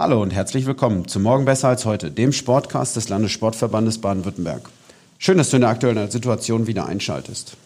Hallo 0.00 0.22
und 0.22 0.30
herzlich 0.30 0.64
willkommen 0.64 1.08
zu 1.08 1.20
Morgen 1.20 1.44
besser 1.44 1.68
als 1.68 1.84
heute, 1.84 2.10
dem 2.10 2.32
Sportcast 2.32 2.96
des 2.96 3.10
Landessportverbandes 3.10 4.00
Baden-Württemberg. 4.00 4.62
Schön, 5.18 5.36
dass 5.36 5.50
du 5.50 5.56
in 5.56 5.60
der 5.60 5.68
aktuellen 5.68 6.10
Situation 6.10 6.66
wieder 6.66 6.86
einschaltest. 6.86 7.58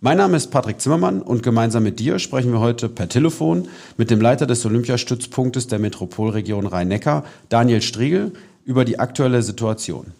Mein 0.00 0.18
Name 0.18 0.36
ist 0.36 0.52
Patrick 0.52 0.80
Zimmermann 0.80 1.20
und 1.20 1.42
gemeinsam 1.42 1.82
mit 1.82 1.98
dir 1.98 2.20
sprechen 2.20 2.52
wir 2.52 2.60
heute 2.60 2.88
per 2.88 3.08
Telefon 3.08 3.66
mit 3.96 4.12
dem 4.12 4.20
Leiter 4.20 4.46
des 4.46 4.64
Olympiastützpunktes 4.64 5.66
der 5.66 5.80
Metropolregion 5.80 6.68
Rhein-Neckar, 6.68 7.24
Daniel 7.48 7.82
Striegel, 7.82 8.34
über 8.64 8.84
die 8.84 9.00
aktuelle 9.00 9.42
Situation. 9.42 10.12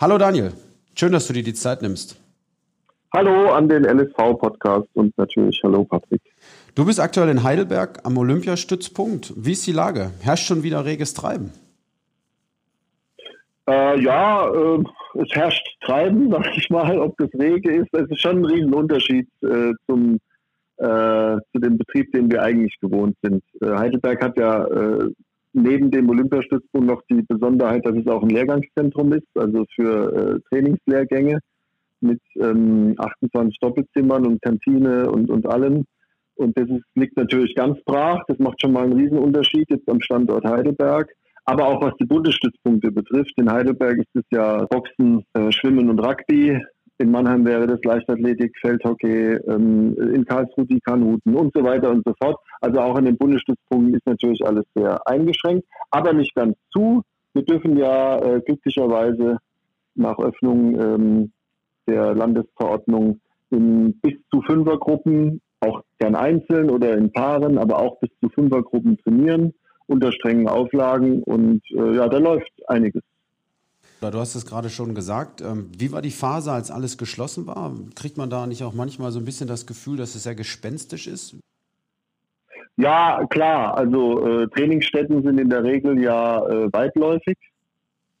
Hallo 0.00 0.18
Daniel, 0.18 0.54
schön, 0.96 1.12
dass 1.12 1.28
du 1.28 1.32
dir 1.32 1.44
die 1.44 1.54
Zeit 1.54 1.82
nimmst. 1.82 2.16
Hallo 3.14 3.52
an 3.52 3.68
den 3.68 3.84
LSV-Podcast 3.84 4.88
und 4.94 5.16
natürlich 5.16 5.60
hallo 5.62 5.84
Patrick. 5.84 6.22
Du 6.74 6.84
bist 6.84 7.00
aktuell 7.00 7.28
in 7.28 7.42
Heidelberg 7.42 8.00
am 8.04 8.16
Olympiastützpunkt. 8.16 9.32
Wie 9.36 9.52
ist 9.52 9.66
die 9.66 9.72
Lage? 9.72 10.12
Herrscht 10.20 10.46
schon 10.46 10.62
wieder 10.62 10.84
reges 10.84 11.14
Treiben? 11.14 11.50
Äh, 13.68 14.00
ja, 14.00 14.48
äh, 14.48 14.78
es 15.14 15.30
herrscht 15.32 15.66
Treiben, 15.80 16.30
sag 16.30 16.56
ich 16.56 16.70
mal. 16.70 16.98
Ob 16.98 17.16
das 17.18 17.28
rege 17.34 17.74
ist, 17.74 17.88
es 17.92 18.08
ist 18.08 18.20
schon 18.20 18.38
ein 18.38 18.44
Riesenunterschied 18.44 19.28
äh, 19.42 19.72
zum, 19.86 20.20
äh, 20.76 21.36
zu 21.52 21.58
dem 21.60 21.76
Betrieb, 21.76 22.12
den 22.12 22.30
wir 22.30 22.42
eigentlich 22.42 22.78
gewohnt 22.80 23.16
sind. 23.22 23.42
Äh, 23.60 23.76
Heidelberg 23.76 24.22
hat 24.22 24.38
ja 24.38 24.64
äh, 24.64 25.10
neben 25.52 25.90
dem 25.90 26.08
Olympiastützpunkt 26.08 26.86
noch 26.86 27.02
die 27.10 27.22
Besonderheit, 27.22 27.84
dass 27.84 27.96
es 27.96 28.06
auch 28.06 28.22
ein 28.22 28.30
Lehrgangszentrum 28.30 29.12
ist, 29.12 29.26
also 29.34 29.64
für 29.74 30.40
Trainingslehrgänge 30.48 31.40
mit 32.00 32.20
ähm, 32.36 32.94
28 32.96 33.58
Doppelzimmern 33.58 34.24
und 34.26 34.40
Kantine 34.40 35.10
und, 35.10 35.28
und 35.28 35.46
allem. 35.46 35.84
Und 36.40 36.58
das 36.58 36.68
ist, 36.68 36.84
liegt 36.94 37.16
natürlich 37.16 37.54
ganz 37.54 37.78
brach. 37.84 38.22
Das 38.26 38.38
macht 38.38 38.60
schon 38.60 38.72
mal 38.72 38.84
einen 38.84 38.94
Riesenunterschied 38.94 39.68
jetzt 39.68 39.88
am 39.88 40.00
Standort 40.00 40.44
Heidelberg. 40.44 41.10
Aber 41.44 41.66
auch 41.66 41.82
was 41.82 41.94
die 42.00 42.06
Bundesstützpunkte 42.06 42.90
betrifft. 42.90 43.32
In 43.36 43.50
Heidelberg 43.50 43.98
ist 43.98 44.14
es 44.14 44.24
ja 44.30 44.64
Boxen, 44.66 45.24
äh, 45.34 45.52
Schwimmen 45.52 45.90
und 45.90 45.98
Rugby. 45.98 46.58
In 46.98 47.10
Mannheim 47.10 47.44
wäre 47.46 47.66
das 47.66 47.80
Leichtathletik, 47.82 48.52
Feldhockey, 48.60 49.38
ähm, 49.48 49.96
in 50.14 50.24
Karlsruhe 50.24 50.66
die 50.66 50.80
Kanuten 50.80 51.34
und 51.34 51.52
so 51.54 51.62
weiter 51.62 51.90
und 51.90 52.02
so 52.06 52.14
fort. 52.22 52.38
Also 52.60 52.78
auch 52.80 52.96
in 52.98 53.06
den 53.06 53.16
Bundesstützpunkten 53.16 53.94
ist 53.94 54.06
natürlich 54.06 54.44
alles 54.44 54.64
sehr 54.74 55.00
eingeschränkt, 55.06 55.66
aber 55.90 56.12
nicht 56.12 56.34
ganz 56.34 56.56
zu. 56.72 57.02
Wir 57.32 57.42
dürfen 57.42 57.76
ja 57.76 58.18
äh, 58.18 58.40
glücklicherweise 58.40 59.38
nach 59.94 60.18
Öffnung 60.18 60.80
ähm, 60.80 61.32
der 61.86 62.14
Landesverordnung 62.14 63.20
in 63.50 63.98
bis 64.00 64.14
zu 64.30 64.42
Fünfergruppen 64.42 65.40
auch 65.60 65.82
gern 65.98 66.14
einzeln 66.14 66.70
oder 66.70 66.96
in 66.96 67.12
Paaren, 67.12 67.58
aber 67.58 67.78
auch 67.78 67.98
bis 68.00 68.10
zu 68.20 68.28
Fünfergruppen 68.30 68.98
trainieren 68.98 69.52
unter 69.86 70.12
strengen 70.12 70.48
Auflagen 70.48 71.22
und 71.24 71.62
äh, 71.72 71.96
ja, 71.96 72.08
da 72.08 72.18
läuft 72.18 72.50
einiges. 72.68 73.02
Du 74.00 74.18
hast 74.18 74.34
es 74.34 74.46
gerade 74.46 74.70
schon 74.70 74.94
gesagt. 74.94 75.42
Ähm, 75.42 75.70
wie 75.76 75.92
war 75.92 76.00
die 76.00 76.10
Phase, 76.10 76.52
als 76.52 76.70
alles 76.70 76.96
geschlossen 76.96 77.46
war? 77.46 77.74
Kriegt 77.96 78.16
man 78.16 78.30
da 78.30 78.46
nicht 78.46 78.62
auch 78.62 78.72
manchmal 78.72 79.12
so 79.12 79.18
ein 79.18 79.26
bisschen 79.26 79.46
das 79.46 79.66
Gefühl, 79.66 79.98
dass 79.98 80.14
es 80.14 80.22
sehr 80.22 80.34
gespenstisch 80.34 81.06
ist? 81.06 81.36
Ja, 82.76 83.26
klar. 83.28 83.76
Also 83.76 84.26
äh, 84.26 84.48
Trainingsstätten 84.48 85.22
sind 85.22 85.38
in 85.38 85.50
der 85.50 85.64
Regel 85.64 86.00
ja 86.00 86.46
äh, 86.46 86.72
weitläufig. 86.72 87.36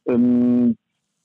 Ähm, 0.06 0.76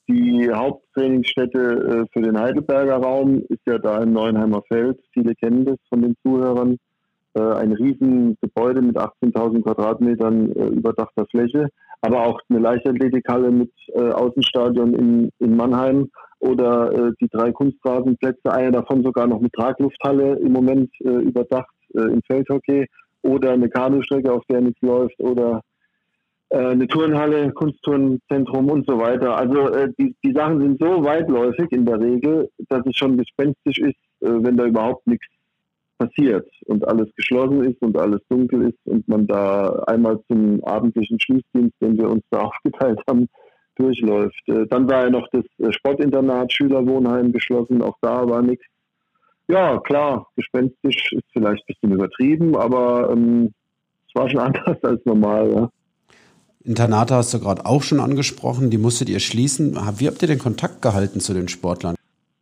die 0.08 0.52
Haupttrainingsstätte 0.54 1.60
äh, 1.60 2.06
für 2.14 2.22
den 2.22 2.40
Heidelberger 2.40 2.98
Raum 2.98 3.44
ist 3.50 3.62
ja 3.66 3.78
da 3.78 4.02
im 4.04 4.14
Neuenheimer 4.14 4.62
Feld. 4.68 5.00
Viele 5.14 5.34
kennen 5.36 5.66
das 5.66 5.78
von 5.90 6.02
den 6.02 6.16
Zuhörern. 6.24 6.78
Äh, 7.34 7.42
ein 7.42 7.72
Riesengebäude 7.74 8.82
mit 8.82 8.98
18.000 8.98 9.64
Quadratmetern 9.64 10.52
äh, 10.52 10.68
überdachter 10.68 11.26
Fläche, 11.32 11.70
aber 12.02 12.26
auch 12.26 12.40
eine 12.50 12.60
Leichtathletikhalle 12.60 13.52
mit 13.52 13.72
Außenstadion 13.96 14.94
in, 14.94 15.30
in 15.40 15.56
Mannheim 15.56 16.10
oder 16.40 17.12
die 17.20 17.30
drei 17.30 17.52
Kunstrasenplätze, 17.52 18.52
einer 18.52 18.72
davon 18.72 19.02
sogar 19.02 19.26
noch 19.26 19.40
mit 19.40 19.54
Traglufthalle 19.54 20.36
im 20.36 20.52
Moment 20.52 20.92
überdacht 21.00 21.74
im 21.94 22.22
Feldhockey 22.28 22.86
oder 23.24 23.54
eine 23.54 23.70
Kanustrecke, 23.70 24.32
auf 24.32 24.44
der 24.48 24.62
nichts 24.62 24.82
läuft 24.82 25.20
oder 25.20 25.62
eine 26.50 26.88
Turnhalle, 26.88 27.52
Kunstturnzentrum 27.52 28.70
und 28.70 28.88
so 28.88 28.98
weiter. 29.00 29.36
Also 29.38 29.70
äh, 29.70 29.92
die, 29.98 30.16
die 30.24 30.32
Sachen 30.32 30.62
sind 30.62 30.80
so 30.80 31.04
weitläufig 31.04 31.72
in 31.72 31.86
der 31.86 32.00
Regel, 32.00 32.50
dass 32.70 32.86
es 32.86 32.96
schon 32.96 33.18
gespenstisch 33.18 33.80
ist, 33.80 33.98
äh, 34.22 34.30
wenn 34.30 34.58
da 34.58 34.66
überhaupt 34.66 35.06
nichts 35.08 35.26
passiert 35.98 36.48
und 36.66 36.88
alles 36.88 37.08
geschlossen 37.16 37.64
ist 37.64 37.82
und 37.82 37.98
alles 37.98 38.22
dunkel 38.30 38.70
ist 38.70 38.80
und 38.86 39.08
man 39.08 39.28
da 39.28 39.70
einmal 39.88 40.20
zum 40.28 40.64
abendlichen 40.64 41.20
Schließdienst, 41.20 41.74
den 41.82 41.98
wir 41.98 42.10
uns 42.10 42.24
da 42.32 42.40
aufgeteilt 42.42 43.00
haben, 43.10 43.28
durchläuft. 43.76 44.42
Dann 44.48 44.90
war 44.90 45.04
ja 45.04 45.10
noch 45.10 45.28
das 45.32 45.76
Sportinternat 45.76 46.52
Schülerwohnheim 46.52 47.32
geschlossen, 47.32 47.82
auch 47.82 47.98
da 48.02 48.28
war 48.28 48.42
nichts. 48.42 48.66
Ja, 49.48 49.80
klar, 49.80 50.28
gespenstisch 50.36 51.12
ist 51.12 51.26
vielleicht 51.32 51.64
ein 51.64 51.74
bisschen 51.74 51.92
übertrieben, 51.92 52.56
aber 52.56 53.12
ähm, 53.12 53.54
es 54.08 54.16
war 54.16 54.30
schon 54.30 54.40
anders 54.40 54.84
als 54.84 55.06
normal. 55.06 55.52
Ja. 55.52 55.70
Internate 56.66 57.14
hast 57.14 57.34
du 57.34 57.40
gerade 57.40 57.66
auch 57.66 57.84
schon 57.84 58.00
angesprochen, 58.00 58.72
die 58.72 58.78
musstet 58.78 59.10
ihr 59.10 59.20
schließen. 59.20 59.76
Wie 59.98 60.08
habt 60.08 60.22
ihr 60.22 60.28
den 60.28 60.40
Kontakt 60.40 60.82
gehalten 60.82 61.20
zu 61.20 61.34
den 61.34 61.48
Sportlern? 61.48 61.96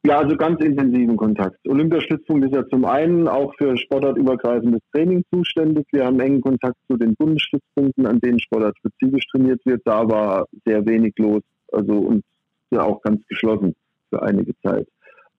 Ja, 0.05 0.19
also 0.19 0.35
ganz 0.35 0.61
intensiven 0.61 1.15
Kontakt. 1.15 1.57
Olympiastützpunkt 1.67 2.45
ist 2.45 2.55
ja 2.55 2.67
zum 2.67 2.83
einen 2.85 3.27
auch 3.27 3.53
für 3.57 3.77
sportartübergreifendes 3.77 4.81
Training 4.91 5.23
zuständig. 5.33 5.85
Wir 5.91 6.05
haben 6.05 6.19
engen 6.19 6.41
Kontakt 6.41 6.75
zu 6.89 6.97
den 6.97 7.15
Bundesstützpunkten, 7.15 8.05
an 8.05 8.19
denen 8.19 8.39
sportartspezifisch 8.39 9.25
trainiert 9.31 9.61
wird. 9.65 9.81
Da 9.85 10.07
war 10.09 10.45
sehr 10.65 10.85
wenig 10.85 11.13
los, 11.17 11.41
also 11.71 11.93
und 11.93 12.23
ja 12.71 12.83
auch 12.83 13.01
ganz 13.01 13.25
geschlossen 13.27 13.75
für 14.09 14.21
einige 14.21 14.53
Zeit. 14.61 14.87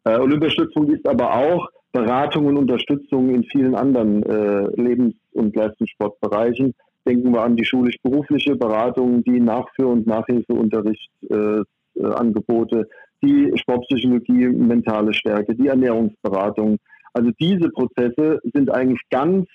Äh, 0.04 0.18
Olympiastützpunkt 0.18 0.92
ist 0.92 1.06
aber 1.06 1.34
auch 1.34 1.68
Beratung 1.92 2.46
und 2.46 2.56
Unterstützung 2.56 3.34
in 3.34 3.44
vielen 3.44 3.74
anderen 3.74 4.22
äh, 4.24 4.66
Lebens- 4.80 5.14
und 5.32 5.54
Leistungssportbereichen. 5.54 6.74
Denken 7.06 7.32
wir 7.32 7.42
an 7.42 7.56
die 7.56 7.64
schulisch-berufliche 7.64 8.56
Beratung, 8.56 9.22
die 9.24 9.40
Nachführ- 9.40 9.92
und 9.92 10.06
Nachhilfeunterricht, 10.06 11.10
äh, 11.30 11.60
äh, 11.96 12.84
die 13.22 13.52
Sportpsychologie, 13.56 14.48
mentale 14.48 15.14
Stärke, 15.14 15.54
die 15.54 15.68
Ernährungsberatung. 15.68 16.78
Also 17.12 17.30
diese 17.40 17.68
Prozesse 17.70 18.40
sind 18.52 18.70
eigentlich 18.70 19.00
ganz 19.10 19.46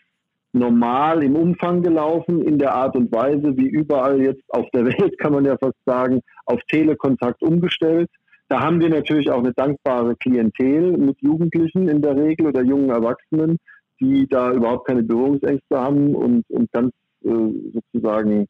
normal 0.53 1.23
im 1.23 1.35
Umfang 1.35 1.81
gelaufen, 1.83 2.41
in 2.41 2.57
der 2.57 2.73
Art 2.73 2.95
und 2.95 3.11
Weise, 3.11 3.55
wie 3.57 3.67
überall 3.67 4.21
jetzt 4.21 4.43
auf 4.49 4.65
der 4.71 4.85
Welt, 4.85 5.17
kann 5.19 5.33
man 5.33 5.45
ja 5.45 5.57
fast 5.57 5.77
sagen, 5.85 6.21
auf 6.45 6.59
Telekontakt 6.69 7.41
umgestellt. 7.41 8.09
Da 8.47 8.61
haben 8.61 8.81
wir 8.81 8.89
natürlich 8.89 9.29
auch 9.29 9.39
eine 9.39 9.53
dankbare 9.53 10.15
Klientel 10.15 10.97
mit 10.97 11.21
Jugendlichen 11.21 11.87
in 11.87 12.01
der 12.01 12.15
Regel 12.15 12.47
oder 12.47 12.63
jungen 12.63 12.89
Erwachsenen, 12.89 13.57
die 13.99 14.27
da 14.27 14.51
überhaupt 14.51 14.87
keine 14.87 15.03
Berührungsängste 15.03 15.79
haben 15.79 16.15
und, 16.15 16.49
und 16.49 16.71
ganz 16.71 16.91
sozusagen 17.21 18.47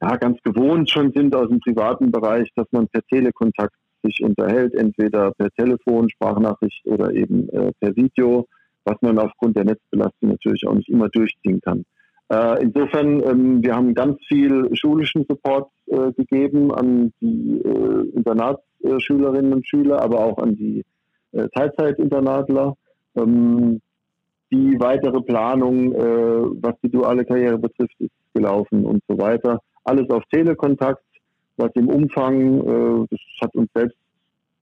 ja, 0.00 0.16
ganz 0.16 0.40
gewohnt 0.42 0.90
schon 0.90 1.12
sind 1.12 1.34
aus 1.34 1.48
dem 1.48 1.60
privaten 1.60 2.10
Bereich, 2.10 2.50
dass 2.56 2.66
man 2.70 2.88
per 2.88 3.02
Telekontakt 3.02 3.74
sich 4.02 4.22
unterhält, 4.22 4.74
entweder 4.74 5.32
per 5.32 5.50
Telefon, 5.50 6.08
Sprachnachricht 6.08 6.86
oder 6.86 7.12
eben 7.12 7.48
äh, 7.50 7.72
per 7.80 7.94
Video, 7.96 8.46
was 8.84 8.96
man 9.02 9.18
aufgrund 9.18 9.56
der 9.56 9.64
Netzbelastung 9.64 10.30
natürlich 10.30 10.66
auch 10.66 10.74
nicht 10.74 10.88
immer 10.88 11.08
durchziehen 11.10 11.60
kann. 11.60 11.84
Äh, 12.30 12.62
insofern, 12.62 13.22
ähm, 13.24 13.62
wir 13.62 13.74
haben 13.74 13.92
ganz 13.92 14.16
viel 14.26 14.74
schulischen 14.74 15.26
Support 15.28 15.68
äh, 15.86 16.12
gegeben 16.12 16.72
an 16.72 17.12
die 17.20 17.60
äh, 17.62 18.16
Internatsschülerinnen 18.16 19.52
und 19.52 19.68
Schüler, 19.68 20.00
aber 20.00 20.20
auch 20.20 20.38
an 20.38 20.54
die 20.54 20.84
äh, 21.32 21.48
Teilzeitinternatler. 21.54 22.76
Ähm, 23.16 23.80
die 24.50 24.78
weitere 24.78 25.20
Planung, 25.20 25.92
äh, 25.92 26.62
was 26.62 26.74
die 26.82 26.90
duale 26.90 27.24
Karriere 27.24 27.58
betrifft, 27.58 27.94
ist 27.98 28.10
gelaufen 28.34 28.84
und 28.84 29.02
so 29.08 29.18
weiter. 29.18 29.60
Alles 29.84 30.08
auf 30.10 30.22
Telekontakt, 30.30 31.02
was 31.56 31.70
im 31.74 31.88
Umfang, 31.88 32.60
äh, 32.60 33.06
das 33.10 33.20
hat 33.40 33.54
uns 33.54 33.68
selbst 33.74 33.96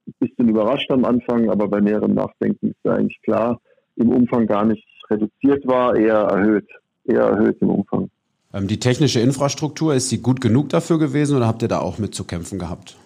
ein 0.06 0.14
bisschen 0.20 0.48
überrascht 0.48 0.90
am 0.90 1.04
Anfang, 1.04 1.50
aber 1.50 1.68
bei 1.68 1.80
näherem 1.80 2.14
Nachdenken 2.14 2.68
ist 2.68 2.84
ja 2.84 2.94
eigentlich 2.94 3.20
klar, 3.22 3.60
im 3.96 4.10
Umfang 4.10 4.46
gar 4.46 4.64
nicht 4.64 4.86
reduziert 5.10 5.66
war, 5.66 5.96
eher 5.96 6.16
erhöht, 6.16 6.68
eher 7.04 7.22
erhöht 7.22 7.56
im 7.60 7.70
Umfang. 7.70 8.10
Ähm, 8.52 8.66
die 8.66 8.78
technische 8.78 9.20
Infrastruktur, 9.20 9.94
ist 9.94 10.08
sie 10.08 10.20
gut 10.20 10.40
genug 10.40 10.70
dafür 10.70 10.98
gewesen 10.98 11.36
oder 11.36 11.46
habt 11.46 11.62
ihr 11.62 11.68
da 11.68 11.80
auch 11.80 11.98
mit 11.98 12.14
zu 12.14 12.24
kämpfen 12.24 12.58
gehabt? 12.58 12.96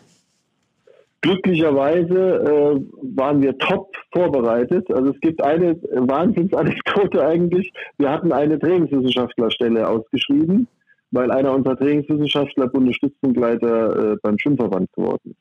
Glücklicherweise 1.23 2.19
äh, 2.19 3.17
waren 3.17 3.43
wir 3.43 3.57
top 3.59 3.97
vorbereitet. 4.13 4.93
Also 4.93 5.13
es 5.13 5.21
gibt 5.21 5.43
eine 5.43 5.77
Wahnsinnsanekdote 5.81 7.25
eigentlich. 7.25 7.73
Wir 7.97 8.11
hatten 8.11 8.33
eine 8.33 8.59
Trainingswissenschaftlerstelle 8.59 9.89
ausgeschrieben, 9.89 10.67
weil 11.13 11.31
einer 11.31 11.55
unserer 11.55 11.77
Trainingswissenschaftler 11.77 12.67
Bundesstützpunktleiter 12.67 14.13
äh, 14.13 14.17
beim 14.21 14.37
Schwimmverband 14.37 14.93
geworden 14.95 15.31
ist. 15.31 15.37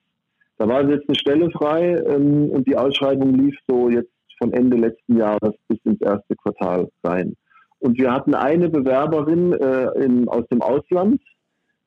Da 0.60 0.68
war 0.68 0.88
jetzt 0.88 1.10
eine 1.10 1.18
Stelle 1.18 1.50
frei 1.50 1.96
ähm, 2.08 2.52
und 2.52 2.68
die 2.68 2.78
Ausschreibung 2.78 3.34
lief 3.34 3.58
so 3.68 3.90
jetzt 3.90 4.12
von 4.38 4.54
Ende 4.54 4.78
letzten 4.78 5.18
Jahres 5.18 5.56
bis 5.68 5.80
ins 5.84 6.00
erste 6.02 6.36
Quartal 6.36 6.90
rein. 7.04 7.36
Und 7.80 7.98
wir 7.98 8.14
hatten 8.14 8.36
eine 8.36 8.70
Bewerberin 8.70 9.54
äh, 9.54 10.04
in, 10.04 10.28
aus 10.28 10.48
dem 10.52 10.62
Ausland, 10.62 11.20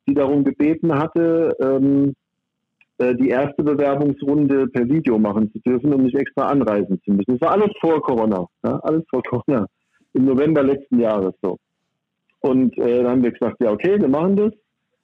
die 0.05 0.13
darum 0.13 0.43
gebeten 0.43 0.93
hatte, 0.93 1.55
ähm, 1.61 2.09
äh, 2.09 2.24
die 2.97 3.27
erste 3.27 3.61
Bewerbungsrunde 3.61 4.67
per 4.67 4.87
Video 4.87 5.19
machen 5.19 5.51
zu 5.51 5.59
dürfen 5.59 5.93
und 5.93 6.03
nicht 6.03 6.15
extra 6.15 6.47
anreisen 6.47 7.01
zu 7.03 7.11
müssen. 7.11 7.37
Das 7.37 7.41
war 7.41 7.51
alles 7.51 7.71
vor 7.81 8.01
Corona, 8.01 8.45
ja, 8.63 8.79
alles 8.83 9.03
vor 9.09 9.21
Corona, 9.23 9.67
im 10.13 10.25
November 10.25 10.63
letzten 10.63 11.01
Jahres 11.01 11.33
so. 11.41 11.57
Und 12.39 12.77
äh, 12.77 13.03
dann 13.03 13.11
haben 13.11 13.23
wir 13.23 13.31
gesagt, 13.31 13.57
ja 13.61 13.71
okay, 13.71 13.99
wir 13.99 14.07
machen 14.07 14.37
das. 14.37 14.53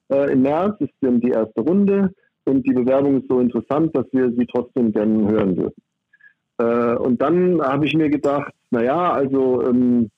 Äh, 0.10 0.32
Im 0.32 0.44
März 0.44 0.76
ist 0.80 0.94
dann 1.02 1.20
die 1.20 1.32
erste 1.32 1.62
Runde 1.62 2.12
und 2.46 2.66
die 2.68 2.74
Bewerbung 2.74 3.22
ist 3.22 3.30
so 3.30 3.40
interessant, 3.40 3.96
dass 3.96 4.06
wir 4.12 4.32
sie 4.32 4.46
trotzdem 4.46 4.92
gerne 4.92 5.30
hören 5.30 5.58
würden. 5.58 5.82
Äh, 6.60 6.96
und 6.98 7.22
dann 7.22 7.62
habe 7.62 7.86
ich 7.86 7.94
mir 7.94 8.10
gedacht, 8.10 8.54
naja, 8.70 9.12
also 9.12 9.64
ähm, 9.64 10.10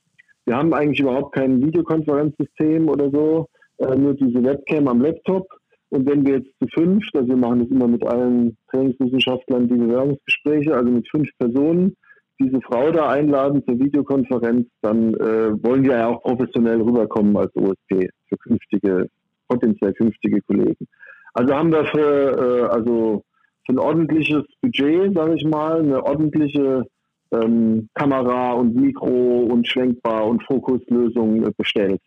wir 0.46 0.58
haben 0.58 0.74
eigentlich 0.74 1.00
überhaupt 1.00 1.36
kein 1.36 1.62
Videokonferenzsystem 1.62 2.90
oder 2.90 3.10
so, 3.10 3.48
äh, 3.78 3.96
nur 3.96 4.14
diese 4.14 4.44
Webcam 4.44 4.88
am 4.88 5.02
Laptop. 5.02 5.48
Und 5.94 6.10
wenn 6.10 6.26
wir 6.26 6.38
jetzt 6.38 6.50
zu 6.60 6.68
fünf, 6.74 7.06
also 7.14 7.28
wir 7.28 7.38
machen 7.38 7.60
das 7.60 7.70
immer 7.70 7.88
mit 7.88 8.04
allen 8.04 8.58
Trainingswissenschaftlern, 8.72 9.68
die 9.68 9.76
Bewerbungsgespräche, 9.76 10.76
also 10.76 10.90
mit 10.90 11.08
fünf 11.08 11.30
Personen, 11.38 11.96
diese 12.40 12.60
Frau 12.62 12.90
da 12.90 13.10
einladen 13.10 13.64
zur 13.64 13.78
Videokonferenz, 13.78 14.68
dann 14.82 15.14
äh, 15.14 15.52
wollen 15.64 15.84
wir 15.84 15.92
ja 15.92 16.08
auch 16.08 16.24
professionell 16.24 16.82
rüberkommen 16.82 17.38
als 17.38 17.56
OSP 17.56 18.10
für 18.28 18.38
künftige, 18.38 19.08
potenziell 19.48 19.94
künftige 19.94 20.42
Kollegen. 20.42 20.88
Also 21.36 21.54
haben 21.54 21.72
wir 21.72 21.86
für, 21.86 22.40
äh, 22.40 22.74
also 22.74 23.24
für 23.68 23.74
ein 23.74 23.80
ordentliches 23.80 24.46
Budget, 24.64 25.14
sage 25.14 25.36
ich 25.36 25.46
mal, 25.46 25.80
eine 25.80 26.04
ordentliche 26.04 26.88
ähm, 27.32 27.88
Kamera 27.94 28.54
und 28.54 28.76
Mikro 28.76 29.44
und 29.44 29.68
Schwenkbar 29.68 30.26
und 30.26 30.44
Fokuslösung 30.44 31.48
bestellt. 31.56 32.02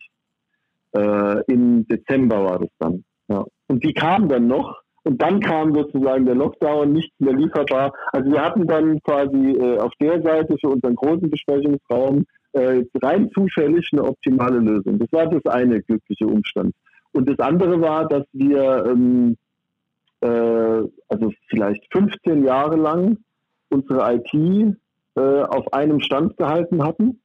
Äh, 0.91 1.41
Im 1.47 1.87
Dezember 1.87 2.43
war 2.43 2.59
das 2.59 2.69
dann. 2.79 3.05
Und 3.67 3.83
die 3.83 3.93
kam 3.93 4.27
dann 4.27 4.47
noch. 4.47 4.81
Und 5.03 5.21
dann 5.21 5.39
kam 5.39 5.73
sozusagen 5.73 6.25
der 6.25 6.35
Lockdown, 6.35 6.91
nichts 6.91 7.17
mehr 7.19 7.33
lieferbar. 7.33 7.93
Also 8.11 8.29
wir 8.29 8.43
hatten 8.43 8.67
dann 8.67 9.01
quasi 9.03 9.51
äh, 9.53 9.79
auf 9.79 9.93
der 10.01 10.21
Seite 10.21 10.57
für 10.59 10.69
unseren 10.69 10.95
großen 10.95 11.29
Besprechungsraum 11.29 12.25
äh, 12.51 12.83
rein 13.01 13.29
zufällig 13.31 13.87
eine 13.93 14.03
optimale 14.03 14.59
Lösung. 14.59 14.99
Das 14.99 15.11
war 15.11 15.27
das 15.27 15.45
eine 15.45 15.81
glückliche 15.81 16.27
Umstand. 16.27 16.73
Und 17.13 17.29
das 17.29 17.39
andere 17.39 17.79
war, 17.79 18.07
dass 18.07 18.25
wir 18.33 18.85
ähm, 18.85 19.37
äh, 20.21 20.27
also 20.27 21.31
vielleicht 21.47 21.85
15 21.91 22.43
Jahre 22.43 22.75
lang 22.75 23.17
unsere 23.69 24.13
IT 24.15 24.33
äh, 24.33 25.19
auf 25.19 25.71
einem 25.73 25.99
Stand 25.99 26.37
gehalten 26.37 26.83
hatten. 26.83 27.21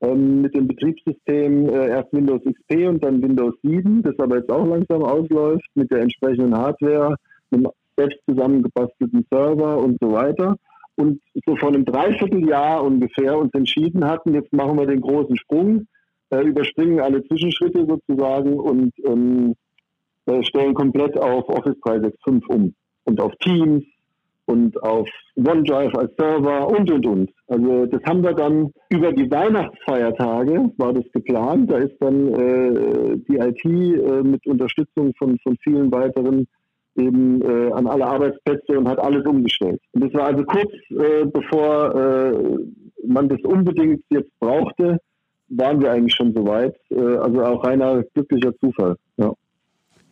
Ähm, 0.00 0.42
mit 0.42 0.54
dem 0.54 0.68
Betriebssystem 0.68 1.68
äh, 1.68 1.88
erst 1.88 2.12
Windows 2.12 2.42
XP 2.44 2.86
und 2.86 3.02
dann 3.02 3.20
Windows 3.20 3.54
7, 3.62 4.02
das 4.02 4.16
aber 4.18 4.36
jetzt 4.36 4.50
auch 4.50 4.64
langsam 4.64 5.02
ausläuft, 5.02 5.66
mit 5.74 5.90
der 5.90 6.02
entsprechenden 6.02 6.56
Hardware, 6.56 7.16
einem 7.50 7.66
selbst 7.96 8.18
zusammengebastelten 8.28 9.26
Server 9.28 9.78
und 9.78 9.98
so 10.00 10.12
weiter. 10.12 10.56
Und 10.94 11.20
so 11.46 11.56
vor 11.56 11.70
einem 11.70 11.84
Dreivierteljahr 11.84 12.84
ungefähr 12.84 13.36
uns 13.38 13.52
entschieden 13.54 14.04
hatten, 14.04 14.34
jetzt 14.34 14.52
machen 14.52 14.78
wir 14.78 14.86
den 14.86 15.00
großen 15.00 15.36
Sprung, 15.36 15.86
äh, 16.30 16.42
überspringen 16.42 17.00
alle 17.00 17.24
Zwischenschritte 17.24 17.84
sozusagen 17.86 18.54
und 18.58 18.92
ähm, 19.04 19.54
äh, 20.26 20.42
stellen 20.44 20.74
komplett 20.74 21.16
auf 21.18 21.48
Office 21.48 21.78
365 21.84 22.48
um 22.48 22.74
und 23.04 23.20
auf 23.20 23.32
Teams 23.36 23.84
und 24.48 24.82
auf 24.82 25.08
OneDrive 25.36 25.94
als 25.94 26.12
Server 26.18 26.68
und, 26.68 26.90
und, 26.90 27.06
und. 27.06 27.30
Also 27.48 27.86
das 27.86 28.02
haben 28.04 28.22
wir 28.22 28.34
dann 28.34 28.72
über 28.90 29.12
die 29.12 29.30
Weihnachtsfeiertage, 29.30 30.70
war 30.78 30.92
das 30.92 31.04
geplant. 31.12 31.70
Da 31.70 31.78
ist 31.78 31.96
dann 32.00 32.28
äh, 32.34 33.16
die 33.28 33.36
IT 33.36 33.64
äh, 33.64 34.22
mit 34.22 34.46
Unterstützung 34.46 35.12
von, 35.18 35.38
von 35.42 35.56
vielen 35.62 35.92
weiteren 35.92 36.46
eben 36.96 37.40
äh, 37.42 37.72
an 37.72 37.86
alle 37.86 38.06
Arbeitsplätze 38.06 38.78
und 38.78 38.88
hat 38.88 38.98
alles 38.98 39.24
umgestellt. 39.24 39.80
Und 39.92 40.04
das 40.04 40.14
war 40.14 40.26
also 40.26 40.44
kurz 40.44 40.72
äh, 40.90 41.24
bevor 41.26 41.94
äh, 41.94 42.58
man 43.06 43.28
das 43.28 43.40
unbedingt 43.44 44.02
jetzt 44.10 44.30
brauchte, 44.40 44.98
waren 45.48 45.80
wir 45.80 45.92
eigentlich 45.92 46.14
schon 46.14 46.34
soweit. 46.34 46.74
Äh, 46.90 47.00
also 47.00 47.44
auch 47.44 47.64
reiner 47.64 48.02
glücklicher 48.14 48.54
Zufall. 48.58 48.96
Ja. 49.16 49.32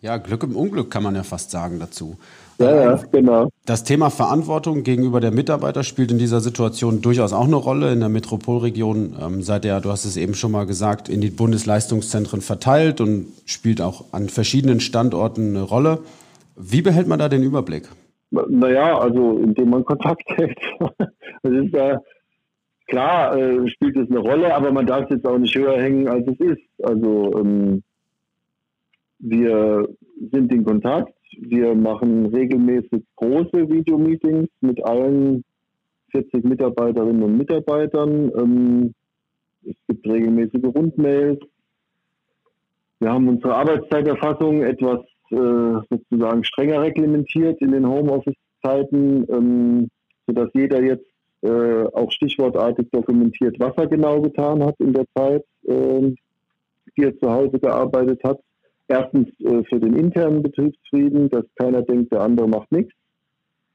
Ja, 0.03 0.19
Glück 0.19 0.43
im 0.43 0.57
Unglück 0.57 0.91
kann 0.91 1.03
man 1.03 1.15
ja 1.15 1.23
fast 1.23 1.51
sagen 1.51 1.79
dazu. 1.79 2.17
Ja, 2.59 2.75
ja, 2.75 3.01
genau. 3.11 3.49
Das 3.67 3.85
Thema 3.85 4.11
Verantwortung 4.11 4.83
gegenüber 4.83 5.21
der 5.21 5.31
Mitarbeiter 5.31 5.83
spielt 5.83 6.11
in 6.11 6.19
dieser 6.19 6.41
Situation 6.41 7.03
durchaus 7.03 7.33
auch 7.33 7.47
eine 7.47 7.57
Rolle. 7.57 7.93
In 7.93 8.01
der 8.01 8.09
Metropolregion 8.09 9.17
ähm, 9.21 9.43
seid 9.43 9.65
ihr, 9.65 9.81
du 9.81 9.91
hast 9.91 10.05
es 10.05 10.17
eben 10.17 10.35
schon 10.35 10.53
mal 10.53 10.65
gesagt, 10.65 11.09
in 11.09 11.21
die 11.21 11.31
Bundesleistungszentren 11.31 12.41
verteilt 12.41 13.01
und 13.01 13.27
spielt 13.45 13.81
auch 13.81 14.05
an 14.13 14.29
verschiedenen 14.29 14.81
Standorten 14.81 15.57
eine 15.57 15.63
Rolle. 15.63 15.99
Wie 16.57 16.83
behält 16.83 17.09
man 17.09 17.19
da 17.19 17.29
den 17.29 17.43
Überblick? 17.43 17.89
Naja, 18.31 18.99
also 18.99 19.39
indem 19.39 19.71
man 19.71 19.85
Kontakt 19.85 20.25
hält. 20.27 20.59
Das 21.43 21.53
ist 21.53 21.75
ja 21.75 22.01
klar, 22.87 23.37
äh, 23.37 23.69
spielt 23.69 23.97
es 23.97 24.11
eine 24.11 24.21
Rolle, 24.21 24.55
aber 24.55 24.73
man 24.73 24.87
darf 24.87 25.05
es 25.05 25.11
jetzt 25.11 25.27
auch 25.27 25.39
nicht 25.39 25.55
höher 25.55 25.79
hängen, 25.79 26.09
als 26.09 26.27
es 26.27 26.41
ist. 26.41 26.85
Also 26.85 27.39
ähm, 27.39 27.83
wir 29.19 29.89
sind 30.33 30.53
in 30.53 30.65
Kontakt. 30.65 31.13
Wir 31.39 31.75
machen 31.75 32.27
regelmäßig 32.27 33.05
große 33.17 33.69
Videomeetings 33.69 34.49
mit 34.61 34.85
allen 34.85 35.45
40 36.13 36.45
Mitarbeiterinnen 36.45 37.23
und 37.23 37.37
Mitarbeitern. 37.37 38.31
Ähm, 38.37 38.95
es 39.65 39.77
gibt 39.89 40.07
regelmäßige 40.07 40.65
Rundmails. 40.65 41.41
Wir 43.01 43.11
haben 43.11 43.29
unsere 43.29 43.55
Arbeitszeiterfassung 43.55 44.63
etwas 44.63 45.01
äh, 45.31 45.81
sozusagen 45.91 46.45
strenger 46.45 46.83
reglementiert 46.83 47.61
in 47.61 47.73
den 47.73 47.87
Homeoffice-Zeiten, 47.87 49.27
ähm, 49.29 49.89
sodass 50.27 50.49
jeder 50.55 50.83
jetzt 50.83 51.07
äh, 51.43 51.85
auch 51.93 52.11
stichwortartig 52.11 52.89
dokumentiert, 52.91 53.57
was 53.59 53.77
er 53.77 53.87
genau 53.89 54.21
getan 54.21 54.65
hat 54.65 54.77
in 54.79 54.93
der 54.93 55.05
Zeit, 55.15 55.45
äh, 55.65 56.15
die 56.97 57.03
er 57.03 57.19
zu 57.19 57.31
Hause 57.31 57.59
gearbeitet 57.59 58.23
hat. 58.25 58.41
Erstens 58.89 59.29
äh, 59.41 59.65
für 59.65 59.81
den 59.81 59.97
internen 59.97 60.43
Betriebsfrieden, 60.43 61.29
dass 61.31 61.45
keiner 61.57 61.83
denkt, 61.83 62.13
der 62.13 62.23
andere 62.23 62.49
macht 62.49 62.71
nichts. 62.71 62.93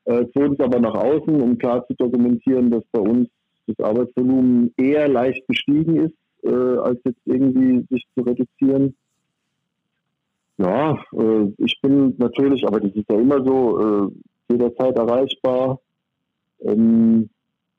Äh, 0.05 0.25
zweitens 0.33 0.59
aber 0.59 0.79
nach 0.79 0.95
außen, 0.95 1.41
um 1.41 1.57
klar 1.57 1.85
zu 1.87 1.93
dokumentieren, 1.95 2.71
dass 2.71 2.83
bei 2.91 2.99
uns 2.99 3.29
das 3.67 3.79
Arbeitsvolumen 3.85 4.73
eher 4.77 5.07
leicht 5.07 5.45
gestiegen 5.47 5.97
ist, 5.97 6.15
äh, 6.43 6.77
als 6.77 6.99
jetzt 7.03 7.21
irgendwie 7.25 7.85
sich 7.89 8.03
zu 8.15 8.23
reduzieren. 8.23 8.95
Ja, 10.57 10.93
äh, 11.13 11.51
ich 11.57 11.79
bin 11.81 12.15
natürlich, 12.17 12.65
aber 12.65 12.79
das 12.79 12.93
ist 12.93 13.09
ja 13.09 13.19
immer 13.19 13.43
so, 13.43 13.79
äh, 13.79 14.11
jederzeit 14.51 14.97
erreichbar. 14.97 15.79
Ähm, 16.61 17.29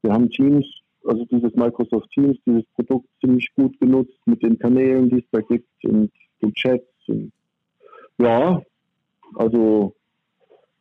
wir 0.03 0.13
haben 0.13 0.31
Teams, 0.31 0.67
also 1.05 1.25
dieses 1.27 1.55
Microsoft 1.55 2.11
Teams, 2.11 2.37
dieses 2.47 2.65
Produkt 2.75 3.07
ziemlich 3.21 3.49
gut 3.55 3.79
genutzt 3.81 4.19
mit 4.27 4.43
den 4.43 4.59
Kanälen, 4.59 5.11
die 5.11 5.19
es 5.19 5.31
da 5.31 5.41
gibt 5.41 5.69
und 5.85 6.11
den 6.43 6.55
Ja, 8.19 8.63
also 9.37 9.95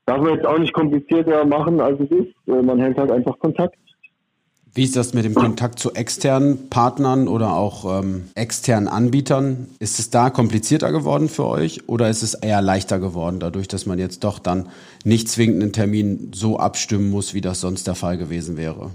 darf 0.06 0.22
man 0.22 0.36
jetzt 0.36 0.46
auch 0.46 0.60
nicht 0.60 0.74
komplizierter 0.74 1.46
machen, 1.46 1.80
als 1.80 2.00
es 2.00 2.12
ist. 2.12 2.36
Äh, 2.48 2.62
man 2.62 2.80
hält 2.80 2.98
halt 2.98 3.12
einfach 3.12 3.38
Kontakt. 3.40 3.76
Wie 4.74 4.86
ist 4.86 4.96
das 4.96 5.14
mit 5.14 5.26
dem 5.26 5.36
Kontakt 5.36 5.80
zu 5.80 5.92
externen 5.96 6.70
Partnern 6.70 7.28
oder 7.28 7.58
auch 7.58 8.00
ähm, 8.00 8.30
externen 8.36 8.88
Anbietern? 8.88 9.68
Ist 9.80 10.00
es 10.00 10.12
da 10.12 10.30
komplizierter 10.30 10.94
geworden 10.94 11.28
für 11.28 11.46
euch 11.46 11.90
oder 11.90 12.10
ist 12.10 12.24
es 12.24 12.36
eher 12.36 12.62
leichter 12.62 13.00
geworden, 13.00 13.42
dadurch, 13.42 13.68
dass 13.68 13.86
man 13.86 14.00
jetzt 14.00 14.24
doch 14.24 14.40
dann 14.40 14.70
nicht 15.04 15.28
zwingend 15.28 15.62
einen 15.62 15.74
Termin 15.74 16.32
so 16.34 16.58
abstimmen 16.58 17.10
muss, 17.10 17.34
wie 17.34 17.42
das 17.42 17.60
sonst 17.60 17.86
der 17.86 17.96
Fall 17.96 18.18
gewesen 18.18 18.56
wäre? 18.56 18.92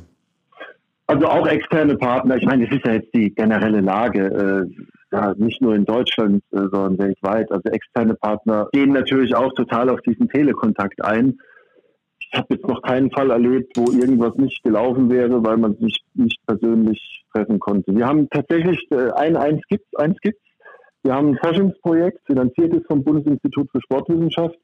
Also 1.09 1.27
auch 1.27 1.47
externe 1.47 1.97
Partner, 1.97 2.37
ich 2.37 2.45
meine, 2.45 2.67
das 2.67 2.77
ist 2.77 2.85
ja 2.85 2.95
jetzt 2.95 3.15
die 3.15 3.33
generelle 3.33 3.81
Lage. 3.81 4.69
Äh, 4.73 4.85
ja, 5.13 5.35
nicht 5.37 5.63
nur 5.63 5.75
in 5.75 5.85
Deutschland, 5.85 6.43
äh, 6.53 6.59
sondern 6.59 6.99
weltweit. 6.99 7.51
Also 7.53 7.69
externe 7.71 8.15
Partner 8.15 8.69
gehen 8.73 8.93
natürlich 8.93 9.35
auch 9.37 9.53
total 9.55 9.89
auf 9.89 10.01
diesen 10.03 10.29
Telekontakt 10.29 11.05
ein. 11.05 11.39
Ich 12.19 12.37
habe 12.37 12.55
jetzt 12.55 12.67
noch 12.67 12.83
keinen 12.83 13.11
Fall 13.13 13.31
erlebt, 13.31 13.77
wo 13.77 13.93
irgendwas 13.93 14.35
nicht 14.35 14.65
gelaufen 14.65 15.09
wäre, 15.09 15.45
weil 15.45 15.59
man 15.59 15.77
sich 15.77 16.03
nicht 16.15 16.45
persönlich 16.45 17.25
treffen 17.33 17.61
konnte. 17.61 17.95
Wir 17.95 18.07
haben 18.07 18.29
tatsächlich 18.31 18.85
äh, 18.91 19.11
ein, 19.13 19.37
eins 19.37 19.63
gibt, 19.69 19.87
eins 19.99 20.19
gibt's. 20.21 20.43
Wir 21.05 21.15
haben 21.15 21.29
ein 21.29 21.39
Forschungsprojekt, 21.39 22.27
finanziert 22.27 22.75
ist 22.75 22.87
vom 22.89 23.05
Bundesinstitut 23.05 23.71
für 23.71 23.81
Sportwissenschaft, 23.81 24.59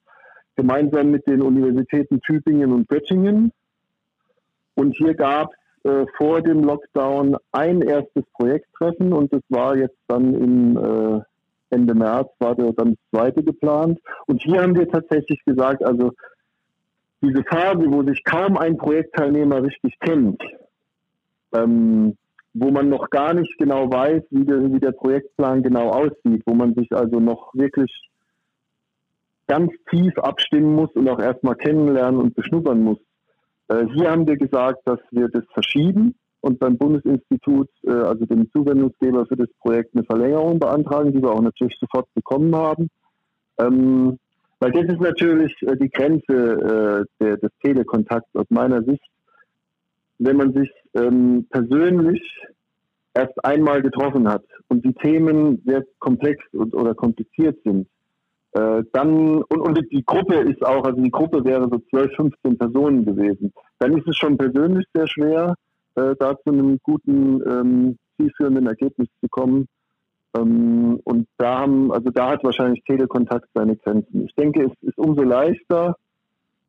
gemeinsam 0.56 1.12
mit 1.12 1.24
den 1.28 1.40
Universitäten 1.40 2.20
Tübingen 2.20 2.72
und 2.72 2.88
Göttingen. 2.88 3.52
Und 4.74 4.96
hier 4.96 5.14
gab 5.14 5.52
äh, 5.84 6.06
vor 6.16 6.42
dem 6.42 6.62
Lockdown 6.62 7.36
ein 7.52 7.82
erstes 7.82 8.24
Projekttreffen 8.34 9.12
und 9.12 9.32
das 9.32 9.42
war 9.48 9.76
jetzt 9.76 9.98
dann 10.08 10.34
im 10.34 10.76
äh, 10.76 11.20
Ende 11.70 11.94
März 11.94 12.28
war 12.38 12.54
dann 12.54 12.74
das 12.74 12.96
zweite 13.10 13.42
geplant. 13.42 13.98
Und 14.26 14.42
hier 14.42 14.62
haben 14.62 14.76
wir 14.76 14.88
tatsächlich 14.88 15.42
gesagt, 15.44 15.82
also 15.82 16.12
diese 17.22 17.42
Phase, 17.44 17.84
wo 17.86 18.02
sich 18.02 18.22
kaum 18.24 18.58
ein 18.58 18.76
Projektteilnehmer 18.76 19.62
richtig 19.62 19.98
kennt, 20.00 20.42
ähm, 21.54 22.16
wo 22.52 22.70
man 22.70 22.90
noch 22.90 23.08
gar 23.10 23.32
nicht 23.32 23.56
genau 23.58 23.90
weiß, 23.90 24.22
wie 24.30 24.44
der, 24.44 24.72
wie 24.72 24.80
der 24.80 24.92
Projektplan 24.92 25.62
genau 25.62 25.90
aussieht, 25.90 26.42
wo 26.44 26.54
man 26.54 26.74
sich 26.74 26.92
also 26.92 27.20
noch 27.20 27.54
wirklich 27.54 27.90
ganz 29.46 29.72
tief 29.90 30.16
abstimmen 30.18 30.74
muss 30.74 30.90
und 30.94 31.08
auch 31.08 31.18
erstmal 31.18 31.56
kennenlernen 31.56 32.20
und 32.20 32.34
beschnuppern 32.34 32.82
muss. 32.82 32.98
Äh, 33.68 33.86
hier 33.94 34.10
haben 34.10 34.26
wir 34.26 34.36
gesagt, 34.36 34.80
dass 34.84 35.00
wir 35.10 35.28
das 35.28 35.44
verschieben 35.52 36.14
und 36.40 36.58
beim 36.58 36.76
Bundesinstitut, 36.76 37.68
äh, 37.84 37.90
also 37.90 38.24
dem 38.26 38.50
Zuwendungsgeber 38.50 39.26
für 39.26 39.36
das 39.36 39.48
Projekt, 39.60 39.94
eine 39.94 40.04
Verlängerung 40.04 40.58
beantragen, 40.58 41.12
die 41.12 41.22
wir 41.22 41.30
auch 41.30 41.42
natürlich 41.42 41.76
sofort 41.80 42.06
bekommen 42.14 42.54
haben. 42.54 42.88
Ähm, 43.58 44.18
weil 44.58 44.72
das 44.72 44.84
ist 44.84 45.00
natürlich 45.00 45.54
äh, 45.62 45.76
die 45.76 45.90
Grenze 45.90 47.06
des 47.20 47.50
Telekontakts 47.62 48.34
aus 48.34 48.46
meiner 48.48 48.82
Sicht. 48.82 49.02
Wenn 50.18 50.36
man 50.36 50.52
sich 50.52 50.70
ähm, 50.94 51.46
persönlich 51.50 52.22
erst 53.14 53.44
einmal 53.44 53.82
getroffen 53.82 54.28
hat 54.28 54.44
und 54.68 54.84
die 54.84 54.94
Themen 54.94 55.62
sehr 55.66 55.84
komplex 55.98 56.42
oder 56.54 56.94
kompliziert 56.94 57.58
sind, 57.64 57.88
äh, 58.52 58.82
dann, 58.92 59.42
und, 59.42 59.60
und 59.60 59.78
die 59.90 60.04
Gruppe 60.04 60.34
ist 60.36 60.64
auch, 60.64 60.84
also 60.84 61.00
die 61.00 61.10
Gruppe 61.10 61.44
wäre 61.44 61.68
so 61.70 61.78
12, 61.90 62.14
15 62.16 62.58
Personen 62.58 63.04
gewesen, 63.04 63.52
dann 63.78 63.96
ist 63.96 64.06
es 64.06 64.16
schon 64.16 64.36
persönlich 64.36 64.86
sehr 64.94 65.06
schwer, 65.08 65.54
äh, 65.94 66.14
da 66.18 66.36
zu 66.38 66.50
einem 66.50 66.78
guten, 66.82 67.40
ähm, 67.48 67.98
zielführenden 68.16 68.66
Ergebnis 68.66 69.08
zu 69.20 69.28
kommen. 69.28 69.66
Ähm, 70.36 71.00
und 71.04 71.28
da 71.38 71.60
haben, 71.60 71.92
also 71.92 72.10
da 72.10 72.30
hat 72.30 72.44
wahrscheinlich 72.44 72.82
Telekontakt 72.84 73.48
seine 73.54 73.76
Grenzen. 73.76 74.24
Ich 74.24 74.34
denke, 74.34 74.64
es 74.64 74.88
ist 74.88 74.98
umso 74.98 75.22
leichter, 75.22 75.96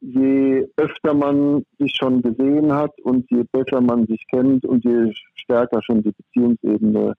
je 0.01 0.67
öfter 0.75 1.13
man 1.13 1.65
sich 1.79 1.93
schon 1.95 2.21
gesehen 2.21 2.73
hat 2.73 2.91
und 3.01 3.29
je 3.29 3.43
besser 3.51 3.79
man 3.79 4.05
sich 4.05 4.25
kennt 4.29 4.65
und 4.65 4.83
je 4.83 5.13
stärker 5.35 5.81
schon 5.81 6.03
die 6.03 6.11
Beziehungsebene 6.11 7.13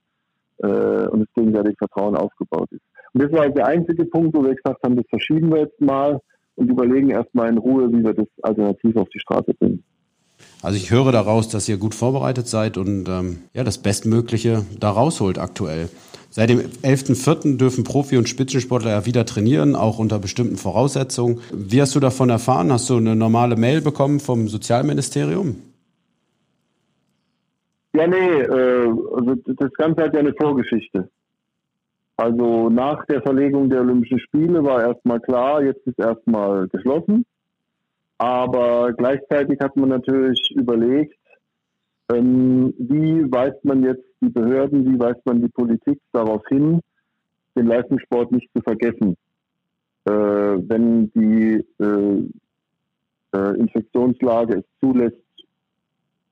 äh, 0.58 1.06
und 1.08 1.20
das 1.20 1.34
gegenseitige 1.34 1.76
Vertrauen 1.76 2.16
aufgebaut 2.16 2.70
ist. 2.72 2.82
Und 3.14 3.22
das 3.22 3.32
war 3.32 3.48
der 3.48 3.66
einzige 3.66 4.04
Punkt, 4.04 4.34
wo 4.34 4.42
wir 4.42 4.54
gesagt 4.54 4.82
haben, 4.82 4.96
das 4.96 5.06
verschieben 5.08 5.50
wir 5.50 5.60
jetzt 5.60 5.80
mal 5.80 6.20
und 6.56 6.68
überlegen 6.68 7.10
erstmal 7.10 7.48
in 7.48 7.58
Ruhe, 7.58 7.90
wie 7.92 8.02
wir 8.02 8.12
das 8.12 8.26
alternativ 8.42 8.96
auf 8.96 9.08
die 9.08 9.20
Straße 9.20 9.54
bringen. 9.54 9.82
Also 10.62 10.76
ich 10.76 10.90
höre 10.90 11.12
daraus, 11.12 11.48
dass 11.48 11.68
ihr 11.68 11.76
gut 11.76 11.94
vorbereitet 11.94 12.48
seid 12.48 12.76
und 12.76 13.08
ähm, 13.08 13.38
ja, 13.52 13.64
das 13.64 13.78
Bestmögliche 13.78 14.64
da 14.80 14.90
rausholt 14.90 15.38
aktuell. 15.38 15.88
Seit 16.30 16.50
dem 16.50 16.58
11.04. 16.58 17.58
dürfen 17.58 17.84
Profi- 17.84 18.18
und 18.18 18.28
Spitzensportler 18.28 18.90
ja 18.90 19.06
wieder 19.06 19.24
trainieren, 19.24 19.76
auch 19.76 20.00
unter 20.00 20.18
bestimmten 20.18 20.56
Voraussetzungen. 20.56 21.40
Wie 21.52 21.80
hast 21.80 21.94
du 21.94 22.00
davon 22.00 22.28
erfahren? 22.28 22.72
Hast 22.72 22.90
du 22.90 22.96
eine 22.96 23.14
normale 23.14 23.54
Mail 23.54 23.80
bekommen 23.80 24.18
vom 24.18 24.48
Sozialministerium? 24.48 25.54
Ja, 27.94 28.08
nee, 28.08 28.40
äh, 28.40 28.88
also 29.14 29.36
das 29.46 29.72
Ganze 29.74 30.02
hat 30.02 30.14
ja 30.14 30.20
eine 30.20 30.34
Vorgeschichte. 30.34 31.08
Also 32.16 32.68
nach 32.68 33.04
der 33.06 33.22
Verlegung 33.22 33.68
der 33.68 33.80
Olympischen 33.80 34.20
Spiele 34.20 34.62
war 34.62 34.82
erstmal 34.82 35.20
klar, 35.20 35.62
jetzt 35.62 35.84
ist 35.86 35.98
erstmal 35.98 36.68
geschlossen. 36.68 37.26
Aber 38.18 38.92
gleichzeitig 38.92 39.58
hat 39.60 39.76
man 39.76 39.88
natürlich 39.88 40.38
überlegt, 40.54 41.18
ähm, 42.12 42.72
wie 42.78 43.30
weist 43.32 43.64
man 43.64 43.82
jetzt 43.82 44.04
die 44.20 44.28
Behörden, 44.28 44.84
wie 44.86 44.98
weist 44.98 45.24
man 45.24 45.40
die 45.40 45.48
Politik 45.48 46.00
darauf 46.12 46.42
hin, 46.48 46.80
den 47.56 47.66
Leistungssport 47.66 48.30
nicht 48.30 48.48
zu 48.54 48.62
vergessen? 48.62 49.16
Äh, 50.04 50.12
wenn 50.12 51.10
die 51.12 51.64
äh, 51.80 52.28
äh, 53.36 53.58
Infektionslage 53.58 54.58
es 54.58 54.64
zulässt, 54.80 55.16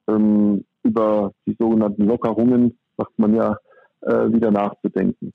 ähm, 0.08 0.64
über 0.84 1.32
die 1.46 1.56
sogenannten 1.58 2.06
Lockerungen, 2.06 2.76
sagt 2.96 3.18
man 3.18 3.34
ja, 3.34 3.56
äh, 4.02 4.32
wieder 4.32 4.50
nachzudenken. 4.50 5.32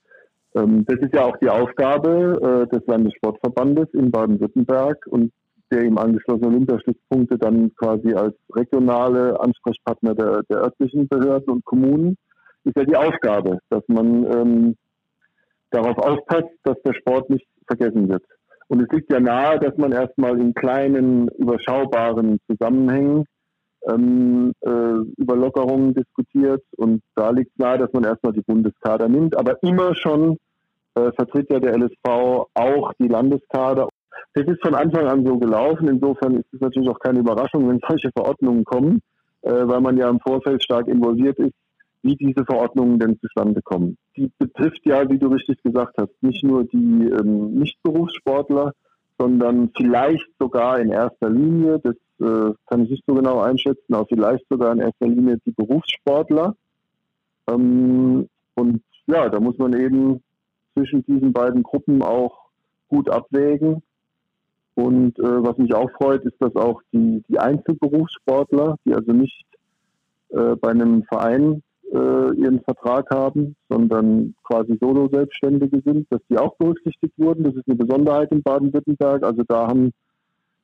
Ähm, 0.58 0.86
das 0.86 1.00
ist 1.00 1.14
ja 1.14 1.26
auch 1.26 1.38
die 1.38 1.50
Aufgabe 1.50 2.68
äh, 2.70 2.76
des 2.76 2.86
Landessportverbandes 2.88 3.88
in 3.94 4.12
Baden-Württemberg 4.12 5.06
und 5.08 5.32
der 5.72 5.84
ihm 5.84 5.98
angeschlossenen 5.98 6.54
Olympiastützpunkte 6.54 7.38
dann 7.38 7.74
quasi 7.76 8.14
als 8.14 8.36
regionale 8.56 9.40
Ansprechpartner 9.40 10.16
der, 10.16 10.44
der 10.50 10.62
örtlichen 10.64 11.08
Behörden 11.08 11.50
und 11.50 11.66
Kommunen, 11.66 12.16
ist 12.64 12.78
ja 12.78 12.86
die 12.86 12.96
Aufgabe, 12.96 13.60
dass 13.70 13.84
man 13.88 14.26
ähm, 14.32 14.76
darauf 15.72 15.98
aufpasst, 15.98 16.54
dass 16.64 16.82
der 16.86 16.94
Sport 16.94 17.30
nicht 17.30 17.46
vergessen 17.68 18.10
wird. 18.10 18.24
Und 18.70 18.82
es 18.82 18.90
liegt 18.92 19.12
ja 19.12 19.20
nahe, 19.20 19.60
dass 19.60 19.78
man 19.78 19.92
erstmal 19.92 20.40
in 20.40 20.54
kleinen, 20.54 21.28
überschaubaren 21.38 22.40
Zusammenhängen 22.50 23.26
ähm, 23.88 24.52
äh, 24.62 24.70
über 25.18 25.36
Lockerungen 25.36 25.94
diskutiert. 25.94 26.64
Und 26.78 27.02
da 27.16 27.30
liegt 27.30 27.58
nahe, 27.58 27.78
dass 27.78 27.92
man 27.94 28.04
erstmal 28.04 28.34
die 28.34 28.42
Bundeskader 28.42 29.08
nimmt, 29.08 29.38
aber 29.38 29.62
immer 29.64 29.96
schon 29.96 30.38
äh, 30.98 31.12
vertritt 31.14 31.50
ja 31.50 31.60
der 31.60 31.78
LSV 31.78 32.48
auch 32.54 32.94
die 33.00 33.08
Landeskader 33.08 33.90
das 34.34 34.46
ist 34.48 34.62
von 34.62 34.76
Anfang 34.76 35.08
an 35.08 35.26
so 35.26 35.38
gelaufen. 35.38 35.88
Insofern 35.88 36.36
ist 36.36 36.54
es 36.54 36.62
natürlich 36.62 36.90
auch 36.90 37.00
keine 37.00 37.20
Überraschung, 37.20 37.68
wenn 37.68 37.80
solche 37.88 38.12
Verordnungen 38.12 38.64
kommen, 38.66 39.02
äh, 39.42 39.52
weil 39.52 39.82
man 39.82 39.98
ja 39.98 40.10
im 40.10 40.20
Vorfeld 40.20 40.64
stark 40.64 40.88
involviert 40.88 41.38
ist, 41.40 41.56
wie 42.04 42.16
diese 42.16 42.46
Verordnungen 42.46 43.00
denn 43.00 43.20
zustande 43.20 43.62
kommen. 43.62 43.98
Die 44.16 44.32
betrifft 44.38 44.86
ja, 44.86 45.10
wie 45.10 45.18
du 45.18 45.28
richtig 45.28 45.62
gesagt 45.64 45.96
hast, 45.98 46.12
nicht 46.22 46.44
nur 46.44 46.66
die 46.66 47.10
ähm, 47.10 47.56
Nicht-Berufssportler, 47.56 48.74
sondern 49.18 49.72
vielleicht 49.76 50.28
sogar 50.40 50.80
in 50.80 50.92
erster 50.92 51.30
Linie, 51.30 51.80
das 51.80 51.96
äh, 52.20 52.54
kann 52.68 52.84
ich 52.84 52.92
nicht 52.92 53.04
so 53.08 53.16
genau 53.16 53.40
einschätzen, 53.40 53.94
aber 53.94 54.06
vielleicht 54.06 54.46
sogar 54.50 54.72
in 54.74 54.80
erster 54.80 55.08
Linie 55.08 55.40
die 55.46 55.52
Berufssportler. 55.52 56.56
Ähm, 57.50 58.28
und 58.54 58.82
ja, 59.08 59.30
da 59.30 59.40
muss 59.40 59.58
man 59.58 59.74
eben 59.74 60.22
zwischen 60.78 61.04
diesen 61.06 61.34
beiden 61.34 61.64
Gruppen 61.64 62.04
auch 62.04 62.50
gut 62.88 63.10
abwägen 63.10 63.82
und 64.78 65.18
äh, 65.18 65.44
was 65.44 65.58
mich 65.58 65.74
auch 65.74 65.90
freut, 66.00 66.24
ist, 66.24 66.36
dass 66.40 66.56
auch 66.56 66.84
die, 66.94 67.24
die 67.28 67.40
Einzelberufssportler, 67.40 68.78
die 68.86 68.94
also 68.94 69.12
nicht 69.12 69.44
äh, 70.30 70.56
bei 70.56 70.70
einem 70.70 71.02
Verein 71.06 71.64
äh, 71.92 72.36
ihren 72.36 72.62
Vertrag 72.62 73.10
haben, 73.10 73.56
sondern 73.70 74.36
quasi 74.44 74.78
Solo-Selbstständige 74.80 75.82
sind, 75.84 76.06
dass 76.12 76.22
die 76.30 76.38
auch 76.38 76.56
berücksichtigt 76.58 77.16
wurden. 77.18 77.44
Das 77.44 77.56
ist 77.56 77.68
eine 77.68 77.76
Besonderheit 77.76 78.32
in 78.32 78.44
Baden-Württemberg. 78.44 79.24
Also 79.24 79.42
da 79.48 79.68
haben 79.68 79.94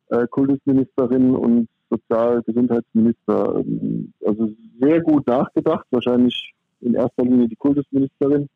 äh, 0.10 0.28
Kultusministerin 0.28 1.34
und 1.34 1.68
Sozialgesundheitsminister 1.90 3.56
ähm, 3.66 4.14
also 4.24 4.52
sehr 4.80 5.02
gut 5.02 5.26
nachgedacht, 5.26 5.88
wahrscheinlich 5.90 6.54
in 6.82 6.94
erster 6.94 7.24
Linie 7.24 7.48
die 7.48 7.56
Kultusministerin, 7.56 8.48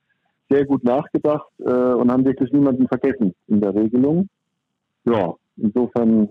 sehr 0.49 0.65
gut 0.65 0.83
nachgedacht 0.83 1.47
äh, 1.59 1.69
und 1.69 2.11
haben 2.11 2.25
wirklich 2.25 2.51
niemanden 2.51 2.87
vergessen 2.87 3.33
in 3.47 3.61
der 3.61 3.75
Regelung. 3.75 4.29
Ja, 5.05 5.35
Insofern 5.57 6.29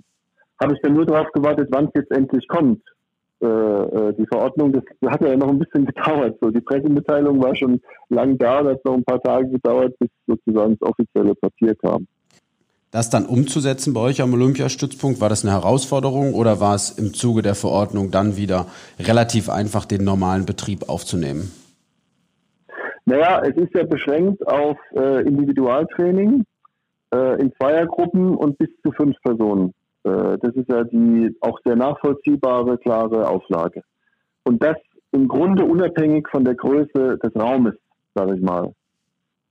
habe 0.60 0.74
ich 0.74 0.80
dann 0.82 0.94
nur 0.94 1.04
darauf 1.04 1.30
gewartet, 1.32 1.68
wann 1.70 1.86
es 1.86 1.90
jetzt 1.94 2.10
endlich 2.12 2.46
kommt. 2.48 2.82
Äh, 3.42 3.46
äh, 3.46 4.14
die 4.14 4.26
Verordnung, 4.26 4.72
das 4.72 4.82
hat 5.10 5.20
ja 5.20 5.36
noch 5.36 5.48
ein 5.48 5.58
bisschen 5.58 5.84
gedauert. 5.94 6.38
So, 6.40 6.50
die 6.50 6.60
Pressemitteilung 6.60 7.42
war 7.42 7.54
schon 7.54 7.80
lang 8.08 8.38
da, 8.38 8.62
das 8.62 8.74
hat 8.74 8.84
noch 8.84 8.94
ein 8.94 9.04
paar 9.04 9.22
Tage 9.22 9.48
gedauert, 9.50 9.94
bis 9.98 10.08
sozusagen 10.26 10.76
das 10.78 10.88
offizielle 10.88 11.34
Papier 11.34 11.74
kam. 11.74 12.06
Das 12.92 13.10
dann 13.10 13.26
umzusetzen 13.26 13.92
bei 13.92 14.00
euch 14.00 14.22
am 14.22 14.32
Olympiastützpunkt, 14.32 15.20
war 15.20 15.28
das 15.28 15.44
eine 15.44 15.52
Herausforderung 15.52 16.32
oder 16.32 16.60
war 16.60 16.74
es 16.74 16.90
im 16.90 17.12
Zuge 17.12 17.42
der 17.42 17.54
Verordnung 17.54 18.10
dann 18.10 18.38
wieder 18.38 18.68
relativ 18.98 19.50
einfach, 19.50 19.84
den 19.84 20.04
normalen 20.04 20.46
Betrieb 20.46 20.88
aufzunehmen? 20.88 21.52
Naja, 23.06 23.40
es 23.44 23.56
ist 23.56 23.72
ja 23.72 23.84
beschränkt 23.84 24.46
auf 24.48 24.76
äh, 24.96 25.22
Individualtraining 25.22 26.44
äh, 27.14 27.40
in 27.40 27.52
Zweiergruppen 27.52 28.34
und 28.34 28.58
bis 28.58 28.68
zu 28.82 28.90
fünf 28.90 29.16
Personen. 29.22 29.72
Äh, 30.02 30.38
das 30.38 30.54
ist 30.56 30.68
ja 30.68 30.82
die 30.82 31.34
auch 31.40 31.58
sehr 31.64 31.76
nachvollziehbare, 31.76 32.78
klare 32.78 33.28
Auflage. 33.28 33.82
Und 34.42 34.60
das 34.62 34.76
im 35.12 35.28
Grunde 35.28 35.64
unabhängig 35.64 36.26
von 36.28 36.44
der 36.44 36.56
Größe 36.56 37.18
des 37.22 37.36
Raumes, 37.36 37.74
sage 38.14 38.36
ich 38.36 38.42
mal. 38.42 38.72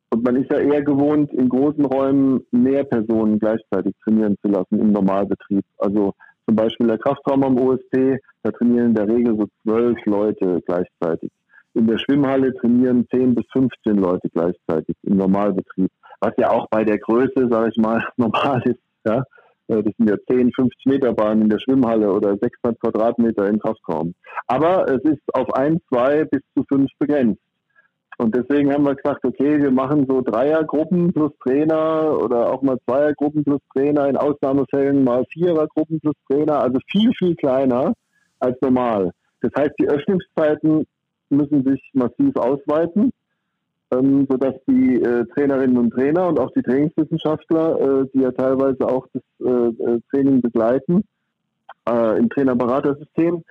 Und 0.09 0.23
man 0.23 0.35
ist 0.35 0.51
ja 0.51 0.59
eher 0.59 0.83
gewohnt, 0.83 1.31
in 1.33 1.47
großen 1.47 1.85
Räumen 1.85 2.45
mehr 2.51 2.83
Personen 2.83 3.39
gleichzeitig 3.39 3.95
trainieren 4.03 4.35
zu 4.41 4.49
lassen 4.49 4.79
im 4.79 4.91
Normalbetrieb. 4.91 5.63
Also 5.77 6.13
zum 6.45 6.55
Beispiel 6.55 6.87
der 6.87 6.97
Kraftraum 6.97 7.43
am 7.43 7.57
OSP, 7.57 8.19
da 8.43 8.51
trainieren 8.51 8.87
in 8.87 8.95
der 8.95 9.07
Regel 9.07 9.37
so 9.37 9.47
zwölf 9.63 9.97
Leute 10.05 10.61
gleichzeitig. 10.65 11.31
In 11.75 11.87
der 11.87 11.99
Schwimmhalle 11.99 12.53
trainieren 12.55 13.05
zehn 13.11 13.35
bis 13.35 13.45
15 13.51 13.97
Leute 13.97 14.29
gleichzeitig 14.29 14.95
im 15.03 15.17
Normalbetrieb 15.17 15.91
was 16.25 16.33
ja 16.37 16.49
auch 16.49 16.67
bei 16.69 16.83
der 16.83 16.97
Größe, 16.97 17.47
sage 17.49 17.69
ich 17.71 17.77
mal, 17.77 18.03
normal 18.17 18.61
ist. 18.65 18.79
Ja? 19.05 19.23
Äh, 19.67 19.83
das 19.83 19.93
sind 19.97 20.09
ja 20.09 20.17
10, 20.27 20.51
50 20.53 20.85
Meter 20.85 21.13
Bahnen 21.13 21.43
in 21.43 21.49
der 21.49 21.59
Schwimmhalle 21.59 22.11
oder 22.11 22.37
600 22.37 22.79
Quadratmeter 22.79 23.47
im 23.47 23.59
Kraftraum. 23.59 24.13
Aber 24.47 24.85
es 24.89 25.03
ist 25.03 25.23
auf 25.33 25.53
ein, 25.53 25.79
zwei 25.89 26.25
bis 26.25 26.41
zu 26.55 26.63
fünf 26.67 26.89
begrenzt. 26.99 27.41
Und 28.17 28.33
deswegen 28.33 28.71
haben 28.71 28.85
wir 28.85 28.95
gesagt, 28.95 29.25
okay, 29.25 29.61
wir 29.61 29.71
machen 29.71 30.05
so 30.07 30.21
Dreiergruppen 30.21 31.11
plus 31.11 31.33
Trainer 31.43 32.17
oder 32.17 32.49
auch 32.49 32.61
mal 32.61 32.77
Zweiergruppen 32.87 33.43
plus 33.43 33.59
Trainer, 33.73 34.07
in 34.07 34.15
Ausnahmefällen 34.15 35.03
mal 35.03 35.25
Vierergruppen 35.33 35.99
plus 35.99 36.15
Trainer, 36.29 36.61
also 36.61 36.79
viel, 36.89 37.11
viel 37.19 37.35
kleiner 37.35 37.93
als 38.39 38.55
normal. 38.61 39.11
Das 39.41 39.51
heißt, 39.57 39.73
die 39.77 39.89
Öffnungszeiten 39.89 40.85
müssen 41.29 41.63
sich 41.63 41.81
massiv 41.93 42.35
ausweiten. 42.35 43.11
ähm, 43.91 44.27
sodass 44.29 44.55
die 44.67 44.95
äh, 44.95 45.25
Trainerinnen 45.33 45.77
und 45.77 45.91
Trainer 45.91 46.27
und 46.27 46.39
auch 46.39 46.51
die 46.51 46.61
Trainingswissenschaftler, 46.63 47.79
äh, 47.79 48.07
die 48.13 48.21
ja 48.21 48.31
teilweise 48.31 48.87
auch 48.87 49.07
das 49.13 49.23
äh, 49.41 49.45
äh 49.47 49.99
Training 50.09 50.41
begleiten, 50.41 51.03
äh, 51.87 52.17
im 52.17 52.29
Trainerberatersystem, 52.29 53.43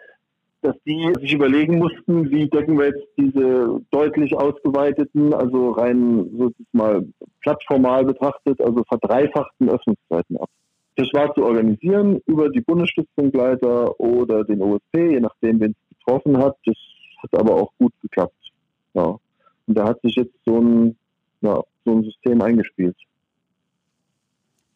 dass 0.63 0.75
die 0.87 1.13
sich 1.21 1.35
überlegen 1.35 1.79
mussten, 1.79 2.31
wie 2.31 2.49
decken 2.49 2.79
wir 2.79 2.87
jetzt 2.87 3.07
diese 3.19 3.81
deutlich 3.91 4.35
ausgeweiteten, 4.35 5.35
also 5.35 5.71
rein 5.71 6.27
so 6.39 6.51
mal 6.73 7.07
plattformal 7.43 8.05
betrachtet, 8.05 8.61
also 8.61 8.83
verdreifachten 8.89 9.69
Öffnungszeiten 9.69 10.39
ab. 10.39 10.49
Das 10.97 11.09
war 11.13 11.35
zu 11.35 11.45
organisieren 11.45 12.21
über 12.27 12.49
die 12.49 12.61
Bundesstützpunktleiter 12.61 13.99
oder 14.01 14.45
den 14.45 14.63
OSP, 14.63 15.11
je 15.11 15.21
nachdem, 15.21 15.61
wen 15.61 15.73
es 15.73 15.99
betroffen 15.99 16.39
hat. 16.39 16.57
Das 16.65 16.77
hat 17.23 17.35
aber 17.39 17.55
auch 17.55 17.73
gut 17.79 17.93
geklappt. 18.03 18.53
Ja. 18.95 19.19
Und 19.67 19.75
da 19.79 19.89
hat 19.89 20.01
sich 20.03 20.17
jetzt 20.17 20.35
so 20.45 20.61
ein, 20.61 20.97
ja, 21.41 21.61
so 21.85 21.93
ein 21.93 22.05
System 22.05 22.43
eingespielt. 22.43 22.97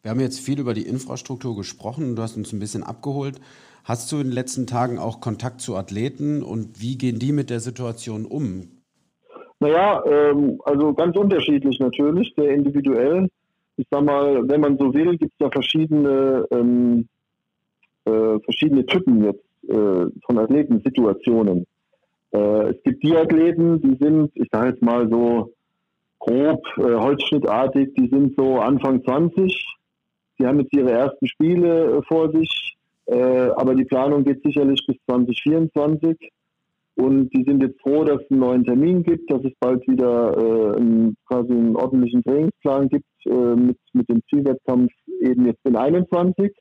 Wir 0.01 0.11
haben 0.11 0.19
jetzt 0.19 0.39
viel 0.39 0.59
über 0.59 0.73
die 0.73 0.87
Infrastruktur 0.87 1.55
gesprochen. 1.55 2.15
Du 2.15 2.21
hast 2.21 2.37
uns 2.37 2.53
ein 2.53 2.59
bisschen 2.59 2.83
abgeholt. 2.83 3.39
Hast 3.83 4.11
du 4.11 4.17
in 4.17 4.27
den 4.27 4.31
letzten 4.31 4.65
Tagen 4.67 4.97
auch 4.97 5.19
Kontakt 5.19 5.61
zu 5.61 5.75
Athleten 5.75 6.43
und 6.43 6.81
wie 6.81 6.97
gehen 6.97 7.19
die 7.19 7.31
mit 7.31 7.49
der 7.49 7.59
Situation 7.59 8.25
um? 8.25 8.67
Naja, 9.59 10.03
ähm, 10.05 10.61
also 10.63 10.93
ganz 10.93 11.17
unterschiedlich 11.17 11.79
natürlich, 11.79 12.33
sehr 12.35 12.53
individuell. 12.53 13.27
Ich 13.75 13.85
sag 13.89 14.03
mal, 14.03 14.47
wenn 14.47 14.61
man 14.61 14.77
so 14.77 14.93
will, 14.93 15.17
gibt 15.17 15.33
es 15.33 15.37
da 15.39 15.49
verschiedene, 15.49 16.45
ähm, 16.51 17.07
äh, 18.05 18.39
verschiedene 18.39 18.85
Typen 18.85 19.23
jetzt 19.23 19.43
äh, 19.67 20.05
von 20.25 20.37
Athletensituationen. 20.37 21.65
Äh, 22.31 22.69
es 22.71 22.83
gibt 22.83 23.03
die 23.03 23.15
Athleten, 23.15 23.81
die 23.81 23.97
sind, 24.03 24.31
ich 24.35 24.47
sage 24.51 24.69
jetzt 24.69 24.81
mal 24.81 25.09
so 25.09 25.53
grob 26.19 26.61
äh, 26.77 26.95
holzschnittartig, 26.95 27.93
die 27.95 28.09
sind 28.09 28.35
so 28.37 28.59
Anfang 28.59 29.03
20, 29.03 29.65
die 30.39 30.45
haben 30.45 30.59
jetzt 30.59 30.73
ihre 30.73 30.91
ersten 30.91 31.27
Spiele 31.27 31.97
äh, 31.97 32.01
vor 32.07 32.31
sich, 32.31 32.77
äh, 33.05 33.49
aber 33.55 33.75
die 33.75 33.85
Planung 33.85 34.23
geht 34.23 34.43
sicherlich 34.43 34.85
bis 34.85 34.97
2024. 35.05 36.31
Und 36.95 37.29
die 37.29 37.45
sind 37.45 37.63
jetzt 37.63 37.81
froh, 37.81 38.03
dass 38.03 38.21
es 38.21 38.29
einen 38.29 38.41
neuen 38.41 38.65
Termin 38.65 39.03
gibt, 39.03 39.31
dass 39.31 39.41
es 39.45 39.53
bald 39.61 39.87
wieder 39.87 40.37
äh, 40.37 40.77
einen, 40.77 41.15
quasi 41.27 41.53
einen 41.53 41.77
ordentlichen 41.77 42.21
Trainingsplan 42.23 42.89
gibt 42.89 43.05
äh, 43.25 43.55
mit, 43.55 43.77
mit 43.93 44.09
dem 44.09 44.21
Zielwettkampf 44.29 44.91
eben 45.21 45.45
jetzt 45.45 45.65
in 45.65 45.77
21, 45.77 46.51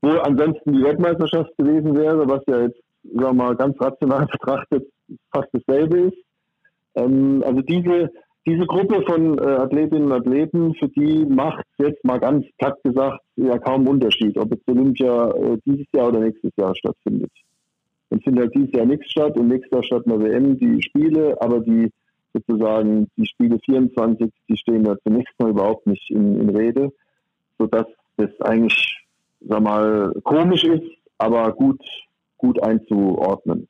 wo 0.00 0.10
ansonsten 0.10 0.74
die 0.74 0.84
Weltmeisterschaft 0.84 1.50
gewesen 1.58 1.96
wäre, 1.96 2.28
was 2.28 2.40
ja 2.46 2.62
jetzt, 2.62 2.80
sagen 3.04 3.20
wir 3.20 3.32
mal, 3.32 3.56
ganz 3.56 3.80
rational 3.80 4.26
betrachtet 4.32 4.88
fast 5.32 5.48
dasselbe 5.52 5.98
ist. 5.98 6.18
Ähm, 6.94 7.42
also 7.46 7.60
diese, 7.62 8.10
diese 8.46 8.66
Gruppe 8.66 9.02
von 9.02 9.38
äh, 9.38 9.42
Athletinnen 9.42 10.06
und 10.06 10.12
Athleten, 10.12 10.74
für 10.74 10.88
die 10.88 11.24
macht 11.26 11.64
jetzt 11.78 12.04
mal 12.04 12.18
ganz 12.18 12.46
platt 12.58 12.82
gesagt 12.82 13.20
ja 13.36 13.58
kaum 13.58 13.86
Unterschied, 13.88 14.36
ob 14.38 14.50
jetzt 14.50 14.68
Olympia 14.68 15.30
äh, 15.30 15.58
dieses 15.64 15.86
Jahr 15.92 16.08
oder 16.08 16.20
nächstes 16.20 16.52
Jahr 16.56 16.74
stattfindet. 16.74 17.30
Dann 18.10 18.20
findet 18.20 18.44
halt 18.44 18.54
dieses 18.54 18.72
Jahr 18.72 18.86
nichts 18.86 19.10
statt 19.10 19.36
und 19.36 19.48
nächstes 19.48 19.70
Jahr 19.70 19.84
statt 19.84 20.02
eine 20.06 20.20
WM 20.20 20.58
die 20.58 20.82
Spiele, 20.82 21.36
aber 21.40 21.60
die 21.60 21.90
sozusagen 22.32 23.08
die 23.16 23.26
Spiele 23.26 23.58
24, 23.64 24.30
die 24.48 24.56
stehen 24.56 24.84
da 24.84 24.96
zunächst 25.04 25.34
mal 25.38 25.50
überhaupt 25.50 25.86
nicht 25.86 26.10
in, 26.10 26.40
in 26.40 26.50
Rede, 26.50 26.92
sodass 27.58 27.86
das 28.16 28.30
eigentlich, 28.40 28.98
sag 29.40 29.62
mal, 29.62 30.12
komisch 30.22 30.64
ist, 30.64 30.86
aber 31.18 31.52
gut, 31.52 31.80
gut 32.40 32.62
einzuordnen. 32.62 33.68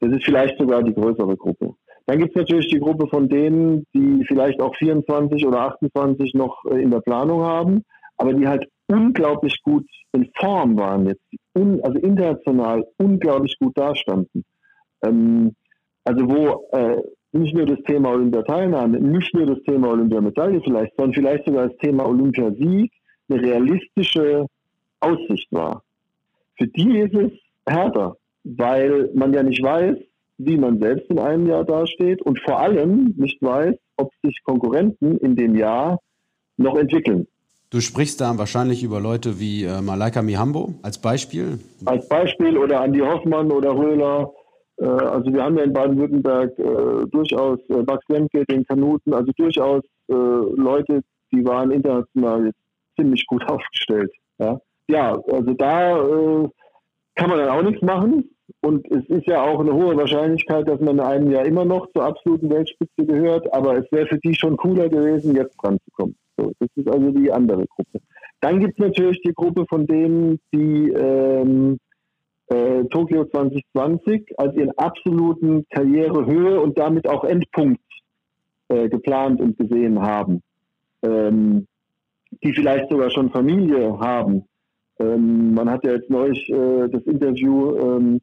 Das 0.00 0.10
ist 0.12 0.24
vielleicht 0.24 0.58
sogar 0.58 0.82
die 0.82 0.94
größere 0.94 1.36
Gruppe. 1.36 1.74
Dann 2.06 2.18
gibt 2.18 2.30
es 2.30 2.36
natürlich 2.36 2.68
die 2.68 2.78
Gruppe 2.78 3.08
von 3.08 3.28
denen, 3.28 3.84
die 3.94 4.24
vielleicht 4.26 4.60
auch 4.60 4.74
24 4.76 5.44
oder 5.46 5.60
28 5.62 6.34
noch 6.34 6.64
äh, 6.66 6.80
in 6.80 6.90
der 6.90 7.00
Planung 7.00 7.42
haben, 7.42 7.84
aber 8.16 8.32
die 8.32 8.46
halt 8.46 8.66
unglaublich 8.86 9.60
gut 9.62 9.86
in 10.12 10.30
Form 10.36 10.78
waren 10.78 11.06
jetzt, 11.06 11.22
also 11.54 11.98
international 11.98 12.86
unglaublich 12.98 13.58
gut 13.58 13.76
dastanden. 13.76 14.44
Ähm, 15.04 15.54
also 16.04 16.28
wo 16.28 16.68
äh, 16.72 17.02
nicht 17.32 17.54
nur 17.54 17.66
das 17.66 17.82
Thema 17.86 18.10
Olympiateilnahme, 18.10 19.00
nicht 19.00 19.34
nur 19.34 19.46
das 19.46 19.62
Thema 19.64 19.90
Olympiamedaille 19.90 20.60
vielleicht, 20.62 20.92
sondern 20.96 21.14
vielleicht 21.14 21.46
sogar 21.46 21.68
das 21.68 21.76
Thema 21.78 22.06
Olympiasieg 22.06 22.92
eine 23.28 23.42
realistische 23.42 24.46
Aussicht 25.00 25.48
war. 25.50 25.82
Für 26.56 26.68
die 26.68 26.98
ist 27.00 27.14
es 27.14 27.32
härter, 27.66 28.16
weil 28.44 29.10
man 29.14 29.32
ja 29.32 29.42
nicht 29.42 29.62
weiß, 29.62 29.96
wie 30.38 30.56
man 30.56 30.78
selbst 30.78 31.10
in 31.10 31.18
einem 31.18 31.46
Jahr 31.46 31.64
dasteht 31.64 32.22
und 32.22 32.38
vor 32.40 32.58
allem 32.60 33.14
nicht 33.16 33.40
weiß, 33.42 33.74
ob 33.96 34.10
sich 34.22 34.38
Konkurrenten 34.44 35.16
in 35.18 35.36
dem 35.36 35.56
Jahr 35.56 36.00
noch 36.56 36.76
entwickeln. 36.76 37.26
Du 37.70 37.80
sprichst 37.80 38.20
da 38.20 38.38
wahrscheinlich 38.38 38.84
über 38.84 39.00
Leute 39.00 39.40
wie 39.40 39.64
äh, 39.64 39.80
Malaika 39.80 40.22
Mihambo 40.22 40.74
als 40.82 40.98
Beispiel. 40.98 41.58
Als 41.84 42.08
Beispiel 42.08 42.56
oder 42.56 42.80
Andi 42.80 43.00
Hoffmann 43.00 43.50
oder 43.50 43.74
Röhler. 43.74 44.32
Äh, 44.76 44.84
also 44.84 45.32
wir 45.32 45.42
haben 45.42 45.58
ja 45.58 45.64
in 45.64 45.72
Baden-Württemberg 45.72 46.56
äh, 46.58 47.06
durchaus 47.10 47.58
äh, 47.68 47.82
Max 47.86 48.04
Lemke, 48.08 48.44
den 48.46 48.64
Kanuten, 48.66 49.12
also 49.12 49.32
durchaus 49.36 49.82
äh, 50.08 50.14
Leute, 50.14 51.02
die 51.32 51.44
waren 51.44 51.72
international 51.72 52.46
jetzt 52.46 52.60
ziemlich 52.94 53.26
gut 53.26 53.42
aufgestellt. 53.48 54.12
Ja, 54.38 54.60
ja 54.88 55.18
also 55.28 55.52
da 55.54 55.98
äh, 55.98 56.48
kann 57.16 57.30
man 57.30 57.38
dann 57.38 57.48
auch 57.48 57.62
nichts 57.62 57.82
machen. 57.82 58.30
Und 58.60 58.86
es 58.90 59.04
ist 59.08 59.26
ja 59.26 59.42
auch 59.42 59.60
eine 59.60 59.72
hohe 59.72 59.96
Wahrscheinlichkeit, 59.96 60.68
dass 60.68 60.80
man 60.80 60.96
in 60.96 61.00
einem 61.00 61.30
Jahr 61.30 61.44
immer 61.44 61.64
noch 61.64 61.90
zur 61.92 62.04
absoluten 62.04 62.48
Weltspitze 62.48 63.04
gehört. 63.04 63.52
Aber 63.52 63.76
es 63.76 63.90
wäre 63.90 64.06
für 64.06 64.18
die 64.18 64.34
schon 64.34 64.56
cooler 64.56 64.88
gewesen, 64.88 65.34
jetzt 65.34 65.56
dran 65.56 65.78
zu 65.84 65.90
kommen. 65.92 66.16
So, 66.36 66.52
das 66.60 66.68
ist 66.76 66.88
also 66.88 67.10
die 67.10 67.32
andere 67.32 67.66
Gruppe. 67.66 68.00
Dann 68.40 68.60
gibt 68.60 68.78
es 68.78 68.86
natürlich 68.86 69.20
die 69.22 69.32
Gruppe 69.32 69.66
von 69.68 69.86
denen, 69.86 70.38
die 70.52 70.90
ähm, 70.90 71.78
äh, 72.48 72.84
Tokio 72.84 73.24
2020 73.24 74.38
als 74.38 74.54
ihren 74.54 74.76
absoluten 74.78 75.66
Karrierehöhe 75.70 76.60
und 76.60 76.78
damit 76.78 77.08
auch 77.08 77.24
Endpunkt 77.24 77.80
äh, 78.68 78.88
geplant 78.88 79.40
und 79.40 79.58
gesehen 79.58 80.00
haben. 80.00 80.42
Ähm, 81.02 81.66
die 82.42 82.52
vielleicht 82.52 82.90
sogar 82.90 83.10
schon 83.10 83.30
Familie 83.30 83.98
haben. 83.98 84.44
Ähm, 84.98 85.54
man 85.54 85.70
hat 85.70 85.84
ja 85.84 85.92
jetzt 85.92 86.10
neulich 86.10 86.48
äh, 86.48 86.88
das 86.88 87.02
Interview 87.04 87.76
ähm, 87.76 88.20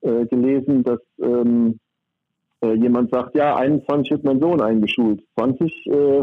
äh, 0.00 0.26
gelesen, 0.26 0.82
dass 0.84 1.00
ähm, 1.20 1.78
äh, 2.62 2.74
jemand 2.74 3.10
sagt, 3.10 3.34
ja, 3.36 3.56
21 3.56 4.10
wird 4.10 4.24
mein 4.24 4.40
Sohn 4.40 4.60
eingeschult, 4.60 5.22
20 5.38 5.86
äh, 5.86 6.18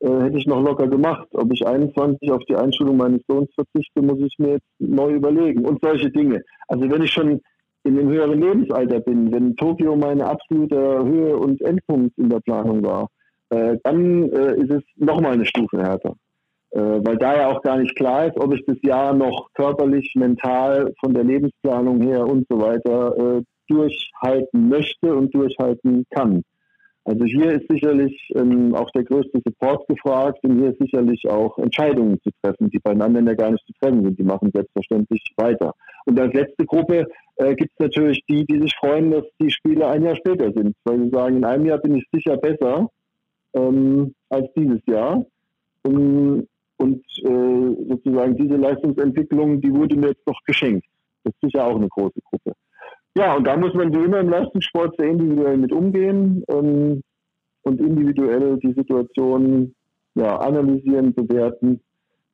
äh, 0.00 0.20
hätte 0.20 0.38
ich 0.38 0.46
noch 0.46 0.62
locker 0.62 0.88
gemacht. 0.88 1.28
Ob 1.32 1.52
ich 1.52 1.66
21 1.66 2.30
auf 2.30 2.44
die 2.44 2.56
Einschulung 2.56 2.96
meines 2.96 3.22
Sohns 3.26 3.48
verzichte, 3.54 4.02
muss 4.02 4.18
ich 4.20 4.34
mir 4.38 4.54
jetzt 4.54 4.66
neu 4.78 5.14
überlegen 5.14 5.64
und 5.64 5.80
solche 5.82 6.10
Dinge. 6.10 6.42
Also 6.68 6.90
wenn 6.90 7.02
ich 7.02 7.12
schon 7.12 7.40
in 7.84 7.96
dem 7.96 8.08
höheren 8.08 8.40
Lebensalter 8.40 9.00
bin, 9.00 9.32
wenn 9.32 9.56
Tokio 9.56 9.96
meine 9.96 10.26
absolute 10.26 11.04
Höhe 11.04 11.36
und 11.36 11.60
Endpunkt 11.62 12.16
in 12.18 12.30
der 12.30 12.40
Planung 12.40 12.82
war, 12.82 13.08
äh, 13.50 13.76
dann 13.84 14.24
ist 14.30 14.70
es 14.70 14.82
nochmal 14.96 15.32
eine 15.32 15.44
Stufe 15.44 15.78
härter. 15.78 16.14
Äh, 16.74 17.06
weil 17.06 17.16
da 17.18 17.36
ja 17.36 17.48
auch 17.48 17.62
gar 17.62 17.78
nicht 17.78 17.94
klar 17.94 18.26
ist, 18.26 18.36
ob 18.36 18.52
ich 18.52 18.64
das 18.66 18.76
Jahr 18.82 19.14
noch 19.14 19.48
körperlich, 19.54 20.12
mental, 20.16 20.92
von 20.98 21.14
der 21.14 21.22
Lebensplanung 21.22 22.02
her 22.02 22.26
und 22.26 22.46
so 22.50 22.60
weiter 22.60 23.16
äh, 23.16 23.42
durchhalten 23.68 24.68
möchte 24.68 25.14
und 25.14 25.32
durchhalten 25.32 26.04
kann. 26.10 26.42
Also 27.04 27.24
hier 27.26 27.52
ist 27.52 27.68
sicherlich 27.68 28.18
ähm, 28.34 28.74
auch 28.74 28.90
der 28.90 29.04
größte 29.04 29.40
Support 29.44 29.86
gefragt 29.86 30.40
und 30.42 30.58
hier 30.58 30.70
ist 30.70 30.80
sicherlich 30.80 31.28
auch 31.28 31.56
Entscheidungen 31.58 32.18
zu 32.22 32.30
treffen, 32.42 32.70
die 32.70 32.80
bei 32.80 32.90
anderen 32.90 33.28
ja 33.28 33.34
gar 33.34 33.52
nicht 33.52 33.64
zu 33.66 33.72
treffen 33.74 34.02
sind. 34.02 34.18
Die 34.18 34.24
machen 34.24 34.50
selbstverständlich 34.52 35.22
weiter. 35.36 35.74
Und 36.06 36.18
als 36.18 36.34
letzte 36.34 36.64
Gruppe 36.66 37.06
äh, 37.36 37.54
gibt 37.54 37.70
es 37.74 37.78
natürlich 37.78 38.24
die, 38.28 38.44
die 38.46 38.58
sich 38.58 38.74
freuen, 38.80 39.12
dass 39.12 39.24
die 39.40 39.50
Spiele 39.50 39.86
ein 39.86 40.02
Jahr 40.02 40.16
später 40.16 40.50
sind, 40.52 40.74
weil 40.84 41.04
sie 41.04 41.10
sagen, 41.10 41.36
in 41.36 41.44
einem 41.44 41.66
Jahr 41.66 41.78
bin 41.78 41.94
ich 41.94 42.04
sicher 42.12 42.36
besser 42.36 42.88
ähm, 43.52 44.12
als 44.30 44.48
dieses 44.56 44.80
Jahr. 44.86 45.24
Und 45.82 46.48
und 46.76 47.04
äh, 47.22 47.88
sozusagen 47.88 48.36
diese 48.36 48.56
Leistungsentwicklung, 48.56 49.60
die 49.60 49.72
wurde 49.72 49.96
mir 49.96 50.08
jetzt 50.08 50.26
noch 50.26 50.40
geschenkt. 50.46 50.86
Das 51.22 51.32
ist 51.34 51.40
sicher 51.40 51.66
auch 51.66 51.76
eine 51.76 51.88
große 51.88 52.20
Gruppe. 52.30 52.52
Ja, 53.16 53.36
und 53.36 53.44
da 53.46 53.56
muss 53.56 53.74
man 53.74 53.92
wie 53.92 54.04
immer 54.04 54.20
im 54.20 54.28
Leistungssport 54.28 54.96
sehr 54.96 55.08
individuell 55.08 55.56
mit 55.56 55.72
umgehen 55.72 56.42
ähm, 56.48 57.02
und 57.62 57.80
individuell 57.80 58.58
die 58.58 58.72
Situation 58.72 59.74
ja, 60.16 60.36
analysieren, 60.38 61.14
bewerten, 61.14 61.80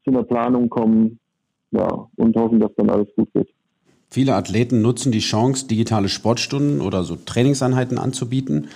zu 0.05 0.11
einer 0.11 0.23
Planung 0.23 0.71
kommen 0.71 1.19
ja, 1.71 1.87
und 2.17 2.37
hoffen, 2.37 2.61
dass 2.61 2.75
dann 2.77 2.91
alles 2.91 3.09
gut 3.15 3.29
wird. 3.35 3.49
Viele 4.11 4.35
Athleten 4.35 4.83
nutzen 4.83 5.13
die 5.13 5.21
Chance, 5.21 5.69
digitale 5.69 6.09
Sportstunden 6.09 6.81
oder 6.81 7.05
so 7.05 7.17
Trainingseinheiten 7.17 7.99
anzubieten. 7.99 8.69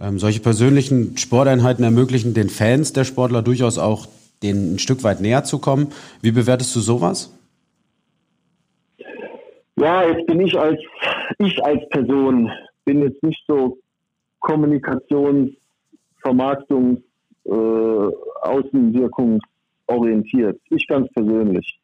Ähm, 0.00 0.18
solche 0.18 0.40
persönlichen 0.40 1.16
Sporteinheiten 1.18 1.84
ermöglichen 1.84 2.34
den 2.34 2.48
Fans 2.48 2.92
der 2.92 3.04
Sportler 3.04 3.42
durchaus 3.42 3.78
auch 3.78 4.08
denen 4.42 4.74
ein 4.74 4.78
Stück 4.78 5.04
weit 5.04 5.20
näher 5.20 5.44
zu 5.44 5.58
kommen. 5.58 5.92
Wie 6.20 6.32
bewertest 6.32 6.74
du 6.76 6.80
sowas? 6.80 7.36
Ja, 9.76 10.06
jetzt 10.06 10.26
bin 10.26 10.40
ich 10.40 10.58
als 10.58 10.78
ich 11.38 11.64
als 11.64 11.88
Person 11.88 12.50
bin 12.84 13.02
jetzt 13.02 13.22
nicht 13.22 13.42
so 13.46 13.78
kommunikationsfreudig 14.40 15.62
Vermarktungs-, 16.22 17.02
äh, 17.44 18.08
Außenwirkungsorientiert. 18.42 20.60
Ich 20.70 20.86
ganz 20.86 21.08
persönlich. 21.12 21.78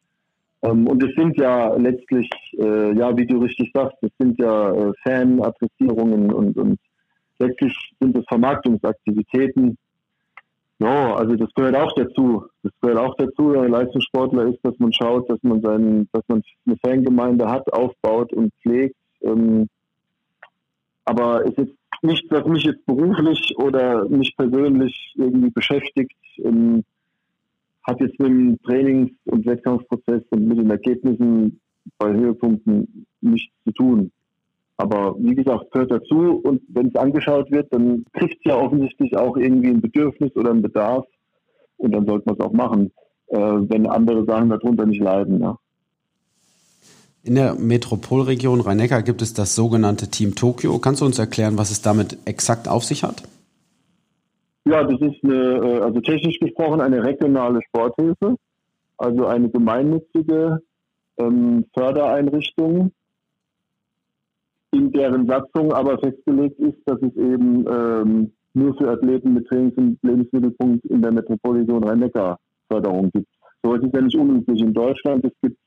Ähm, 0.61 0.87
und 0.87 1.03
es 1.03 1.13
sind 1.15 1.37
ja 1.37 1.73
letztlich, 1.75 2.29
äh, 2.57 2.93
ja, 2.97 3.15
wie 3.15 3.25
du 3.25 3.37
richtig 3.39 3.71
sagst, 3.73 3.97
es 4.01 4.11
sind 4.17 4.37
ja 4.39 4.73
äh, 4.73 4.91
Fan-Adressierungen 5.03 6.31
und, 6.31 6.57
und 6.57 6.79
letztlich 7.39 7.73
sind 7.99 8.17
es 8.17 8.25
Vermarktungsaktivitäten. 8.27 9.77
Ja, 10.79 11.15
also 11.15 11.35
das 11.35 11.53
gehört 11.55 11.75
auch 11.75 11.93
dazu. 11.95 12.45
Das 12.63 12.71
gehört 12.81 12.99
auch 12.99 13.15
dazu, 13.15 13.51
wenn 13.51 13.61
man 13.61 13.71
Leistungssportler 13.71 14.47
ist, 14.47 14.59
dass 14.63 14.77
man 14.79 14.93
schaut, 14.93 15.29
dass 15.29 15.41
man 15.43 15.61
seinen, 15.61 16.09
dass 16.13 16.23
man 16.27 16.41
eine 16.65 16.77
Fangemeinde 16.77 17.49
hat, 17.49 17.71
aufbaut 17.73 18.31
und 18.31 18.53
pflegt. 18.61 18.95
Ähm, 19.21 19.67
aber 21.03 21.45
es 21.45 21.57
ist 21.57 21.73
nichts, 22.01 22.31
was 22.31 22.45
mich 22.45 22.63
jetzt 22.63 22.85
beruflich 22.85 23.53
oder 23.57 24.07
mich 24.07 24.33
persönlich 24.37 25.13
irgendwie 25.17 25.49
beschäftigt. 25.49 26.15
Ähm, 26.37 26.85
hat 27.83 27.99
jetzt 27.99 28.19
mit 28.19 28.29
dem 28.29 28.61
Trainings- 28.63 29.11
und 29.25 29.45
Wettkampfprozess 29.45 30.21
und 30.29 30.47
mit 30.47 30.59
den 30.59 30.69
Ergebnissen 30.69 31.59
bei 31.97 32.13
Höhepunkten 32.13 33.05
nichts 33.21 33.53
zu 33.65 33.71
tun. 33.73 34.11
Aber 34.79 35.13
wie 35.19 35.35
gesagt, 35.35 35.71
gehört 35.71 35.91
dazu 35.91 36.39
und 36.41 36.61
wenn 36.69 36.87
es 36.87 36.95
angeschaut 36.95 37.51
wird, 37.51 37.67
dann 37.73 38.05
trifft 38.17 38.37
es 38.37 38.45
ja 38.45 38.55
offensichtlich 38.55 39.17
auch 39.17 39.35
irgendwie 39.35 39.67
ein 39.67 39.81
Bedürfnis 39.81 40.33
oder 40.37 40.51
einen 40.51 40.61
Bedarf 40.61 41.05
und 41.75 41.93
dann 41.93 42.05
sollte 42.05 42.23
man 42.27 42.35
es 42.39 42.45
auch 42.45 42.53
machen, 42.53 42.93
äh, 43.27 43.37
wenn 43.37 43.87
andere 43.87 44.23
Sachen 44.23 44.47
darunter 44.47 44.85
nicht 44.85 45.01
leiden. 45.01 45.41
Ja. 45.41 45.57
In 47.25 47.35
der 47.35 47.55
Metropolregion 47.55 48.61
Rhein-Neckar 48.61 49.03
gibt 49.03 49.21
es 49.21 49.33
das 49.33 49.53
sogenannte 49.53 50.09
Team 50.09 50.35
Tokio. 50.35 50.79
Kannst 50.79 51.01
du 51.01 51.05
uns 51.05 51.19
erklären, 51.19 51.57
was 51.57 51.71
es 51.71 51.81
damit 51.81 52.17
exakt 52.23 52.69
auf 52.69 52.85
sich 52.85 53.03
hat? 53.03 53.23
Ja, 54.65 54.85
das 54.85 55.01
ist 55.01 55.21
eine, 55.25 55.57
äh, 55.57 55.79
also 55.81 55.99
technisch 55.99 56.39
gesprochen 56.39 56.79
eine 56.79 57.03
regionale 57.03 57.59
Sporthilfe, 57.67 58.37
also 58.97 59.25
eine 59.25 59.49
gemeinnützige 59.49 60.61
ähm, 61.17 61.65
Fördereinrichtung, 61.73 62.93
in 64.71 64.91
deren 64.91 65.27
Satzung 65.27 65.73
aber 65.73 65.97
festgelegt 65.99 66.59
ist, 66.59 66.77
dass 66.85 67.01
es 67.01 67.15
eben 67.15 67.65
ähm, 67.67 68.31
nur 68.53 68.75
für 68.77 68.89
Athleten 68.89 69.33
mit 69.33 69.47
Trainings- 69.47 69.77
und 69.77 69.97
Lebensmittelpunkt 70.03 70.85
in 70.85 71.01
der 71.01 71.11
Metropolregion 71.11 71.83
Rhein-Neckar 71.83 72.39
Förderung 72.67 73.09
gibt. 73.11 73.27
So 73.63 73.73
ist 73.73 73.83
es 73.83 73.91
ja 73.93 74.01
nicht 74.01 74.15
unüblich 74.15 74.61
in 74.61 74.73
Deutschland. 74.73 75.25
Es 75.25 75.33
gibt 75.41 75.57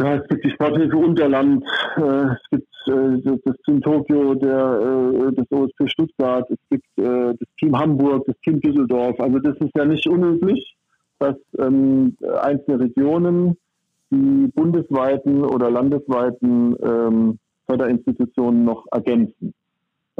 ja, 0.00 0.14
es 0.14 0.28
gibt 0.28 0.44
die 0.44 0.50
Sporthilfe 0.50 0.96
Unterland, 0.96 1.64
äh, 1.96 2.26
es 2.26 2.50
gibt 2.52 2.68
äh, 2.86 3.38
das 3.44 3.56
Team 3.64 3.80
Tokio, 3.80 4.34
der, 4.34 4.80
äh, 4.80 5.32
das 5.34 5.50
OSP 5.50 5.88
Stuttgart, 5.88 6.48
es 6.50 6.58
gibt 6.70 6.86
äh, 6.98 7.34
das 7.34 7.48
Team 7.58 7.76
Hamburg, 7.76 8.24
das 8.26 8.36
Team 8.44 8.60
Düsseldorf. 8.60 9.18
Also 9.18 9.40
das 9.40 9.56
ist 9.56 9.72
ja 9.76 9.84
nicht 9.84 10.06
unüblich, 10.06 10.76
dass 11.18 11.34
ähm, 11.58 12.16
einzelne 12.42 12.78
Regionen 12.78 13.56
die 14.10 14.46
bundesweiten 14.54 15.44
oder 15.44 15.68
landesweiten 15.68 16.76
ähm, 16.80 17.38
Förderinstitutionen 17.68 18.64
noch 18.64 18.86
ergänzen. 18.90 19.54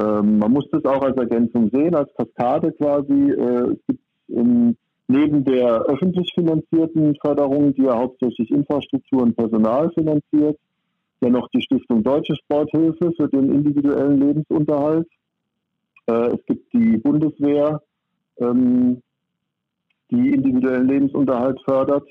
Ähm, 0.01 0.39
man 0.39 0.51
muss 0.51 0.69
das 0.71 0.85
auch 0.85 1.01
als 1.01 1.17
Ergänzung 1.17 1.69
sehen, 1.71 1.95
als 1.95 2.09
Kaskade 2.15 2.71
quasi. 2.73 3.31
Äh, 3.31 3.73
es 3.73 3.79
gibt 3.87 4.03
ähm, 4.29 4.77
neben 5.07 5.43
der 5.43 5.81
öffentlich 5.81 6.31
finanzierten 6.33 7.15
Förderung, 7.21 7.73
die 7.73 7.83
ja 7.83 7.97
hauptsächlich 7.97 8.49
Infrastruktur 8.51 9.23
und 9.23 9.35
Personal 9.35 9.91
finanziert, 9.91 10.57
ja 11.21 11.29
noch 11.29 11.49
die 11.49 11.61
Stiftung 11.61 12.03
Deutsche 12.03 12.35
Sporthilfe 12.35 13.11
für 13.17 13.27
den 13.27 13.51
individuellen 13.53 14.19
Lebensunterhalt. 14.19 15.07
Äh, 16.07 16.35
es 16.35 16.45
gibt 16.45 16.71
die 16.73 16.97
Bundeswehr, 16.97 17.81
ähm, 18.37 19.01
die 20.11 20.29
individuellen 20.29 20.87
Lebensunterhalt 20.87 21.59
fördert, 21.67 22.07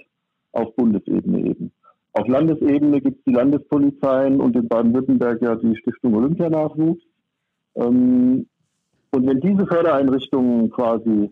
auf 0.53 0.75
Bundesebene 0.77 1.41
eben. 1.41 1.73
Auf 2.19 2.27
Landesebene 2.27 3.01
gibt 3.01 3.19
es 3.19 3.25
die 3.27 3.33
Landespolizeien 3.33 4.41
und 4.41 4.57
in 4.57 4.67
Baden-Württemberg 4.67 5.41
ja 5.41 5.55
die 5.55 5.77
Stiftung 5.77 6.17
Olympianachwuchs. 6.17 7.01
Ähm, 7.77 8.47
und 9.13 9.27
wenn 9.27 9.41
diese 9.41 9.65
Fördereinrichtungen 9.69 10.69
quasi 10.71 11.31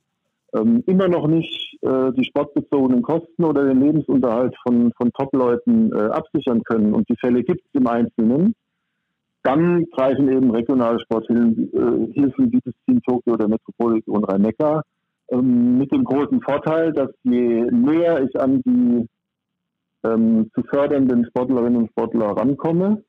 ähm, 0.55 0.85
immer 0.87 1.09
noch 1.09 1.27
nicht 1.27 1.77
äh, 1.83 2.13
die 2.13 2.25
sportbezogenen 2.25 3.03
Kosten 3.03 3.43
oder 3.43 3.65
den 3.65 3.81
Lebensunterhalt 3.81 4.55
von, 4.63 4.93
von 4.97 5.11
Top-Leuten 5.11 5.93
äh, 5.93 6.03
absichern 6.03 6.63
können 6.63 6.95
und 6.95 7.09
die 7.09 7.17
Fälle 7.17 7.43
gibt 7.43 7.63
es 7.67 7.81
im 7.81 7.89
Einzelnen, 7.89 8.55
dann 9.43 9.87
greifen 9.91 10.31
eben 10.31 10.53
regionale 10.53 11.01
Sporthilfen 11.01 11.69
äh, 11.75 12.53
wie 12.53 12.61
das 12.65 12.75
Team 12.87 13.03
Tokio 13.03 13.35
oder 13.35 13.49
Metropolitan 13.49 14.23
Rhein-Neckar 14.23 14.85
ähm, 15.33 15.79
mit 15.79 15.91
dem 15.91 16.05
großen 16.05 16.41
Vorteil, 16.43 16.93
dass 16.93 17.11
je 17.25 17.65
näher 17.73 18.23
ich 18.23 18.41
an 18.41 18.63
die 18.65 19.09
ähm, 20.07 20.51
zu 20.55 20.63
fördernden 20.63 21.27
Sportlerinnen 21.27 21.83
und 21.83 21.91
Sportler 21.91 22.29
rankomme, 22.29 23.03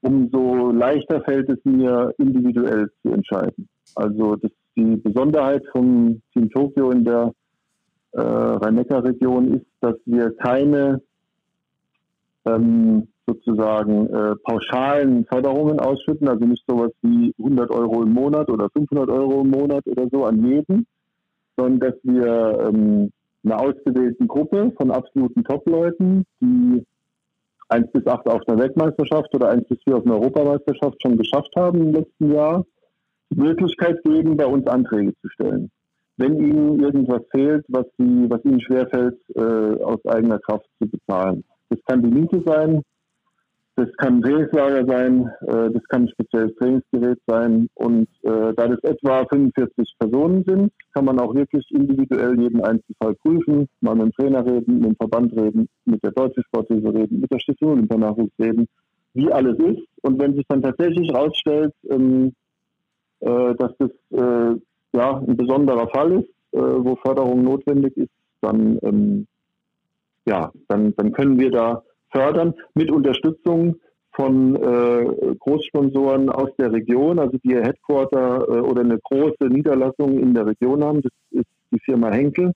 umso 0.00 0.70
leichter 0.70 1.22
fällt 1.22 1.48
es 1.48 1.58
mir, 1.64 2.12
individuell 2.18 2.90
zu 3.02 3.12
entscheiden. 3.12 3.68
Also 3.94 4.36
das 4.36 4.50
die 4.76 4.96
Besonderheit 4.96 5.64
vom 5.72 6.20
Team 6.32 6.50
Tokio 6.50 6.90
in 6.90 7.04
der 7.04 7.32
äh, 8.12 8.20
Rhein-Neckar-Region 8.20 9.54
ist, 9.54 9.66
dass 9.80 9.96
wir 10.04 10.34
keine 10.36 11.00
ähm, 12.44 13.08
sozusagen 13.26 14.06
äh, 14.08 14.36
pauschalen 14.44 15.24
Förderungen 15.24 15.80
ausschütten, 15.80 16.28
also 16.28 16.44
nicht 16.44 16.64
sowas 16.68 16.92
wie 17.02 17.34
100 17.38 17.70
Euro 17.70 18.02
im 18.02 18.12
Monat 18.12 18.48
oder 18.48 18.68
500 18.70 19.10
Euro 19.10 19.40
im 19.40 19.50
Monat 19.50 19.86
oder 19.86 20.06
so 20.12 20.24
an 20.24 20.44
jeden, 20.44 20.86
sondern 21.56 21.80
dass 21.80 21.94
wir 22.02 22.68
ähm, 22.68 23.10
einer 23.46 23.60
ausgewählten 23.60 24.26
Gruppe 24.26 24.72
von 24.76 24.90
absoluten 24.90 25.44
Top-Leuten, 25.44 26.24
die 26.40 26.84
1 27.68 27.90
bis 27.92 28.06
8 28.06 28.28
auf 28.28 28.42
einer 28.46 28.58
Weltmeisterschaft 28.58 29.34
oder 29.34 29.48
1 29.50 29.66
bis 29.68 29.78
4 29.84 29.96
auf 29.96 30.04
einer 30.04 30.16
Europameisterschaft 30.16 31.00
schon 31.02 31.16
geschafft 31.16 31.52
haben 31.56 31.80
im 31.80 31.92
letzten 31.92 32.32
Jahr, 32.32 32.64
die 33.30 33.40
Möglichkeit 33.40 34.02
geben, 34.04 34.36
bei 34.36 34.46
uns 34.46 34.66
Anträge 34.66 35.12
zu 35.20 35.28
stellen. 35.30 35.70
Wenn 36.16 36.38
Ihnen 36.38 36.80
irgendwas 36.80 37.22
fehlt, 37.30 37.64
was, 37.68 37.86
Sie, 37.98 38.26
was 38.28 38.44
Ihnen 38.44 38.60
schwerfällt, 38.60 39.18
äh, 39.34 39.82
aus 39.82 40.04
eigener 40.06 40.38
Kraft 40.38 40.66
zu 40.80 40.88
bezahlen. 40.88 41.44
Das 41.68 41.78
kann 41.86 42.02
die 42.02 42.10
Miete 42.10 42.42
sein, 42.46 42.82
das 43.76 43.88
kann 43.98 44.16
ein 44.16 44.22
Trainingslager 44.22 44.86
sein, 44.86 45.30
äh, 45.42 45.70
das 45.70 45.84
kann 45.88 46.04
ein 46.04 46.08
spezielles 46.08 46.54
Trainingsgerät 46.56 47.18
sein. 47.26 47.68
Und 47.74 48.08
äh, 48.22 48.54
da 48.54 48.68
das 48.68 48.82
etwa 48.82 49.26
45 49.26 49.94
Personen 49.98 50.44
sind, 50.44 50.72
kann 50.94 51.04
man 51.04 51.20
auch 51.20 51.34
wirklich 51.34 51.64
individuell 51.70 52.40
jeden 52.40 52.62
Einzelfall 52.62 53.14
prüfen, 53.16 53.68
mal 53.82 53.94
mit 53.94 54.06
dem 54.06 54.12
Trainer 54.12 54.46
reden, 54.46 54.78
mit 54.78 54.86
dem 54.86 54.96
Verband 54.96 55.32
reden, 55.36 55.68
mit 55.84 56.02
der 56.02 56.12
Deutschen 56.12 56.42
Sporthilfe 56.44 56.94
reden, 56.94 57.20
mit 57.20 57.30
der 57.30 57.38
Stiftung 57.38 57.72
Olympianachwuchs 57.72 58.32
reden, 58.38 58.66
wie 59.12 59.30
alles 59.30 59.58
ist. 59.58 59.86
Und 60.02 60.18
wenn 60.18 60.34
sich 60.34 60.46
dann 60.48 60.62
tatsächlich 60.62 61.10
herausstellt, 61.12 61.74
ähm, 61.90 62.32
äh, 63.20 63.54
dass 63.56 63.72
das 63.78 63.90
äh, 64.10 64.58
ja, 64.94 65.18
ein 65.18 65.36
besonderer 65.36 65.88
Fall 65.88 66.12
ist, 66.12 66.28
äh, 66.52 66.60
wo 66.60 66.96
Förderung 66.96 67.42
notwendig 67.42 67.94
ist, 67.98 68.12
dann, 68.40 68.78
ähm, 68.82 69.26
ja, 70.26 70.50
dann, 70.68 70.94
dann 70.96 71.12
können 71.12 71.38
wir 71.38 71.50
da 71.50 71.82
fördern 72.16 72.54
mit 72.74 72.90
Unterstützung 72.90 73.76
von 74.12 74.56
äh, 74.56 75.34
Großsponsoren 75.38 76.30
aus 76.30 76.48
der 76.58 76.72
Region, 76.72 77.18
also 77.18 77.36
die 77.44 77.50
ihr 77.50 77.62
Headquarter 77.62 78.48
äh, 78.48 78.60
oder 78.60 78.80
eine 78.80 78.98
große 78.98 79.44
Niederlassung 79.48 80.18
in 80.18 80.32
der 80.32 80.46
Region 80.46 80.82
haben. 80.82 81.02
Das 81.02 81.12
ist 81.30 81.50
die 81.70 81.78
Firma 81.80 82.10
Henkel, 82.10 82.52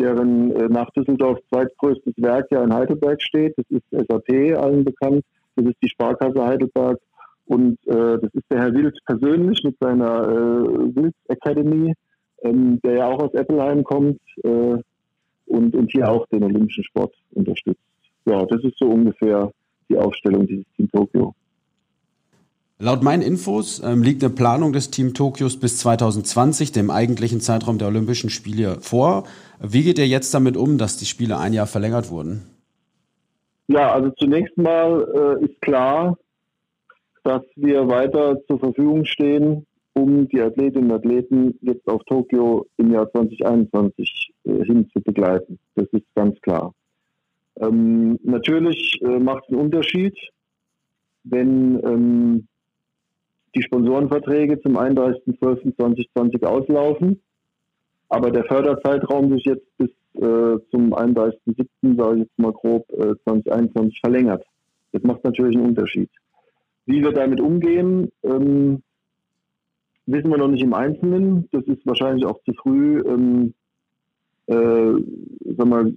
deren 0.00 0.50
äh, 0.56 0.68
nach 0.68 0.90
Düsseldorf 0.90 1.38
zweitgrößtes 1.50 2.14
Werk 2.16 2.46
ja 2.50 2.64
in 2.64 2.74
Heidelberg 2.74 3.22
steht. 3.22 3.54
Das 3.56 3.66
ist 3.68 3.84
SAP 3.90 4.58
allen 4.58 4.84
bekannt. 4.84 5.22
Das 5.54 5.66
ist 5.66 5.76
die 5.82 5.88
Sparkasse 5.88 6.44
Heidelberg 6.44 6.98
und 7.46 7.78
äh, 7.86 8.18
das 8.18 8.34
ist 8.34 8.44
der 8.50 8.60
Herr 8.60 8.74
Wild 8.74 8.98
persönlich 9.06 9.62
mit 9.62 9.76
seiner 9.80 10.22
äh, 10.24 10.96
Wild 10.96 11.14
Academy, 11.28 11.94
ähm, 12.42 12.80
der 12.84 12.94
ja 12.94 13.06
auch 13.06 13.20
aus 13.22 13.34
Eppelheim 13.34 13.84
kommt 13.84 14.20
äh, 14.42 14.76
und, 15.46 15.74
und 15.74 15.92
hier 15.92 16.10
auch 16.10 16.26
den 16.26 16.42
olympischen 16.42 16.84
Sport 16.84 17.14
unterstützt. 17.32 17.87
Ja, 18.28 18.44
das 18.44 18.62
ist 18.62 18.78
so 18.78 18.86
ungefähr 18.86 19.50
die 19.88 19.96
Aufstellung 19.96 20.46
dieses 20.46 20.66
Team 20.76 20.90
Tokio. 20.90 21.34
Laut 22.80 23.02
meinen 23.02 23.22
Infos 23.22 23.82
ähm, 23.84 24.02
liegt 24.02 24.22
eine 24.22 24.32
Planung 24.32 24.72
des 24.72 24.90
Team 24.90 25.14
Tokios 25.14 25.58
bis 25.58 25.78
2020, 25.78 26.70
dem 26.70 26.90
eigentlichen 26.90 27.40
Zeitraum 27.40 27.78
der 27.78 27.88
Olympischen 27.88 28.30
Spiele, 28.30 28.76
vor. 28.80 29.24
Wie 29.60 29.82
geht 29.82 29.98
ihr 29.98 30.06
jetzt 30.06 30.32
damit 30.32 30.56
um, 30.56 30.78
dass 30.78 30.96
die 30.96 31.06
Spiele 31.06 31.38
ein 31.38 31.52
Jahr 31.52 31.66
verlängert 31.66 32.10
wurden? 32.10 32.42
Ja, 33.66 33.92
also 33.92 34.10
zunächst 34.10 34.56
mal 34.56 35.38
äh, 35.40 35.44
ist 35.44 35.60
klar, 35.60 36.16
dass 37.24 37.42
wir 37.56 37.88
weiter 37.88 38.38
zur 38.46 38.60
Verfügung 38.60 39.04
stehen, 39.04 39.66
um 39.94 40.28
die 40.28 40.40
Athletinnen 40.40 40.90
und 40.90 40.96
Athleten 40.96 41.58
jetzt 41.62 41.86
auf 41.88 42.02
Tokio 42.04 42.66
im 42.76 42.92
Jahr 42.92 43.10
2021 43.10 44.32
äh, 44.44 44.64
hin 44.64 44.88
zu 44.92 45.00
begleiten. 45.00 45.58
Das 45.74 45.86
ist 45.92 46.06
ganz 46.14 46.40
klar. 46.42 46.72
Ähm, 47.60 48.18
natürlich 48.22 49.00
äh, 49.02 49.18
macht 49.18 49.44
es 49.44 49.50
einen 49.50 49.60
Unterschied, 49.60 50.16
wenn 51.24 51.80
ähm, 51.84 52.48
die 53.54 53.62
Sponsorenverträge 53.62 54.60
zum 54.60 54.76
31.12.2020 54.76 56.44
auslaufen, 56.44 57.20
aber 58.08 58.30
der 58.30 58.44
Förderzeitraum 58.44 59.32
sich 59.32 59.44
jetzt 59.44 59.66
bis 59.76 59.90
äh, 60.14 60.58
zum 60.70 60.94
31.07., 60.94 61.96
sage 61.96 62.14
ich 62.14 62.22
jetzt 62.22 62.38
mal 62.38 62.52
grob, 62.52 62.88
äh, 62.92 63.14
2021 63.24 64.00
verlängert. 64.00 64.44
Das 64.92 65.02
macht 65.02 65.24
natürlich 65.24 65.56
einen 65.56 65.66
Unterschied. 65.66 66.10
Wie 66.86 67.02
wir 67.02 67.12
damit 67.12 67.40
umgehen, 67.40 68.10
ähm, 68.22 68.82
wissen 70.06 70.30
wir 70.30 70.38
noch 70.38 70.48
nicht 70.48 70.62
im 70.62 70.74
Einzelnen. 70.74 71.48
Das 71.52 71.64
ist 71.64 71.84
wahrscheinlich 71.86 72.24
auch 72.24 72.40
zu 72.44 72.52
früh, 72.54 73.02
ähm, 73.06 73.54
äh, 74.46 74.92
sag 75.56 75.66
mal, 75.66 75.92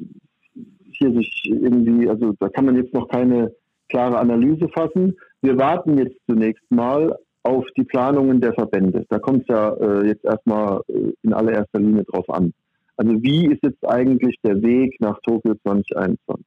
hier 1.01 1.13
sich 1.13 1.43
irgendwie, 1.45 2.07
also 2.07 2.33
da 2.39 2.49
kann 2.49 2.65
man 2.65 2.75
jetzt 2.75 2.93
noch 2.93 3.07
keine 3.09 3.51
klare 3.89 4.19
Analyse 4.19 4.69
fassen. 4.69 5.17
Wir 5.41 5.57
warten 5.57 5.97
jetzt 5.97 6.15
zunächst 6.27 6.63
mal 6.69 7.17
auf 7.43 7.65
die 7.75 7.83
Planungen 7.83 8.39
der 8.39 8.53
Verbände. 8.53 9.05
Da 9.09 9.19
kommt 9.19 9.41
es 9.41 9.47
ja 9.47 9.73
äh, 9.73 10.07
jetzt 10.07 10.23
erstmal 10.23 10.81
äh, 10.87 11.11
in 11.23 11.33
allererster 11.33 11.79
Linie 11.79 12.03
drauf 12.03 12.29
an. 12.29 12.53
Also 12.97 13.23
wie 13.23 13.47
ist 13.47 13.63
jetzt 13.63 13.83
eigentlich 13.87 14.35
der 14.43 14.61
Weg 14.61 14.95
nach 14.99 15.19
Tokio 15.23 15.55
2021? 15.63 16.45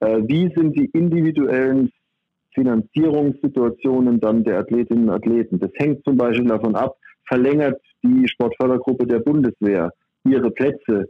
Äh, 0.00 0.22
wie 0.26 0.50
sind 0.56 0.76
die 0.76 0.86
individuellen 0.86 1.90
Finanzierungssituationen 2.54 4.18
dann 4.20 4.42
der 4.42 4.60
Athletinnen 4.60 5.08
und 5.08 5.14
Athleten? 5.14 5.58
Das 5.58 5.70
hängt 5.74 6.02
zum 6.04 6.16
Beispiel 6.16 6.48
davon 6.48 6.74
ab, 6.74 6.96
verlängert 7.28 7.80
die 8.02 8.26
Sportfördergruppe 8.26 9.06
der 9.06 9.18
Bundeswehr 9.18 9.92
ihre 10.24 10.50
Plätze 10.50 11.08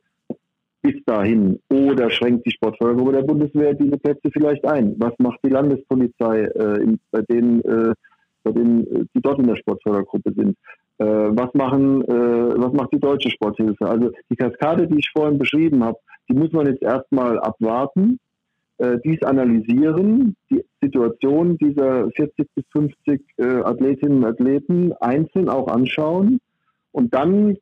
bis 0.82 0.94
dahin 1.04 1.58
oder 1.70 2.10
schränkt 2.10 2.46
die 2.46 2.52
Sportfördergruppe 2.52 3.12
der 3.12 3.22
Bundeswehr 3.22 3.74
diese 3.74 3.98
Plätze 3.98 4.30
vielleicht 4.32 4.64
ein? 4.64 4.94
Was 4.98 5.14
macht 5.18 5.40
die 5.44 5.50
Landespolizei 5.50 6.42
äh, 6.42 6.82
in, 6.82 6.98
bei 7.10 7.22
denen, 7.22 7.60
äh, 7.62 7.92
bei 8.44 8.52
denen, 8.52 8.86
äh, 8.86 9.04
die 9.14 9.20
dort 9.20 9.38
in 9.38 9.48
der 9.48 9.56
Sportfördergruppe 9.56 10.32
sind? 10.32 10.56
Äh, 10.98 11.04
was 11.04 11.52
machen, 11.54 12.02
äh, 12.02 12.58
was 12.58 12.72
macht 12.72 12.92
die 12.92 13.00
deutsche 13.00 13.30
Sporthilfe? 13.30 13.86
Also 13.86 14.10
die 14.30 14.36
Kaskade, 14.36 14.86
die 14.86 14.98
ich 14.98 15.10
vorhin 15.14 15.38
beschrieben 15.38 15.84
habe, 15.84 15.98
die 16.28 16.34
muss 16.34 16.52
man 16.52 16.66
jetzt 16.66 16.82
erstmal 16.82 17.38
abwarten, 17.38 18.18
äh, 18.78 18.98
dies 19.04 19.22
analysieren, 19.22 20.36
die 20.50 20.64
Situation 20.82 21.56
dieser 21.58 22.10
40 22.10 22.48
bis 22.54 22.64
50 22.72 23.22
äh, 23.38 23.44
Athletinnen 23.62 24.18
und 24.18 24.24
Athleten 24.24 24.92
einzeln 25.00 25.48
auch 25.48 25.68
anschauen 25.68 26.40
und 26.92 27.14
dann 27.14 27.56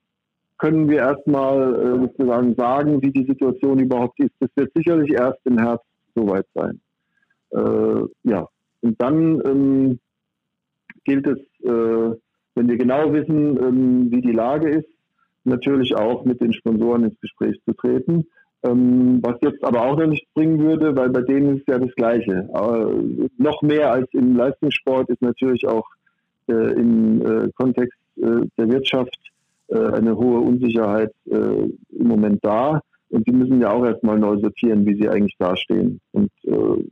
können 0.59 0.89
wir 0.89 0.99
erstmal 0.99 1.75
äh, 1.75 1.99
sozusagen 2.01 2.55
sagen, 2.55 3.03
wie 3.03 3.11
die 3.11 3.27
Situation 3.27 3.79
überhaupt 3.79 4.19
ist. 4.21 4.35
Das 4.41 4.51
wird 4.55 4.73
sicherlich 4.75 5.13
erst 5.13 5.41
im 5.45 5.59
Herbst 5.59 5.87
soweit 6.15 6.47
sein. 6.55 6.81
Äh, 7.51 8.05
ja, 8.25 8.49
und 8.83 9.01
dann 9.01 9.41
ähm, 9.45 9.99
gilt 11.05 11.27
es, 11.27 11.39
äh, 11.65 12.17
wenn 12.55 12.69
wir 12.69 12.77
genau 12.77 13.13
wissen, 13.13 13.59
ähm, 13.63 14.11
wie 14.11 14.21
die 14.21 14.33
Lage 14.33 14.71
ist, 14.71 14.89
natürlich 15.45 15.95
auch 15.97 16.25
mit 16.25 16.41
den 16.41 16.53
Sponsoren 16.53 17.05
ins 17.05 17.21
Gespräch 17.21 17.61
zu 17.65 17.75
treten. 17.75 18.27
Ähm, 18.63 19.21
was 19.23 19.37
jetzt 19.43 19.63
aber 19.63 19.83
auch 19.83 19.99
noch 19.99 20.07
nichts 20.07 20.27
bringen 20.33 20.59
würde, 20.59 20.97
weil 20.97 21.11
bei 21.11 21.21
denen 21.21 21.59
ist 21.59 21.69
ja 21.69 21.79
das 21.79 21.95
Gleiche. 21.97 22.49
Aber 22.55 22.95
noch 23.37 23.61
mehr 23.61 23.93
als 23.93 24.09
im 24.15 24.37
Leistungssport 24.37 25.11
ist 25.11 25.21
natürlich 25.21 25.67
auch 25.67 25.87
äh, 26.49 26.73
im 26.73 27.21
äh, 27.21 27.51
Kontext 27.57 27.99
äh, 28.17 28.47
der 28.57 28.69
Wirtschaft 28.71 29.19
äh, 29.19 29.34
eine 29.73 30.17
hohe 30.17 30.41
Unsicherheit 30.41 31.13
äh, 31.27 31.35
im 31.35 32.09
Moment 32.09 32.45
da. 32.45 32.81
Und 33.11 33.27
die 33.27 33.33
müssen 33.33 33.61
ja 33.61 33.71
auch 33.71 33.85
erstmal 33.85 34.19
neu 34.19 34.39
sortieren, 34.39 34.85
wie 34.87 34.95
sie 35.01 35.09
eigentlich 35.09 35.37
dastehen 35.39 36.01
und 36.13 36.31
äh, 36.45 36.85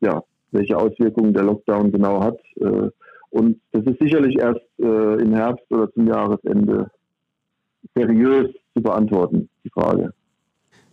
ja, 0.00 0.22
welche 0.50 0.76
Auswirkungen 0.76 1.32
der 1.32 1.44
Lockdown 1.44 1.92
genau 1.92 2.22
hat. 2.22 2.38
und 3.30 3.58
das 3.70 3.84
ist 3.84 3.98
sicherlich 4.00 4.36
erst 4.38 4.60
im 4.76 5.32
Herbst 5.32 5.64
oder 5.70 5.90
zum 5.92 6.06
Jahresende 6.06 6.90
seriös 7.94 8.52
zu 8.74 8.82
beantworten, 8.82 9.48
die 9.64 9.70
Frage. 9.70 10.12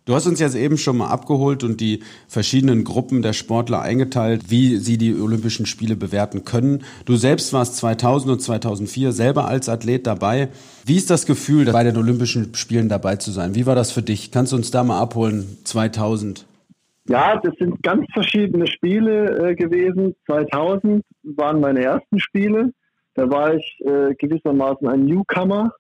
Du 0.10 0.16
hast 0.16 0.26
uns 0.26 0.40
jetzt 0.40 0.56
eben 0.56 0.80
schon 0.80 0.98
mal 0.98 1.10
abgeholt 1.10 1.64
und 1.64 1.80
die 1.80 2.00
verschiedenen 2.28 2.84
Gruppen 2.84 3.22
der 3.22 3.34
Sportler 3.34 3.84
eingeteilt, 3.84 4.50
wie 4.50 4.78
sie 4.78 4.98
die 4.98 5.14
Olympischen 5.14 5.68
Spiele 5.68 5.96
bewerten 5.96 6.46
können. 6.46 6.84
Du 7.06 7.16
selbst 7.16 7.54
warst 7.54 7.76
2000 7.76 8.32
und 8.32 8.40
2004 8.40 9.12
selber 9.12 9.48
als 9.48 9.70
Athlet 9.70 10.08
dabei. 10.08 10.48
Wie 10.84 10.96
ist 10.96 11.12
das 11.12 11.28
Gefühl, 11.28 11.72
bei 11.72 11.84
den 11.84 11.96
Olympischen 11.96 12.56
Spielen 12.56 12.90
dabei 12.90 13.18
zu 13.18 13.30
sein? 13.30 13.54
Wie 13.54 13.68
war 13.68 13.76
das 13.76 13.92
für 13.92 14.02
dich? 14.02 14.32
Kannst 14.32 14.52
du 14.52 14.56
uns 14.56 14.72
da 14.72 14.84
mal 14.84 15.00
abholen, 15.00 15.60
2000? 15.66 16.48
Ja, 17.08 17.40
das 17.40 17.54
sind 17.60 17.84
ganz 17.84 18.08
verschiedene 18.12 18.66
Spiele 18.66 19.52
äh, 19.52 19.54
gewesen. 19.54 20.16
2000 20.26 21.06
waren 21.22 21.60
meine 21.60 21.84
ersten 21.84 22.20
Spiele. 22.20 22.74
Da 23.14 23.30
war 23.30 23.54
ich 23.54 23.78
äh, 23.82 24.16
gewissermaßen 24.16 24.88
ein 24.88 25.06
Newcomer. 25.06 25.72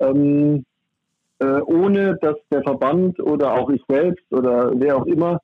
Ähm, 0.00 0.66
äh, 1.40 1.60
ohne 1.62 2.16
dass 2.20 2.36
der 2.52 2.62
Verband 2.62 3.18
oder 3.20 3.54
auch 3.54 3.70
ich 3.70 3.82
selbst 3.88 4.24
oder 4.30 4.72
wer 4.74 4.96
auch 4.96 5.06
immer 5.06 5.40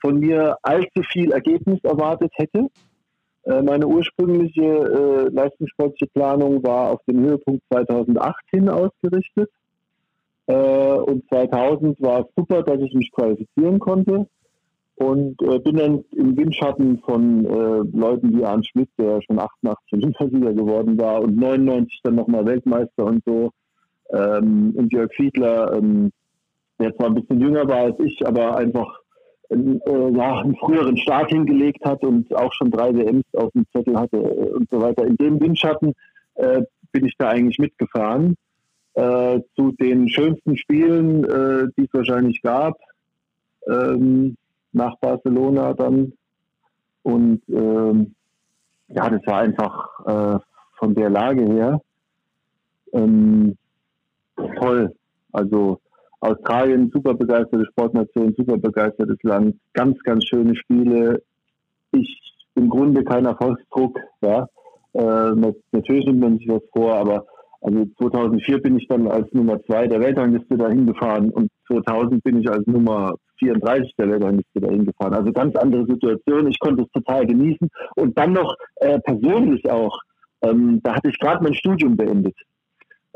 von 0.00 0.18
mir 0.18 0.56
allzu 0.62 1.02
viel 1.12 1.32
Ergebnis 1.32 1.78
erwartet 1.82 2.32
hätte. 2.36 2.68
Äh, 3.44 3.62
meine 3.62 3.86
ursprüngliche 3.86 4.62
äh, 4.62 5.28
leistungssportliche 5.34 6.06
Planung 6.12 6.62
war 6.62 6.90
auf 6.90 7.00
den 7.06 7.20
Höhepunkt 7.20 7.62
2008 7.72 8.36
hin 8.50 8.68
ausgerichtet. 8.68 9.50
Äh, 10.46 10.54
und 10.54 11.28
2000 11.28 12.00
war 12.00 12.20
es 12.20 12.26
super, 12.36 12.62
dass 12.62 12.80
ich 12.80 12.92
mich 12.94 13.10
qualifizieren 13.12 13.78
konnte. 13.78 14.26
Und 14.96 15.38
bin 15.38 15.76
dann 15.76 16.04
im 16.14 16.36
Windschatten 16.36 16.98
von 16.98 17.44
Leuten 17.90 18.36
wie 18.36 18.44
Arndt 18.44 18.66
Schmidt, 18.66 18.90
der 18.98 19.22
schon 19.22 19.38
88 19.38 19.94
Olympiasieger 19.94 20.52
geworden 20.52 21.00
war 21.00 21.22
und 21.22 21.38
99 21.38 22.00
dann 22.02 22.16
nochmal 22.16 22.44
Weltmeister 22.44 23.06
und 23.06 23.24
so, 23.24 23.50
ähm, 24.12 24.74
und 24.76 24.92
Jörg 24.92 25.12
Fiedler, 25.14 25.72
ähm, 25.74 26.12
der 26.78 26.94
zwar 26.96 27.08
ein 27.08 27.14
bisschen 27.14 27.40
jünger 27.40 27.66
war 27.68 27.84
als 27.84 28.00
ich, 28.00 28.26
aber 28.26 28.56
einfach 28.56 29.00
äh, 29.50 29.56
ja, 29.56 30.40
einen 30.40 30.56
früheren 30.56 30.96
Start 30.96 31.30
hingelegt 31.30 31.84
hat 31.84 32.02
und 32.02 32.34
auch 32.34 32.52
schon 32.52 32.70
drei 32.70 32.94
WMs 32.94 33.24
auf 33.34 33.50
dem 33.52 33.66
Zettel 33.72 33.98
hatte 33.98 34.16
äh, 34.16 34.50
und 34.50 34.68
so 34.70 34.80
weiter. 34.80 35.06
In 35.06 35.16
dem 35.16 35.40
Windschatten 35.40 35.94
äh, 36.34 36.62
bin 36.92 37.04
ich 37.04 37.14
da 37.18 37.28
eigentlich 37.28 37.58
mitgefahren. 37.58 38.36
Äh, 38.94 39.40
zu 39.54 39.72
den 39.72 40.08
schönsten 40.08 40.56
Spielen, 40.56 41.24
äh, 41.24 41.68
die 41.76 41.84
es 41.84 41.94
wahrscheinlich 41.94 42.42
gab, 42.42 42.76
ähm, 43.68 44.36
nach 44.72 44.96
Barcelona 44.98 45.74
dann. 45.74 46.12
Und 47.02 47.40
ähm, 47.48 48.14
ja, 48.88 49.08
das 49.08 49.24
war 49.26 49.38
einfach 49.38 50.06
äh, 50.06 50.38
von 50.78 50.94
der 50.94 51.10
Lage 51.10 51.44
her 51.44 51.80
ähm, 52.92 53.56
toll. 54.60 54.92
Also 55.32 55.80
Australien, 56.20 56.90
super 56.92 57.14
begeisterte 57.14 57.66
Sportnation, 57.66 58.34
super 58.36 58.58
begeistertes 58.58 59.18
Land, 59.22 59.56
ganz, 59.72 59.98
ganz 60.00 60.24
schöne 60.26 60.54
Spiele. 60.56 61.22
Ich 61.92 62.20
im 62.54 62.68
Grunde 62.68 63.04
kein 63.04 63.26
Erfolgsdruck, 63.26 63.98
ja. 64.20 64.46
Äh, 64.92 65.32
natürlich 65.72 66.04
nimmt 66.06 66.20
man 66.20 66.38
sich 66.38 66.48
was 66.48 66.62
vor, 66.72 66.94
aber 66.94 67.24
also 67.62 67.86
2004 67.98 68.62
bin 68.62 68.78
ich 68.78 68.88
dann 68.88 69.06
als 69.06 69.32
Nummer 69.32 69.62
zwei 69.64 69.86
der 69.86 70.00
Weltrangliste 70.00 70.56
dahin 70.56 70.86
gefahren 70.86 71.30
und 71.30 71.50
2000 71.68 72.22
bin 72.22 72.40
ich 72.40 72.50
als 72.50 72.66
Nummer 72.66 73.14
34 73.38 73.94
der 73.98 74.10
Weltrangliste 74.10 74.60
dahin 74.60 74.86
gefahren. 74.86 75.14
Also 75.14 75.32
ganz 75.32 75.54
andere 75.56 75.86
Situation. 75.86 76.48
Ich 76.48 76.58
konnte 76.58 76.82
es 76.82 76.90
total 76.92 77.26
genießen 77.26 77.68
und 77.96 78.18
dann 78.18 78.32
noch 78.32 78.54
äh, 78.76 78.98
persönlich 79.00 79.70
auch. 79.70 79.96
Ähm, 80.42 80.80
da 80.82 80.94
hatte 80.94 81.10
ich 81.10 81.18
gerade 81.18 81.42
mein 81.44 81.54
Studium 81.54 81.96
beendet. 81.96 82.34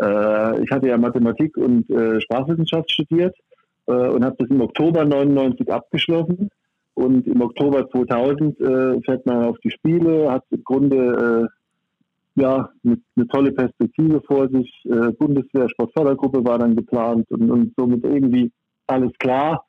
Äh, 0.00 0.62
ich 0.62 0.70
hatte 0.70 0.88
ja 0.88 0.98
Mathematik 0.98 1.56
und 1.56 1.88
äh, 1.90 2.20
Sprachwissenschaft 2.20 2.90
studiert 2.90 3.36
äh, 3.86 3.92
und 3.92 4.24
habe 4.24 4.36
das 4.38 4.50
im 4.50 4.60
Oktober 4.60 5.04
99 5.04 5.72
abgeschlossen. 5.72 6.50
Und 6.94 7.26
im 7.26 7.40
Oktober 7.42 7.88
2000 7.90 8.60
äh, 8.60 9.00
fährt 9.02 9.26
man 9.26 9.44
auf 9.44 9.58
die 9.64 9.70
Spiele, 9.70 10.30
hat 10.30 10.44
im 10.50 10.62
Grunde 10.62 11.48
äh, 12.36 12.40
ja 12.40 12.70
eine, 12.84 12.98
eine 13.16 13.26
tolle 13.28 13.52
Perspektive 13.52 14.20
vor 14.22 14.48
sich. 14.48 14.70
Äh, 14.84 15.10
Bundeswehr, 15.12 15.68
Sportfördergruppe 15.68 16.44
war 16.44 16.58
dann 16.58 16.76
geplant 16.76 17.30
und, 17.30 17.50
und 17.50 17.72
somit 17.76 18.04
irgendwie 18.04 18.52
alles 18.86 19.12
klar. 19.18 19.64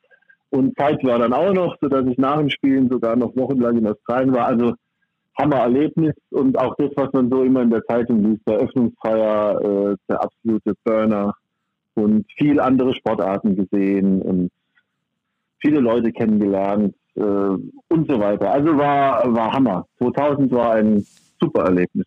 Und 0.50 0.76
Zeit 0.78 1.02
war 1.04 1.18
dann 1.18 1.32
auch 1.32 1.52
noch, 1.52 1.76
sodass 1.80 2.06
ich 2.06 2.18
nach 2.18 2.38
dem 2.38 2.50
Spielen 2.50 2.88
sogar 2.88 3.16
noch 3.16 3.34
wochenlang 3.36 3.76
in 3.78 3.86
Australien 3.88 4.32
war. 4.32 4.46
Also 4.46 4.74
Hammererlebnis 5.38 6.14
und 6.30 6.58
auch 6.58 6.74
das, 6.76 6.90
was 6.96 7.12
man 7.12 7.30
so 7.30 7.42
immer 7.42 7.62
in 7.62 7.70
der 7.70 7.84
Zeitung 7.84 8.22
liest, 8.22 8.42
der 8.46 8.58
Öffnungsfeier, 8.58 9.60
äh, 9.60 9.96
der 10.08 10.22
absolute 10.22 10.74
Burner 10.84 11.34
und 11.94 12.26
viel 12.36 12.60
andere 12.60 12.94
Sportarten 12.94 13.56
gesehen 13.56 14.22
und 14.22 14.50
viele 15.58 15.80
Leute 15.80 16.12
kennengelernt 16.12 16.94
äh, 17.14 17.20
und 17.20 18.08
so 18.08 18.18
weiter. 18.20 18.50
Also 18.50 18.76
war, 18.76 19.34
war 19.34 19.52
Hammer. 19.52 19.86
2000 19.98 20.52
war 20.52 20.74
ein 20.74 21.04
super 21.40 21.64
Erlebnis. 21.64 22.06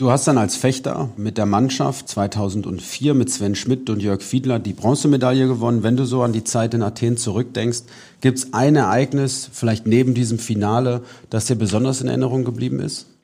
Du 0.00 0.10
hast 0.10 0.26
dann 0.26 0.38
als 0.38 0.56
Fechter 0.56 1.10
mit 1.18 1.36
der 1.36 1.44
Mannschaft 1.44 2.08
2004 2.08 3.12
mit 3.12 3.28
Sven 3.28 3.54
Schmidt 3.54 3.90
und 3.90 4.02
Jörg 4.02 4.22
Fiedler 4.22 4.58
die 4.58 4.72
Bronzemedaille 4.72 5.46
gewonnen. 5.46 5.82
Wenn 5.82 5.98
du 5.98 6.04
so 6.04 6.22
an 6.22 6.32
die 6.32 6.42
Zeit 6.42 6.72
in 6.72 6.82
Athen 6.82 7.18
zurückdenkst, 7.18 7.82
gibt 8.22 8.38
es 8.38 8.54
ein 8.54 8.76
Ereignis, 8.76 9.50
vielleicht 9.52 9.86
neben 9.86 10.14
diesem 10.14 10.38
Finale, 10.38 11.02
das 11.28 11.48
dir 11.48 11.56
besonders 11.56 12.00
in 12.00 12.08
Erinnerung 12.08 12.44
geblieben 12.44 12.80
ist? 12.80 13.14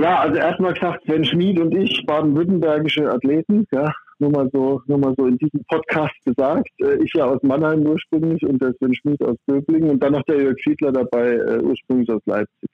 Ja, 0.00 0.18
also 0.18 0.34
erstmal 0.34 0.72
gesagt, 0.72 1.04
Sven 1.04 1.24
Schmid 1.26 1.60
und 1.60 1.72
ich, 1.76 2.04
baden-württembergische 2.04 3.08
Athleten, 3.08 3.64
ja, 3.70 3.94
nur 4.18 4.32
mal 4.32 4.50
so, 4.52 4.82
nur 4.88 4.98
mal 4.98 5.14
so 5.16 5.26
in 5.26 5.38
diesem 5.38 5.62
Podcast 5.70 6.16
gesagt. 6.24 6.70
Äh, 6.80 7.04
ich 7.04 7.12
ja 7.14 7.26
aus 7.26 7.40
Mannheim 7.44 7.86
ursprünglich 7.86 8.44
und 8.44 8.60
der 8.60 8.74
Sven 8.78 8.96
Schmid 8.96 9.22
aus 9.22 9.36
Böblingen 9.46 9.90
und 9.90 10.02
dann 10.02 10.14
noch 10.14 10.24
der 10.24 10.42
Jörg 10.42 10.58
Fiedler 10.60 10.90
dabei, 10.90 11.34
äh, 11.34 11.60
ursprünglich 11.60 12.10
aus 12.10 12.22
Leipzig. 12.26 12.68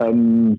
Ähm, 0.00 0.58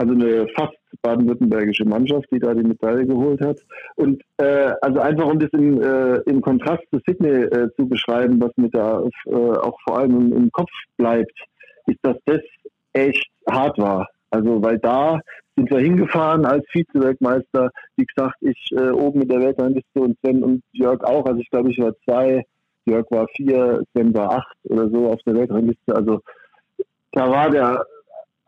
also 0.00 0.14
eine 0.14 0.48
fast 0.56 0.78
baden-württembergische 1.02 1.84
Mannschaft, 1.84 2.26
die 2.32 2.38
da 2.38 2.54
die 2.54 2.66
Medaille 2.66 3.06
geholt 3.06 3.40
hat. 3.42 3.58
Und 3.96 4.22
äh, 4.38 4.72
also 4.80 5.00
einfach 5.00 5.26
um 5.26 5.38
das 5.38 5.50
in, 5.52 5.80
äh, 5.82 6.20
im 6.24 6.40
Kontrast 6.40 6.82
zu 6.90 7.00
Sydney 7.06 7.42
äh, 7.44 7.68
zu 7.76 7.86
beschreiben, 7.86 8.40
was 8.40 8.50
mir 8.56 8.70
da 8.70 9.02
äh, 9.26 9.34
auch 9.34 9.78
vor 9.86 9.98
allem 9.98 10.16
im, 10.16 10.32
im 10.32 10.52
Kopf 10.52 10.70
bleibt, 10.96 11.38
ist, 11.86 11.98
dass 12.02 12.16
das 12.24 12.40
echt 12.94 13.28
hart 13.46 13.78
war. 13.78 14.08
Also 14.30 14.62
weil 14.62 14.78
da 14.78 15.20
sind 15.54 15.70
wir 15.70 15.80
hingefahren 15.80 16.46
als 16.46 16.64
Vize-Weltmeister. 16.70 17.70
Wie 17.96 18.06
gesagt, 18.06 18.36
ich 18.40 18.70
äh, 18.72 18.90
oben 18.90 19.18
mit 19.18 19.30
der 19.30 19.40
Weltrangliste 19.40 20.00
und 20.00 20.16
Sven 20.20 20.42
und 20.42 20.62
Jörg 20.72 21.04
auch. 21.04 21.26
Also 21.26 21.40
ich 21.40 21.50
glaube, 21.50 21.70
ich 21.70 21.78
war 21.78 21.92
zwei, 22.04 22.42
Jörg 22.86 23.04
war 23.10 23.26
vier, 23.36 23.82
Sven 23.92 24.14
war 24.14 24.32
acht 24.32 24.56
oder 24.64 24.88
so 24.88 25.10
auf 25.10 25.20
der 25.26 25.34
Weltrangliste. 25.34 25.94
Also 25.94 26.22
da 27.12 27.28
war 27.30 27.50
der 27.50 27.84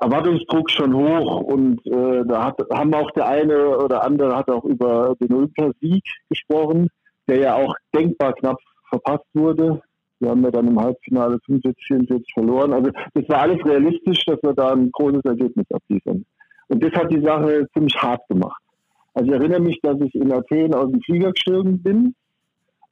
Erwartungsdruck 0.03 0.69
schon 0.71 0.95
hoch 0.95 1.41
und 1.43 1.85
äh, 1.87 2.25
da 2.27 2.47
hat, 2.47 2.59
haben 2.73 2.93
auch 2.95 3.11
der 3.13 3.29
eine 3.29 3.79
oder 3.79 4.03
andere 4.03 4.37
hat 4.37 4.51
auch 4.51 4.65
über 4.65 5.15
den 5.21 5.33
Olympiasieg 5.33 6.03
gesprochen, 6.29 6.89
der 7.29 7.39
ja 7.39 7.55
auch 7.55 7.75
denkbar 7.95 8.33
knapp 8.35 8.59
verpasst 8.89 9.27
wurde. 9.33 9.81
Wir 10.19 10.31
haben 10.31 10.43
ja 10.43 10.51
dann 10.51 10.69
im 10.69 10.81
Halbfinale 10.81 11.39
45, 11.47 11.87
44 11.87 12.33
verloren. 12.35 12.73
Also 12.73 12.91
das 13.15 13.29
war 13.29 13.43
alles 13.43 13.65
realistisch, 13.65 14.25
dass 14.27 14.43
wir 14.43 14.55
da 14.55 14.73
ein 14.73 14.91
großes 14.91 15.25
Ergebnis 15.25 15.67
abliefern. 15.73 16.25
Und 16.69 16.83
das 16.83 16.93
hat 16.93 17.13
die 17.13 17.23
Sache 17.23 17.67
ziemlich 17.73 17.97
hart 17.97 18.27
gemacht. 18.29 18.63
Also 19.15 19.31
ich 19.31 19.39
erinnere 19.39 19.61
mich, 19.61 19.81
dass 19.83 20.01
ich 20.01 20.15
in 20.15 20.33
Athen 20.33 20.75
aus 20.75 20.91
dem 20.91 21.01
Flieger 21.03 21.33
gestürmt 21.33 21.83
bin 21.83 22.15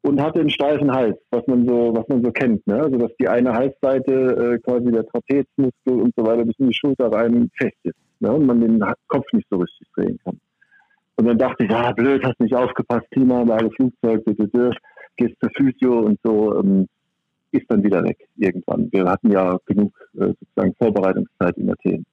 und 0.02 0.20
hatte 0.20 0.40
einen 0.40 0.50
steifen 0.50 0.90
Hals, 0.90 1.18
was 1.30 1.46
man 1.46 1.66
so, 1.66 1.94
was 1.94 2.08
man 2.08 2.22
so 2.22 2.30
kennt. 2.30 2.66
Ne? 2.66 2.82
Also 2.82 2.96
dass 2.96 3.10
die 3.20 3.28
eine 3.28 3.52
Halsseite 3.52 4.12
äh, 4.12 4.58
quasi 4.58 4.90
der 4.90 5.06
Trapezmuskel 5.06 6.00
und 6.00 6.14
so 6.16 6.24
weiter 6.24 6.44
bis 6.44 6.58
in 6.58 6.68
die 6.68 6.74
Schulter 6.74 7.12
rein 7.12 7.50
fest 7.56 7.76
ist 7.82 7.96
ne? 8.20 8.32
und 8.32 8.46
man 8.46 8.60
den 8.60 8.82
Kopf 9.08 9.26
nicht 9.32 9.46
so 9.50 9.58
richtig 9.58 9.88
drehen 9.94 10.18
kann. 10.24 10.40
Und 11.16 11.26
dann 11.26 11.38
dachte 11.38 11.64
ich, 11.64 11.70
ah 11.70 11.92
blöd, 11.92 12.24
hast 12.24 12.40
nicht 12.40 12.54
aufgepasst, 12.54 13.10
Klimaanlage, 13.10 13.70
Flugzeug, 13.72 14.24
bitte, 14.24 14.44
bitte, 14.44 14.70
gehst 15.16 15.34
zur 15.40 15.50
Physio 15.54 16.00
und 16.00 16.18
so. 16.24 16.58
Ähm, 16.58 16.88
ist 17.52 17.66
dann 17.68 17.82
wieder 17.82 18.02
weg 18.04 18.28
irgendwann. 18.36 18.88
Wir 18.92 19.04
hatten 19.06 19.30
ja 19.30 19.58
genug 19.66 19.92
äh, 20.14 20.32
sozusagen 20.40 20.74
Vorbereitungszeit 20.78 21.56
in 21.56 21.70
Athen. 21.70 22.06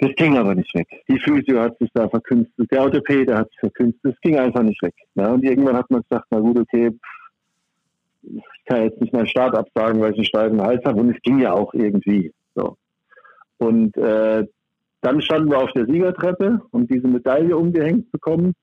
Das 0.00 0.14
ging 0.16 0.36
aber 0.38 0.54
nicht 0.54 0.74
weg. 0.74 0.88
Die 1.08 1.18
Physio 1.18 1.60
hat 1.60 1.76
sich 1.78 1.90
da 1.92 2.08
verkünstelt, 2.08 2.70
der 2.70 2.82
Orthopäde 2.82 3.36
hat 3.36 3.50
sich 3.50 3.60
verkünstelt, 3.60 4.14
es 4.14 4.20
ging 4.22 4.38
einfach 4.38 4.62
nicht 4.62 4.80
weg. 4.82 4.94
Ne? 5.14 5.30
Und 5.30 5.44
irgendwann 5.44 5.76
hat 5.76 5.90
man 5.90 6.02
gesagt, 6.08 6.26
na 6.30 6.40
gut, 6.40 6.58
okay, 6.58 6.90
ich 8.22 8.64
kann 8.64 8.82
jetzt 8.84 9.00
nicht 9.00 9.12
meinen 9.12 9.26
Start 9.26 9.54
absagen, 9.54 10.00
weil 10.00 10.12
ich 10.12 10.18
einen 10.18 10.24
steifen 10.24 10.62
Hals 10.62 10.82
habe 10.86 11.00
und 11.00 11.10
es 11.10 11.20
ging 11.22 11.40
ja 11.40 11.52
auch 11.52 11.74
irgendwie. 11.74 12.32
So. 12.54 12.78
Und 13.58 13.94
äh, 13.98 14.46
dann 15.02 15.20
standen 15.20 15.50
wir 15.50 15.58
auf 15.58 15.72
der 15.72 15.86
Siegertreppe 15.86 16.62
und 16.70 16.90
diese 16.90 17.06
Medaille 17.06 17.54
umgehängt 17.54 18.10
bekommen. 18.10 18.54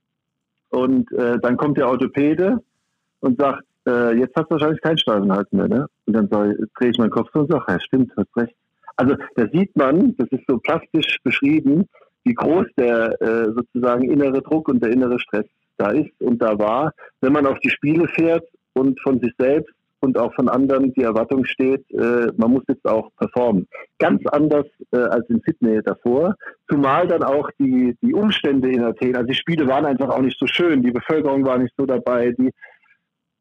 Und 0.70 1.12
äh, 1.12 1.38
dann 1.40 1.56
kommt 1.58 1.78
der 1.78 1.88
Orthopäde 1.88 2.64
und 3.20 3.40
sagt, 3.40 3.64
äh, 3.88 4.18
jetzt 4.18 4.36
hast 4.36 4.46
du 4.46 4.52
wahrscheinlich 4.52 4.82
keinen 4.82 4.98
steifen 4.98 5.32
Hals 5.32 5.52
mehr. 5.52 5.68
Ne? 5.68 5.88
Und 6.08 6.14
dann 6.14 6.30
drehe 6.30 6.90
ich 6.90 6.98
meinen 6.98 7.12
Kopf 7.12 7.30
so 7.32 7.42
und 7.42 7.52
sage, 7.52 7.66
ja 7.68 7.80
stimmt, 7.80 8.12
hast 8.18 8.36
recht. 8.36 8.56
Also 8.98 9.16
da 9.36 9.48
sieht 9.54 9.76
man, 9.76 10.16
das 10.18 10.28
ist 10.32 10.44
so 10.48 10.58
plastisch 10.58 11.18
beschrieben, 11.24 11.88
wie 12.24 12.34
groß 12.34 12.66
der 12.78 13.22
äh, 13.22 13.46
sozusagen 13.54 14.12
innere 14.12 14.42
Druck 14.42 14.68
und 14.68 14.84
der 14.84 14.92
innere 14.92 15.20
Stress 15.20 15.46
da 15.78 15.92
ist 15.92 16.12
und 16.20 16.42
da 16.42 16.58
war, 16.58 16.92
wenn 17.22 17.34
man 17.34 17.46
auf 17.46 17.60
die 17.60 17.70
Spiele 17.70 18.08
fährt 18.08 18.44
und 18.74 19.00
von 19.02 19.20
sich 19.20 19.32
selbst 19.38 19.74
und 20.00 20.18
auch 20.18 20.34
von 20.34 20.50
anderen 20.50 20.94
die 20.94 21.04
Erwartung 21.04 21.46
steht, 21.46 21.90
äh, 21.92 22.28
man 22.38 22.52
muss 22.52 22.64
jetzt 22.68 22.86
auch 22.86 23.10
performen. 23.18 23.68
Ganz 24.00 24.22
anders 24.28 24.66
äh, 24.92 24.98
als 24.98 25.28
in 25.30 25.42
Sydney 25.46 25.82
davor, 25.84 26.36
zumal 26.70 27.08
dann 27.08 27.24
auch 27.24 27.50
die, 27.60 27.96
die 28.02 28.14
Umstände 28.14 28.72
in 28.72 28.84
Athen, 28.84 29.16
also 29.16 29.28
die 29.28 29.36
Spiele 29.36 29.68
waren 29.68 29.86
einfach 29.86 30.10
auch 30.10 30.22
nicht 30.22 30.40
so 30.40 30.48
schön, 30.48 30.82
die 30.82 30.92
Bevölkerung 30.92 31.46
war 31.46 31.58
nicht 31.58 31.74
so 31.78 31.86
dabei, 31.86 32.32
die, 32.32 32.52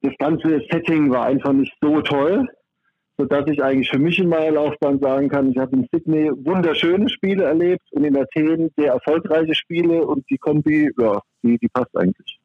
das 0.03 0.14
ganze 0.19 0.61
Setting 0.71 1.11
war 1.11 1.27
einfach 1.27 1.53
nicht 1.53 1.75
so 1.81 2.01
toll 2.03 2.47
sodass 3.18 3.46
ich 3.48 3.62
eigentlich 3.62 3.88
für 3.88 3.98
mich 3.98 4.18
in 4.18 4.29
meiner 4.29 4.52
Laufbahn 4.52 4.98
sagen 5.00 5.29
kann, 5.29 5.50
ich 5.50 5.59
habe 5.59 5.76
in 5.76 5.87
Sydney 5.92 6.31
wunderschöne 6.44 7.09
Spiele 7.09 7.44
erlebt 7.44 7.83
und 7.92 8.05
in 8.05 8.16
Athen 8.16 8.70
sehr 8.76 8.92
erfolgreiche 8.92 9.55
Spiele 9.55 10.07
und 10.07 10.29
die 10.31 10.38
Kombi, 10.38 10.90
ja, 10.98 11.20
die, 11.42 11.59
die 11.59 11.68
passt 11.68 11.96
eigentlich. 11.96 12.38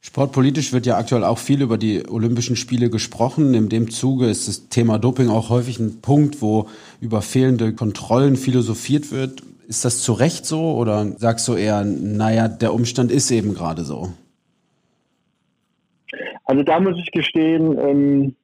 Sportpolitisch 0.00 0.72
wird 0.72 0.86
ja 0.86 0.96
aktuell 0.96 1.22
auch 1.22 1.36
viel 1.36 1.60
über 1.60 1.76
die 1.76 2.08
Olympischen 2.08 2.56
Spiele 2.56 2.88
gesprochen. 2.88 3.52
In 3.52 3.68
dem 3.68 3.90
Zuge 3.90 4.26
ist 4.30 4.48
das 4.48 4.68
Thema 4.68 4.98
Doping 4.98 5.28
auch 5.28 5.50
häufig 5.50 5.78
ein 5.78 6.00
Punkt, 6.00 6.40
wo 6.40 6.68
über 7.00 7.20
fehlende 7.20 7.74
Kontrollen 7.74 8.36
philosophiert 8.36 9.12
wird. 9.12 9.42
Ist 9.66 9.84
das 9.84 10.00
zu 10.00 10.14
Recht 10.14 10.46
so 10.46 10.72
oder 10.76 11.04
sagst 11.18 11.46
du 11.46 11.54
eher, 11.54 11.84
naja, 11.84 12.48
der 12.48 12.72
Umstand 12.72 13.12
ist 13.12 13.30
eben 13.30 13.52
gerade 13.52 13.84
so? 13.84 14.08
Also 16.44 16.62
da 16.62 16.80
muss 16.80 16.96
ich 16.98 17.10
gestehen, 17.12 17.76
ähm, 17.78 18.34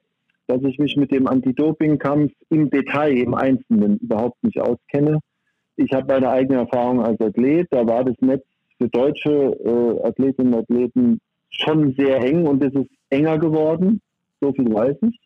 dass 0.47 0.61
ich 0.63 0.77
mich 0.77 0.95
mit 0.95 1.11
dem 1.11 1.27
Anti-Doping-Kampf 1.27 2.31
im 2.49 2.69
Detail, 2.69 3.17
im 3.17 3.33
Einzelnen 3.33 3.97
überhaupt 3.97 4.43
nicht 4.43 4.59
auskenne. 4.59 5.19
Ich 5.77 5.91
habe 5.91 6.07
meine 6.07 6.29
eigene 6.29 6.59
Erfahrung 6.59 7.01
als 7.01 7.19
Athlet. 7.19 7.67
Da 7.71 7.85
war 7.87 8.03
das 8.03 8.15
Netz 8.21 8.43
für 8.77 8.87
deutsche 8.89 9.29
äh, 9.29 10.07
Athletinnen 10.07 10.53
und 10.53 10.59
Athleten 10.61 11.19
schon 11.49 11.93
sehr 11.97 12.17
eng 12.17 12.45
und 12.45 12.63
es 12.63 12.73
ist 12.73 12.89
enger 13.09 13.37
geworden. 13.39 14.01
So 14.41 14.53
viel 14.53 14.73
weiß 14.73 14.97
ich. 15.01 15.19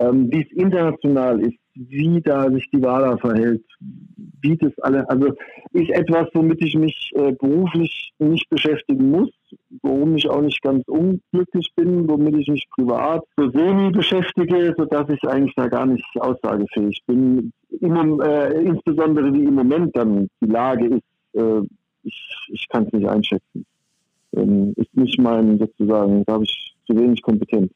Ähm, 0.00 0.30
wie 0.32 0.42
es 0.42 0.52
international 0.52 1.40
ist, 1.40 1.58
wie 1.74 2.20
da 2.20 2.50
sich 2.50 2.68
die 2.70 2.82
WADA 2.82 3.16
verhält, 3.18 3.64
wie 4.40 4.56
das 4.56 4.72
alle, 4.80 5.08
also 5.08 5.34
ist 5.72 5.90
etwas, 5.90 6.28
womit 6.32 6.62
ich 6.62 6.74
mich 6.74 7.10
äh, 7.14 7.32
beruflich 7.32 8.12
nicht 8.18 8.48
beschäftigen 8.48 9.10
muss, 9.10 9.30
worum 9.82 10.16
ich 10.16 10.28
auch 10.28 10.40
nicht 10.40 10.62
ganz 10.62 10.86
unglücklich 10.86 11.70
bin, 11.74 12.08
womit 12.08 12.36
ich 12.36 12.48
mich 12.48 12.68
privat 12.70 13.24
so 13.36 13.50
semi 13.50 13.90
beschäftige, 13.90 14.74
sodass 14.76 15.08
ich 15.08 15.22
eigentlich 15.28 15.54
da 15.56 15.66
gar 15.66 15.86
nicht 15.86 16.04
aussagefähig 16.20 17.00
bin. 17.06 17.52
Im, 17.80 18.20
äh, 18.20 18.50
insbesondere 18.62 19.32
wie 19.32 19.44
im 19.44 19.54
Moment 19.54 19.96
dann 19.96 20.28
die 20.40 20.50
Lage 20.50 20.86
ist, 20.86 21.40
äh, 21.40 21.62
ich, 22.04 22.48
ich 22.48 22.68
kann 22.68 22.84
es 22.86 22.92
nicht 22.92 23.08
einschätzen. 23.08 23.66
Ähm, 24.36 24.74
ist 24.76 24.96
nicht 24.96 25.18
mein 25.18 25.58
sozusagen, 25.58 26.24
da 26.26 26.34
habe 26.34 26.44
ich 26.44 26.74
zu 26.86 26.96
wenig 26.96 27.22
Kompetenz. 27.22 27.72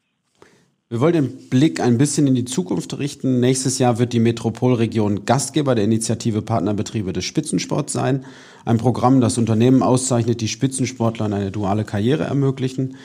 Wir 0.90 1.02
wollen 1.02 1.12
den 1.12 1.50
Blick 1.50 1.80
ein 1.80 1.98
bisschen 1.98 2.26
in 2.26 2.34
die 2.34 2.46
Zukunft 2.46 2.98
richten. 2.98 3.40
Nächstes 3.40 3.78
Jahr 3.78 3.98
wird 3.98 4.14
die 4.14 4.20
Metropolregion 4.20 5.26
Gastgeber 5.26 5.74
der 5.74 5.84
Initiative 5.84 6.40
Partnerbetriebe 6.40 7.12
des 7.12 7.26
Spitzensports 7.26 7.92
sein. 7.92 8.24
Ein 8.64 8.78
Programm, 8.78 9.20
das 9.20 9.36
Unternehmen 9.36 9.82
auszeichnet, 9.82 10.40
die 10.40 10.48
Spitzensportlern 10.48 11.34
eine 11.34 11.50
duale 11.50 11.84
Karriere 11.84 12.24
ermöglichen. 12.24 12.96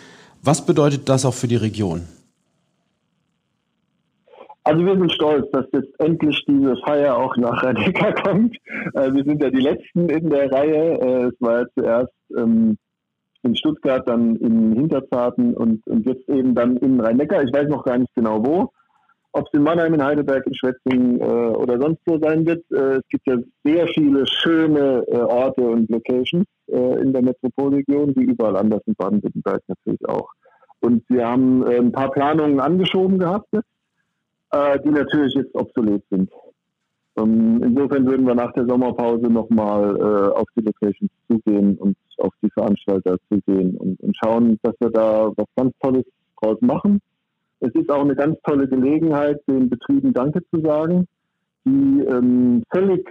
Was 0.41 0.65
bedeutet 0.65 1.09
das 1.09 1.25
auch 1.25 1.33
für 1.33 1.49
die 1.49 1.57
Region? 1.57 2.03
Also 4.63 4.85
wir 4.85 4.97
sind 4.97 5.11
stolz, 5.11 5.51
dass 5.51 5.65
jetzt 5.73 5.99
endlich 5.99 6.41
diese 6.47 6.77
Feier 6.85 7.17
auch 7.17 7.35
nach 7.35 7.63
rhein 7.63 7.75
kommt. 8.23 8.55
Äh, 8.93 9.13
wir 9.13 9.25
sind 9.25 9.43
ja 9.43 9.49
die 9.49 9.59
Letzten 9.59 10.07
in 10.07 10.29
der 10.29 10.49
Reihe. 10.49 11.01
Äh, 11.01 11.23
es 11.25 11.41
war 11.41 11.59
ja 11.59 11.65
zuerst 11.75 12.13
ähm, 12.37 12.77
in 13.43 13.55
Stuttgart, 13.55 14.07
dann 14.07 14.35
in 14.37 14.73
Hinterzarten 14.73 15.53
und, 15.53 15.85
und 15.87 16.05
jetzt 16.05 16.27
eben 16.29 16.55
dann 16.55 16.77
in 16.77 16.99
Rhein-Neckar. 16.99 17.43
Ich 17.43 17.53
weiß 17.53 17.67
noch 17.67 17.83
gar 17.83 17.97
nicht 17.97 18.13
genau 18.15 18.43
wo. 18.43 18.71
Ob 19.35 19.47
es 19.47 19.53
in 19.53 19.63
Mannheim, 19.63 19.93
in 19.95 20.03
Heidelberg, 20.03 20.45
in 20.45 20.53
Schwetzingen 20.53 21.19
äh, 21.19 21.23
oder 21.23 21.79
sonst 21.79 22.01
wo 22.05 22.19
sein 22.19 22.45
wird. 22.45 22.63
Äh, 22.71 22.97
es 22.97 23.07
gibt 23.09 23.27
ja 23.27 23.37
sehr 23.63 23.87
viele 23.87 24.25
schöne 24.27 25.03
äh, 25.07 25.17
Orte 25.17 25.61
und 25.61 25.89
Locations 25.89 26.45
äh, 26.67 27.01
in 27.01 27.13
der 27.13 27.23
Metropolregion, 27.23 28.15
wie 28.15 28.25
überall 28.25 28.57
anders 28.57 28.81
in 28.85 28.93
Baden-Württemberg 28.95 29.61
natürlich 29.67 30.07
auch. 30.07 30.29
Und 30.81 31.03
wir 31.09 31.27
haben 31.27 31.65
äh, 31.65 31.77
ein 31.77 31.91
paar 31.91 32.11
Planungen 32.11 32.59
angeschoben 32.59 33.17
gehabt 33.17 33.47
äh, 34.53 34.79
die 34.79 34.89
natürlich 34.89 35.33
jetzt 35.33 35.53
obsolet 35.55 36.03
sind. 36.09 36.31
Ähm, 37.15 37.61
insofern 37.63 38.05
würden 38.05 38.25
wir 38.25 38.35
nach 38.35 38.51
der 38.53 38.65
Sommerpause 38.65 39.27
nochmal 39.27 39.95
äh, 39.97 40.35
auf 40.35 40.47
die 40.55 40.61
Locations 40.61 41.11
zugehen 41.29 41.77
und 41.77 41.95
auf 42.17 42.33
die 42.41 42.49
Veranstalter 42.49 43.17
zugehen 43.29 43.77
und, 43.77 43.99
und 43.99 44.17
schauen, 44.23 44.57
dass 44.63 44.73
wir 44.79 44.89
da 44.89 45.31
was 45.35 45.45
ganz 45.55 45.73
Tolles 45.79 46.05
draus 46.41 46.57
machen. 46.61 46.99
Es 47.59 47.73
ist 47.75 47.89
auch 47.91 48.01
eine 48.01 48.15
ganz 48.15 48.37
tolle 48.43 48.67
Gelegenheit, 48.67 49.39
den 49.47 49.69
Betrieben 49.69 50.11
Danke 50.13 50.41
zu 50.49 50.61
sagen, 50.61 51.07
die 51.65 52.03
ähm, 52.09 52.63
völlig, 52.73 53.07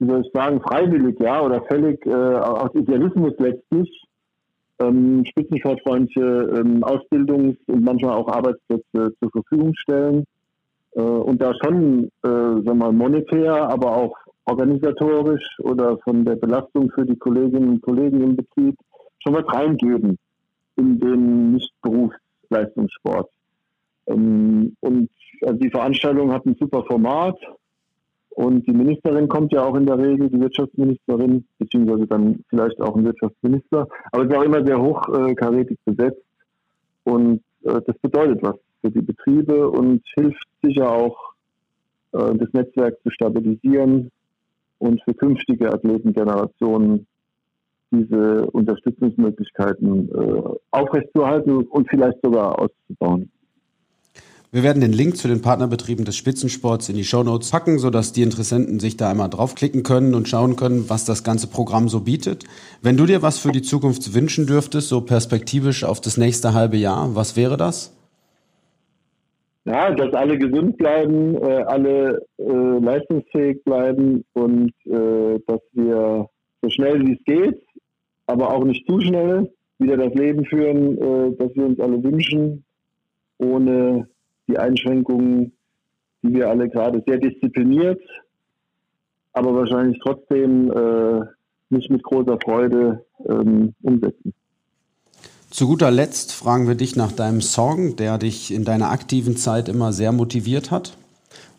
wie 0.00 0.08
soll 0.08 0.22
ich 0.22 0.32
sagen, 0.32 0.60
freiwillig, 0.60 1.18
ja, 1.20 1.40
oder 1.40 1.62
völlig 1.64 2.04
äh, 2.04 2.10
aus 2.12 2.74
Idealismus 2.74 3.32
letztlich 3.38 4.08
ähm, 4.80 5.24
spitzensportfreundliche 5.24 6.20
ähm, 6.20 6.84
Ausbildungs- 6.84 7.58
und 7.66 7.84
manchmal 7.84 8.14
auch 8.14 8.28
Arbeitsplätze 8.28 9.14
zur 9.20 9.30
Verfügung 9.30 9.74
stellen. 9.74 10.24
Äh, 10.98 11.00
und 11.00 11.40
da 11.40 11.54
schon, 11.62 12.10
äh, 12.24 12.28
sagen 12.28 12.78
mal, 12.78 12.92
monetär, 12.92 13.54
aber 13.54 13.96
auch 13.96 14.16
organisatorisch 14.46 15.46
oder 15.60 15.98
von 15.98 16.24
der 16.24 16.36
Belastung 16.36 16.90
für 16.90 17.06
die 17.06 17.16
Kolleginnen 17.16 17.68
und 17.68 17.82
Kollegen 17.82 18.22
im 18.22 18.36
Betrieb 18.36 18.74
schon 19.22 19.34
was 19.34 19.46
reingeben 19.46 20.18
in 20.76 20.98
den 20.98 21.52
Nicht-Berufsleistungssport. 21.52 23.30
Ähm, 24.06 24.76
und 24.80 25.10
also 25.42 25.58
die 25.58 25.70
Veranstaltung 25.70 26.32
hat 26.32 26.46
ein 26.46 26.56
super 26.58 26.82
Format 26.84 27.38
und 28.30 28.66
die 28.66 28.72
Ministerin 28.72 29.28
kommt 29.28 29.52
ja 29.52 29.62
auch 29.62 29.76
in 29.76 29.86
der 29.86 29.98
Regel, 29.98 30.30
die 30.30 30.40
Wirtschaftsministerin, 30.40 31.44
beziehungsweise 31.58 32.06
dann 32.06 32.42
vielleicht 32.48 32.80
auch 32.80 32.96
ein 32.96 33.04
Wirtschaftsminister, 33.04 33.86
aber 34.10 34.24
es 34.24 34.30
ist 34.30 34.36
auch 34.36 34.44
immer 34.44 34.64
sehr 34.64 34.80
hochkarätig 34.80 35.78
besetzt 35.84 36.22
und 37.04 37.42
äh, 37.64 37.80
das 37.86 37.98
bedeutet 37.98 38.42
was 38.42 38.56
für 38.80 38.90
die 38.90 39.02
Betriebe 39.02 39.68
und 39.68 40.02
hilft 40.14 40.46
sicher 40.62 40.90
auch, 40.90 41.16
äh, 42.12 42.34
das 42.34 42.52
Netzwerk 42.52 42.96
zu 43.02 43.10
stabilisieren 43.10 44.10
und 44.78 45.02
für 45.02 45.14
künftige 45.14 45.72
Athletengenerationen 45.72 47.06
diese 47.90 48.46
Unterstützungsmöglichkeiten 48.50 50.10
äh, 50.12 50.42
aufrechtzuerhalten 50.70 51.64
und 51.64 51.88
vielleicht 51.88 52.18
sogar 52.22 52.58
auszubauen. 52.58 53.30
Wir 54.50 54.62
werden 54.62 54.80
den 54.80 54.94
Link 54.94 55.18
zu 55.18 55.28
den 55.28 55.42
Partnerbetrieben 55.42 56.06
des 56.06 56.16
Spitzensports 56.16 56.88
in 56.88 56.96
die 56.96 57.04
Shownotes 57.04 57.50
packen, 57.50 57.78
sodass 57.78 58.14
die 58.14 58.22
Interessenten 58.22 58.80
sich 58.80 58.96
da 58.96 59.10
einmal 59.10 59.28
draufklicken 59.28 59.82
können 59.82 60.14
und 60.14 60.26
schauen 60.26 60.56
können, 60.56 60.88
was 60.88 61.04
das 61.04 61.22
ganze 61.22 61.48
Programm 61.48 61.90
so 61.90 62.00
bietet. 62.00 62.44
Wenn 62.80 62.96
du 62.96 63.04
dir 63.04 63.20
was 63.20 63.36
für 63.38 63.52
die 63.52 63.60
Zukunft 63.60 64.14
wünschen 64.14 64.46
dürftest, 64.46 64.88
so 64.88 65.02
perspektivisch 65.02 65.84
auf 65.84 66.00
das 66.00 66.16
nächste 66.16 66.54
halbe 66.54 66.78
Jahr, 66.78 67.14
was 67.14 67.36
wäre 67.36 67.58
das? 67.58 67.92
Ja, 69.64 69.90
dass 69.94 70.14
alle 70.14 70.38
gesund 70.38 70.78
bleiben, 70.78 71.36
äh, 71.36 71.62
alle 71.66 72.22
äh, 72.38 72.44
leistungsfähig 72.44 73.62
bleiben 73.64 74.24
und 74.32 74.72
äh, 74.86 75.38
dass 75.46 75.60
wir 75.72 76.28
so 76.62 76.70
schnell 76.70 77.06
wie 77.06 77.12
es 77.12 77.24
geht, 77.24 77.62
aber 78.26 78.54
auch 78.54 78.64
nicht 78.64 78.86
zu 78.86 79.00
schnell, 79.00 79.52
wieder 79.78 79.96
das 79.96 80.14
Leben 80.14 80.44
führen, 80.46 80.96
äh, 80.98 81.36
das 81.36 81.54
wir 81.54 81.66
uns 81.66 81.80
alle 81.80 82.02
wünschen, 82.02 82.64
ohne 83.38 84.08
die 84.48 84.58
Einschränkungen, 84.58 85.52
die 86.22 86.34
wir 86.34 86.48
alle 86.48 86.68
gerade 86.68 87.02
sehr 87.06 87.18
diszipliniert, 87.18 88.00
aber 89.32 89.54
wahrscheinlich 89.54 89.98
trotzdem 90.02 90.72
äh, 90.72 91.20
nicht 91.70 91.90
mit 91.90 92.02
großer 92.02 92.38
Freude 92.42 93.04
ähm, 93.28 93.74
umsetzen. 93.82 94.32
Zu 95.50 95.66
guter 95.66 95.90
Letzt 95.90 96.32
fragen 96.32 96.68
wir 96.68 96.74
dich 96.74 96.96
nach 96.96 97.12
deinem 97.12 97.40
Song, 97.40 97.96
der 97.96 98.18
dich 98.18 98.52
in 98.52 98.64
deiner 98.64 98.90
aktiven 98.90 99.36
Zeit 99.36 99.68
immer 99.68 99.92
sehr 99.92 100.12
motiviert 100.12 100.70
hat. 100.70 100.96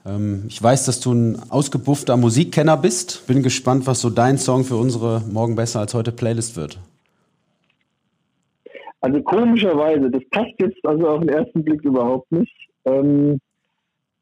Ähm, 0.05 0.45
ich 0.47 0.61
weiß, 0.61 0.85
dass 0.85 0.99
du 0.99 1.11
ein 1.13 1.41
ausgebuffter 1.49 2.15
Musikkenner 2.15 2.77
bist. 2.77 3.25
Bin 3.27 3.43
gespannt, 3.43 3.87
was 3.87 4.01
so 4.01 4.09
dein 4.09 4.37
Song 4.37 4.63
für 4.63 4.75
unsere 4.75 5.21
Morgen 5.31 5.55
besser 5.55 5.79
als 5.79 5.93
heute 5.93 6.11
Playlist 6.11 6.55
wird. 6.55 6.79
Also 9.01 9.21
komischerweise, 9.21 10.09
das 10.11 10.21
passt 10.29 10.53
jetzt 10.59 10.85
also 10.85 11.07
auf 11.07 11.21
den 11.21 11.29
ersten 11.29 11.63
Blick 11.63 11.81
überhaupt 11.83 12.31
nicht 12.31 12.53
ähm, 12.85 13.39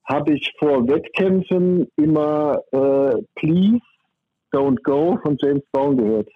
habe 0.05 0.33
ich 0.33 0.53
vor 0.59 0.87
Wettkämpfen 0.87 1.87
immer 1.97 2.61
äh, 2.71 3.21
Please 3.35 3.81
Don't 4.51 4.81
Go 4.83 5.17
von 5.21 5.37
James 5.39 5.63
Brown 5.71 5.97
gehört. 5.97 6.29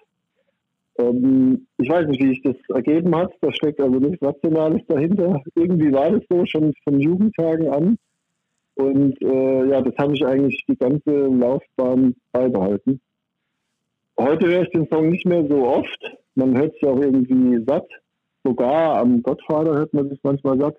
Ähm, 0.98 1.66
ich 1.78 1.88
weiß 1.88 2.06
nicht, 2.08 2.22
wie 2.22 2.28
sich 2.28 2.42
das 2.42 2.56
ergeben 2.74 3.14
hat. 3.16 3.32
Da 3.40 3.52
steckt 3.52 3.80
also 3.80 3.98
nichts 3.98 4.24
Rationales 4.24 4.82
dahinter. 4.88 5.42
Irgendwie 5.54 5.92
war 5.92 6.10
das 6.10 6.22
so 6.28 6.44
schon 6.46 6.72
von 6.84 7.00
Jugendtagen 7.00 7.68
an. 7.68 7.98
Und 8.74 9.20
äh, 9.22 9.66
ja, 9.68 9.80
das 9.82 9.94
habe 9.98 10.14
ich 10.14 10.24
eigentlich 10.24 10.64
die 10.68 10.76
ganze 10.76 11.10
Laufbahn 11.10 12.14
beibehalten. 12.32 13.00
Heute 14.18 14.46
höre 14.46 14.62
ich 14.62 14.70
den 14.70 14.88
Song 14.88 15.10
nicht 15.10 15.26
mehr 15.26 15.46
so 15.48 15.66
oft. 15.66 16.16
Man 16.34 16.56
hört 16.56 16.72
sich 16.74 16.84
auch 16.84 16.98
irgendwie 16.98 17.62
satt. 17.66 17.88
Sogar 18.44 18.98
am 18.98 19.22
Gottvater 19.22 19.74
hört 19.74 19.92
man 19.94 20.08
sich 20.08 20.18
manchmal 20.22 20.58
satt. 20.58 20.76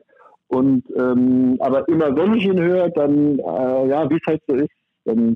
Und 0.47 0.83
ähm, 0.95 1.57
aber 1.59 1.87
immer 1.87 2.15
wenn 2.15 2.35
ich 2.35 2.45
ihn 2.45 2.61
höre, 2.61 2.89
dann 2.89 3.39
äh, 3.39 3.87
ja, 3.87 4.09
wie 4.09 4.15
es 4.15 4.27
halt 4.27 4.41
so 4.47 4.55
ist, 4.55 4.73
dann 5.05 5.35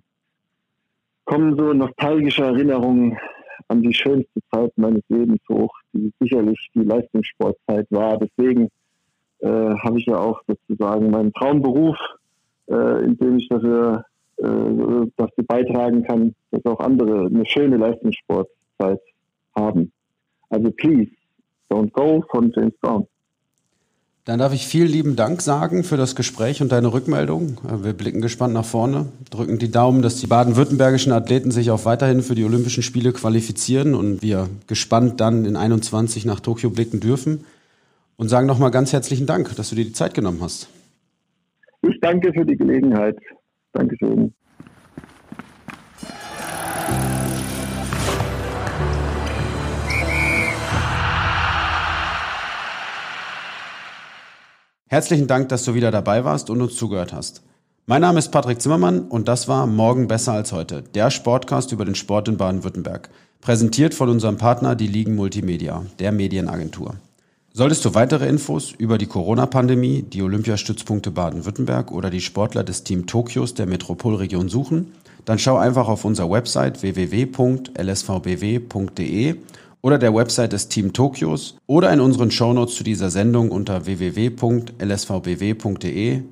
kommen 1.25 1.57
so 1.57 1.73
nostalgische 1.73 2.43
Erinnerungen 2.43 3.17
an 3.67 3.81
die 3.81 3.93
schönste 3.93 4.39
Zeit 4.51 4.71
meines 4.77 5.03
Lebens 5.09 5.41
hoch, 5.49 5.73
die 5.93 6.13
sicherlich 6.19 6.69
die 6.73 6.83
Leistungssportzeit 6.83 7.87
war. 7.89 8.17
Deswegen 8.17 8.69
äh, 9.39 9.47
habe 9.47 9.99
ich 9.99 10.05
ja 10.05 10.17
auch 10.17 10.41
sozusagen 10.47 11.09
meinen 11.11 11.33
Traumberuf, 11.33 11.97
äh, 12.69 13.03
in 13.03 13.17
dem 13.17 13.37
ich 13.37 13.47
dafür 13.49 14.05
äh, 14.37 15.07
dazu 15.17 15.43
beitragen 15.47 16.03
kann, 16.03 16.35
dass 16.51 16.65
auch 16.65 16.79
andere 16.79 17.25
eine 17.25 17.45
schöne 17.45 17.77
Leistungssportzeit 17.77 19.01
haben. 19.55 19.91
Also 20.49 20.71
please, 20.71 21.11
don't 21.69 21.91
go 21.91 22.23
von 22.31 22.51
James 22.55 22.73
Brown. 22.81 23.07
Dann 24.27 24.39
darf 24.39 24.53
ich 24.53 24.67
vielen 24.67 24.89
lieben 24.89 25.15
Dank 25.15 25.41
sagen 25.41 25.85
für 25.85 25.95
das 25.95 26.13
Gespräch 26.13 26.61
und 26.61 26.73
deine 26.73 26.91
Rückmeldung. 26.91 27.59
Wir 27.81 27.93
blicken 27.93 28.19
gespannt 28.19 28.53
nach 28.53 28.65
vorne, 28.65 29.05
drücken 29.31 29.57
die 29.57 29.71
Daumen, 29.71 30.01
dass 30.01 30.17
die 30.17 30.27
baden-württembergischen 30.27 31.13
Athleten 31.13 31.49
sich 31.49 31.71
auch 31.71 31.85
weiterhin 31.85 32.21
für 32.21 32.35
die 32.35 32.43
Olympischen 32.43 32.83
Spiele 32.83 33.13
qualifizieren 33.13 33.95
und 33.95 34.21
wir 34.21 34.49
gespannt 34.67 35.21
dann 35.21 35.45
in 35.45 35.55
21 35.55 36.25
nach 36.25 36.41
Tokio 36.41 36.69
blicken 36.69 36.99
dürfen. 36.99 37.45
Und 38.17 38.27
sagen 38.27 38.47
nochmal 38.47 38.69
ganz 38.69 38.91
herzlichen 38.91 39.27
Dank, 39.27 39.55
dass 39.55 39.69
du 39.69 39.77
dir 39.77 39.85
die 39.85 39.93
Zeit 39.93 40.13
genommen 40.13 40.39
hast. 40.41 40.67
Ich 41.83 41.97
danke 42.01 42.33
für 42.33 42.43
die 42.43 42.57
Gelegenheit. 42.57 43.15
Dankeschön. 43.71 44.33
Herzlichen 54.97 55.27
Dank, 55.27 55.49
dass 55.49 55.63
du 55.63 55.75
wieder 55.75 55.91
dabei 55.91 56.25
warst 56.25 56.49
und 56.49 56.59
uns 56.59 56.75
zugehört 56.75 57.13
hast. 57.13 57.43
Mein 57.85 58.01
Name 58.01 58.17
ist 58.17 58.31
Patrick 58.31 58.59
Zimmermann 58.59 59.01
und 59.01 59.27
das 59.27 59.47
war 59.47 59.67
Morgen 59.67 60.07
besser 60.07 60.33
als 60.33 60.51
heute, 60.53 60.81
der 60.81 61.11
Sportcast 61.11 61.71
über 61.71 61.85
den 61.85 61.93
Sport 61.93 62.27
in 62.29 62.37
Baden-Württemberg. 62.37 63.11
Präsentiert 63.39 63.93
von 63.93 64.09
unserem 64.09 64.37
Partner, 64.37 64.73
die 64.73 64.87
Ligen 64.87 65.15
Multimedia, 65.15 65.85
der 65.99 66.11
Medienagentur. 66.11 66.95
Solltest 67.53 67.85
du 67.85 67.93
weitere 67.93 68.27
Infos 68.27 68.71
über 68.75 68.97
die 68.97 69.05
Corona-Pandemie, 69.05 70.01
die 70.01 70.23
Olympiastützpunkte 70.23 71.11
Baden-Württemberg 71.11 71.91
oder 71.91 72.09
die 72.09 72.21
Sportler 72.21 72.63
des 72.63 72.83
Team 72.83 73.05
Tokios 73.05 73.53
der 73.53 73.67
Metropolregion 73.67 74.49
suchen, 74.49 74.93
dann 75.25 75.37
schau 75.37 75.57
einfach 75.57 75.89
auf 75.89 76.05
unserer 76.05 76.31
Website 76.31 76.81
www.lsvbw.de 76.81 77.75
oder 79.81 79.97
der 79.97 80.13
Website 80.13 80.53
des 80.53 80.69
Team 80.69 80.93
Tokios 80.93 81.57
oder 81.67 81.91
in 81.93 81.99
unseren 81.99 82.31
Shownotes 82.31 82.75
zu 82.75 82.83
dieser 82.83 83.09
Sendung 83.09 83.51
unter 83.51 83.85
www.lsvbw.de 83.85 84.73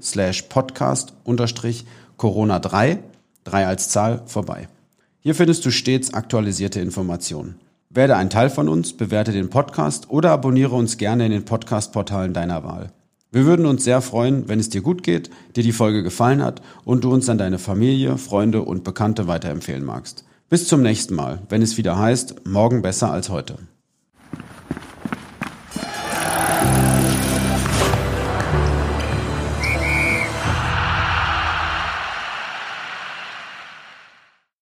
slash 0.01 0.41
podcast 0.43 1.13
unterstrich 1.23 1.85
Corona 2.17 2.59
3, 2.59 2.99
3 3.43 3.67
als 3.67 3.89
Zahl, 3.89 4.23
vorbei. 4.25 4.67
Hier 5.19 5.35
findest 5.35 5.65
du 5.65 5.71
stets 5.71 6.13
aktualisierte 6.13 6.79
Informationen. 6.79 7.55
Werde 7.89 8.15
ein 8.15 8.29
Teil 8.29 8.49
von 8.49 8.67
uns, 8.67 8.93
bewerte 8.93 9.31
den 9.31 9.49
Podcast 9.49 10.09
oder 10.09 10.31
abonniere 10.31 10.75
uns 10.75 10.97
gerne 10.97 11.25
in 11.25 11.31
den 11.31 11.45
Podcast-Portalen 11.45 12.33
deiner 12.33 12.63
Wahl. 12.63 12.91
Wir 13.31 13.45
würden 13.45 13.65
uns 13.65 13.83
sehr 13.83 14.01
freuen, 14.01 14.47
wenn 14.47 14.59
es 14.59 14.69
dir 14.69 14.81
gut 14.81 15.03
geht, 15.03 15.29
dir 15.55 15.63
die 15.63 15.71
Folge 15.71 16.03
gefallen 16.03 16.43
hat 16.43 16.61
und 16.83 17.03
du 17.03 17.13
uns 17.13 17.27
an 17.27 17.37
deine 17.37 17.59
Familie, 17.59 18.17
Freunde 18.17 18.61
und 18.61 18.83
Bekannte 18.83 19.27
weiterempfehlen 19.27 19.83
magst. 19.83 20.25
Bis 20.55 20.69
zum 20.69 20.81
nächsten 20.81 21.15
Mal, 21.15 21.41
wenn 21.49 21.61
es 21.61 21.75
wieder 21.75 21.99
heißt, 21.99 22.47
morgen 22.47 22.81
besser 22.81 23.11
als 23.11 23.27
heute. 23.27 23.57